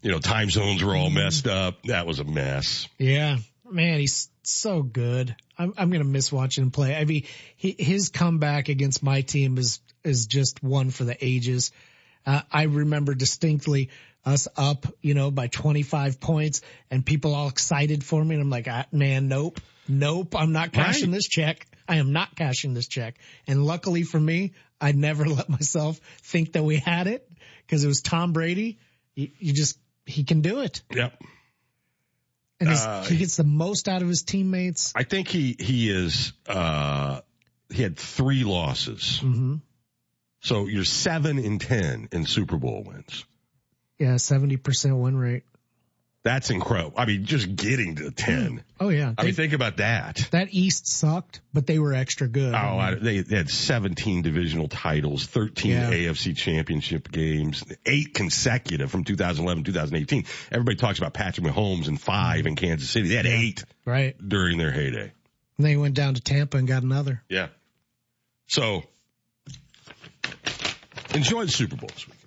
You 0.04 0.12
know, 0.12 0.20
time 0.20 0.50
zones 0.52 0.84
were 0.84 0.96
all 0.96 1.08
Mm-hmm. 1.08 1.16
messed 1.16 1.48
up. 1.48 1.82
That 1.86 2.06
was 2.06 2.20
a 2.20 2.24
mess. 2.24 2.88
Yeah. 3.00 3.38
Man, 3.70 4.00
he's 4.00 4.30
so 4.44 4.84
good. 4.84 5.36
I'm, 5.58 5.74
I'm 5.78 5.90
going 5.90 6.04
to 6.04 6.08
miss 6.08 6.32
watching 6.32 6.66
him 6.66 6.72
play. 6.72 6.96
I 6.96 7.06
mean, 7.06 7.24
he, 7.56 7.76
his 7.80 8.10
comeback 8.10 8.70
against 8.70 9.02
my 9.02 9.22
team 9.22 9.58
is, 9.58 9.80
is 10.04 10.28
just 10.28 10.62
one 10.62 10.92
for 10.92 11.06
the 11.06 11.18
ages. 11.26 11.72
Uh, 12.26 12.42
I 12.52 12.64
remember 12.64 13.16
distinctly 13.16 13.90
us 14.26 14.48
up, 14.58 14.86
you 15.02 15.14
know, 15.14 15.32
by 15.32 15.48
25 15.48 16.20
points 16.20 16.62
and 16.92 17.06
people 17.06 17.34
all 17.34 17.48
excited 17.50 18.04
for 18.04 18.24
me. 18.24 18.36
And 18.36 18.44
I'm 18.44 18.50
like, 18.50 18.68
ah, 18.70 18.86
man, 18.92 19.28
nope, 19.28 19.60
nope. 19.88 20.36
I'm 20.36 20.52
not 20.52 20.72
cashing 20.74 21.10
Right. 21.12 21.16
this 21.16 21.28
check. 21.28 21.66
I 21.88 21.96
am 21.98 22.12
not 22.14 22.36
cashing 22.36 22.74
this 22.74 22.88
check. 22.88 23.16
And 23.48 23.66
luckily 23.66 24.04
for 24.04 24.20
me, 24.20 24.54
I 24.80 24.92
never 24.92 25.26
let 25.30 25.50
myself 25.50 26.00
think 26.22 26.54
that 26.54 26.64
we 26.64 26.78
had 26.78 27.08
it 27.08 27.28
because 27.66 27.84
it 27.84 27.88
was 27.88 28.02
Tom 28.02 28.34
Brady. 28.34 28.80
You, 29.16 29.30
you 29.40 29.54
just, 29.54 29.78
he 30.06 30.24
can 30.24 30.42
do 30.42 30.62
it. 30.62 30.82
Yep. 30.94 31.22
And 32.60 32.70
Uh, 32.70 33.04
he 33.04 33.18
gets 33.18 33.38
the 33.38 33.44
most 33.44 33.90
out 33.90 34.02
of 34.02 34.08
his 34.08 34.24
teammates. 34.24 34.94
I 34.96 35.04
think 35.04 35.28
he, 35.28 35.56
he 35.60 35.90
is, 35.90 36.34
uh, 36.48 37.22
he 37.70 37.82
had 37.82 37.98
three 37.98 38.44
losses. 38.44 39.20
hmm 39.20 39.56
So 40.42 40.68
you're 40.68 40.86
seven 40.86 41.40
in 41.40 41.60
10 41.60 42.10
in 42.12 42.26
Super 42.26 42.58
Bowl 42.58 42.84
wins. 42.86 43.26
Yeah, 44.00 44.16
70% 44.16 45.00
win 45.02 45.16
rate. 45.18 45.44
That's 46.24 46.50
incredible. 46.52 46.94
I 46.96 47.06
mean, 47.06 47.26
just 47.26 47.54
getting 47.54 47.96
to 47.98 48.10
10. 48.10 48.46
Hmm. 48.46 48.58
Oh 48.80 48.88
yeah. 48.90 49.14
I 49.18 49.22
They- 49.22 49.28
mean, 49.28 49.36
think 49.36 49.52
about 49.54 49.78
that. 49.78 50.26
that 50.32 50.48
East 50.52 50.88
sucked, 50.88 51.42
but 51.54 51.68
they 51.68 51.80
were 51.80 51.94
extra 51.94 52.30
good. 52.30 52.54
Oh, 52.54 52.58
I, 52.78 52.96
they, 52.96 53.20
they 53.20 53.36
had 53.36 53.50
17 53.50 54.22
divisional 54.22 54.70
titles, 54.70 55.26
13 55.26 55.72
Yeah. 55.72 55.92
AFC 55.92 56.36
championship 56.36 57.12
games, 57.12 57.64
eight 57.86 58.14
consecutive 58.14 58.90
from 58.90 59.04
2011, 59.04 59.66
2018. 59.66 60.24
Everybody 60.50 60.78
talks 60.78 60.98
about 60.98 61.14
Patrick 61.14 61.46
Mahomes 61.46 61.90
and 61.90 62.00
five 62.00 62.46
in 62.46 62.56
Kansas 62.56 62.90
City. 62.90 63.10
They 63.10 63.16
had 63.16 63.26
eight 63.26 63.66
right. 63.86 64.16
during 64.26 64.58
their 64.58 64.72
heyday. 64.72 65.12
And 65.58 65.66
they 65.68 65.76
went 65.76 65.94
down 65.94 66.14
to 66.14 66.22
Tampa 66.22 66.56
and 66.58 66.68
got 66.68 66.84
another. 66.84 67.22
Yeah. 67.28 67.48
So 68.48 68.84
enjoy 71.14 71.46
the 71.46 71.52
Super 71.52 71.76
Bowl 71.76 71.90
this 71.94 72.08
weekend. 72.08 72.20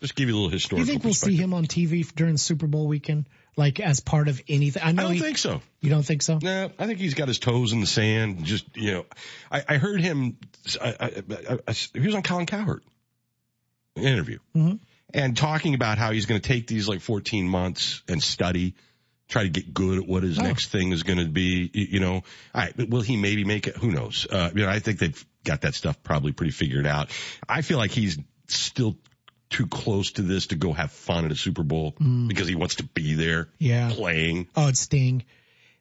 Just 0.00 0.16
give 0.16 0.28
you 0.28 0.34
a 0.34 0.36
little 0.36 0.50
Do 0.50 0.54
historical 0.54 0.86
you 0.86 0.92
think 0.92 1.04
we'll 1.04 1.14
see 1.14 1.36
him 1.36 1.54
on 1.54 1.66
TV 1.66 2.04
during 2.14 2.36
Super 2.36 2.66
Bowl 2.66 2.86
weekend? 2.88 3.26
Like 3.56 3.78
as 3.80 4.00
part 4.00 4.28
of 4.28 4.40
anything? 4.48 4.82
I 4.84 4.92
know 4.92 5.02
I 5.02 5.06
don't 5.06 5.14
he, 5.14 5.20
think 5.20 5.38
so. 5.38 5.60
you 5.80 5.90
don't 5.90 6.02
think 6.02 6.22
so? 6.22 6.38
No, 6.42 6.70
I 6.78 6.86
think 6.86 6.98
he's 6.98 7.14
got 7.14 7.28
his 7.28 7.38
toes 7.38 7.72
in 7.72 7.80
the 7.80 7.86
sand. 7.86 8.44
Just 8.44 8.64
you 8.76 8.92
know, 8.92 9.06
I, 9.50 9.62
I 9.68 9.76
heard 9.76 10.00
him. 10.00 10.38
I, 10.80 11.22
I, 11.68 11.72
he 11.72 12.00
was 12.00 12.14
on 12.14 12.22
Colin 12.22 12.46
Cowherd 12.46 12.82
interview 13.96 14.38
Mhm. 14.56 14.80
and 15.12 15.36
talking 15.36 15.74
about 15.74 15.98
how 15.98 16.10
he's 16.10 16.26
going 16.26 16.40
to 16.40 16.46
take 16.48 16.66
these 16.66 16.88
like 16.88 17.00
14 17.00 17.48
months 17.48 18.02
and 18.08 18.20
study, 18.22 18.74
try 19.28 19.44
to 19.44 19.48
get 19.48 19.72
good 19.72 19.98
at 19.98 20.08
what 20.08 20.22
his 20.24 20.38
Oh. 20.38 20.42
next 20.42 20.68
thing 20.70 20.90
is 20.92 21.02
going 21.04 21.18
to 21.20 21.28
be. 21.28 21.70
You, 21.72 22.00
know, 22.00 22.14
all 22.14 22.22
right, 22.54 22.72
but 22.76 22.88
will 22.88 23.02
he 23.02 23.16
maybe 23.16 23.44
make 23.44 23.66
it? 23.68 23.76
Who 23.76 23.92
knows? 23.92 24.26
Uh, 24.28 24.50
you 24.54 24.62
know, 24.64 24.68
I 24.68 24.80
think 24.80 24.98
they've 24.98 25.24
got 25.44 25.60
that 25.60 25.74
stuff 25.74 26.02
probably 26.02 26.32
pretty 26.32 26.50
figured 26.52 26.86
out. 26.86 27.10
I 27.48 27.62
feel 27.62 27.78
like 27.78 27.92
he's 27.92 28.18
still 28.48 28.96
too 29.50 29.66
close 29.66 30.12
to 30.12 30.22
this 30.22 30.48
to 30.48 30.56
go 30.56 30.72
have 30.72 30.90
fun 30.90 31.24
at 31.24 31.32
a 31.32 31.36
Super 31.36 31.62
Bowl 31.62 31.94
because 32.28 32.48
he 32.48 32.54
wants 32.54 32.76
to 32.76 32.84
be 32.84 33.14
there 33.14 33.44
Mm. 33.44 33.48
Yeah. 33.58 33.90
playing. 33.92 34.48
Oh, 34.56 34.68
it's 34.68 34.80
Sting. 34.80 35.24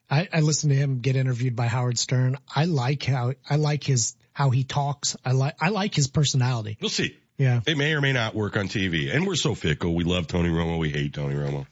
I, 0.09 0.27
I 0.31 0.41
listened 0.41 0.71
to 0.71 0.77
him 0.77 0.99
get 0.99 1.15
interviewed 1.15 1.55
by 1.55 1.67
Howard 1.67 1.97
Stern. 1.97 2.37
I 2.53 2.65
like 2.65 3.03
how, 3.03 3.33
I 3.49 3.55
like 3.55 3.83
his, 3.83 4.15
how 4.33 4.49
he 4.51 4.63
talks. 4.63 5.15
I 5.25 5.31
like, 5.31 5.55
I 5.61 5.69
like 5.69 5.95
his 5.95 6.07
personality. 6.07 6.77
We'll 6.81 6.89
see. 6.89 7.17
Yeah. 7.37 7.61
It 7.65 7.77
may 7.77 7.93
or 7.93 8.01
may 8.01 8.13
not 8.13 8.35
work 8.35 8.57
on 8.57 8.67
TV. 8.67 9.13
And 9.13 9.25
we're 9.25 9.35
so 9.35 9.55
fickle. 9.55 9.95
We 9.95 10.03
love 10.03 10.27
Tony 10.27 10.49
Romo. 10.49 10.77
We 10.77 10.89
hate 10.89 11.13
Tony 11.13 11.35
Romo. 11.35 11.65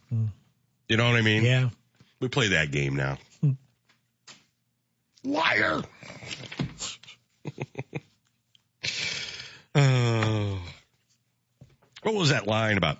You 0.90 0.98
know 0.98 1.08
what 1.08 1.18
I 1.18 1.22
mean? 1.22 1.44
Yeah. 1.44 1.70
We 2.20 2.30
play 2.30 2.50
that 2.50 2.72
game 2.72 2.96
now. 2.96 3.18
Liar. 5.24 5.84
oh. 9.76 10.60
What 12.04 12.16
was 12.16 12.30
that 12.30 12.48
line 12.48 12.78
about 12.78 12.98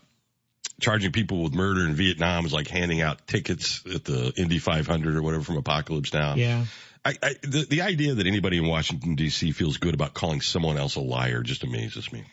charging 0.80 1.12
people 1.12 1.44
with 1.44 1.54
murder 1.54 1.86
in 1.86 1.94
Vietnam 1.94 2.46
is 2.46 2.54
like 2.54 2.68
handing 2.68 3.02
out 3.02 3.26
tickets 3.28 3.84
at 3.94 4.04
the 4.04 4.34
Indy 4.36 4.60
500 4.60 5.16
or 5.16 5.22
whatever 5.22 5.44
from 5.44 5.58
Apocalypse 5.58 6.14
Now. 6.14 6.36
Yeah. 6.36 6.66
I, 7.04 7.16
I, 7.24 7.34
the, 7.42 7.66
the 7.68 7.82
idea 7.82 8.14
that 8.16 8.28
anybody 8.28 8.58
in 8.58 8.68
Washington 8.68 9.16
D.C. 9.16 9.54
feels 9.54 9.78
good 9.78 9.94
about 9.96 10.14
calling 10.14 10.42
someone 10.42 10.78
else 10.78 10.96
a 10.96 11.02
liar 11.02 11.42
just 11.42 11.64
amazes 11.64 12.12
me. 12.14 12.24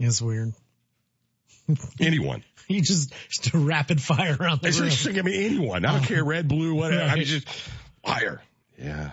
It's 0.00 0.20
weird. 0.20 0.52
Anyone. 2.00 2.42
You 2.66 2.80
just, 2.80 3.12
just 3.28 3.52
rapid 3.52 4.00
fire 4.00 4.34
around 4.40 4.62
the 4.62 4.68
It's 4.68 4.80
room. 4.80 4.88
just, 4.88 5.06
I 5.06 5.20
mean, 5.20 5.34
anyone. 5.34 5.84
I 5.84 5.92
don't 5.92 6.02
oh. 6.02 6.06
care, 6.06 6.24
red, 6.24 6.48
blue, 6.48 6.74
whatever. 6.74 7.02
I'm 7.02 7.18
Right. 7.18 7.26
just 7.26 7.46
liar. 8.06 8.40
Yeah. 8.78 9.10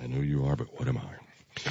I 0.00 0.06
know 0.06 0.20
you 0.20 0.44
are, 0.44 0.54
but 0.54 0.68
what 0.78 0.86
am 0.86 0.98
I? 0.98 1.62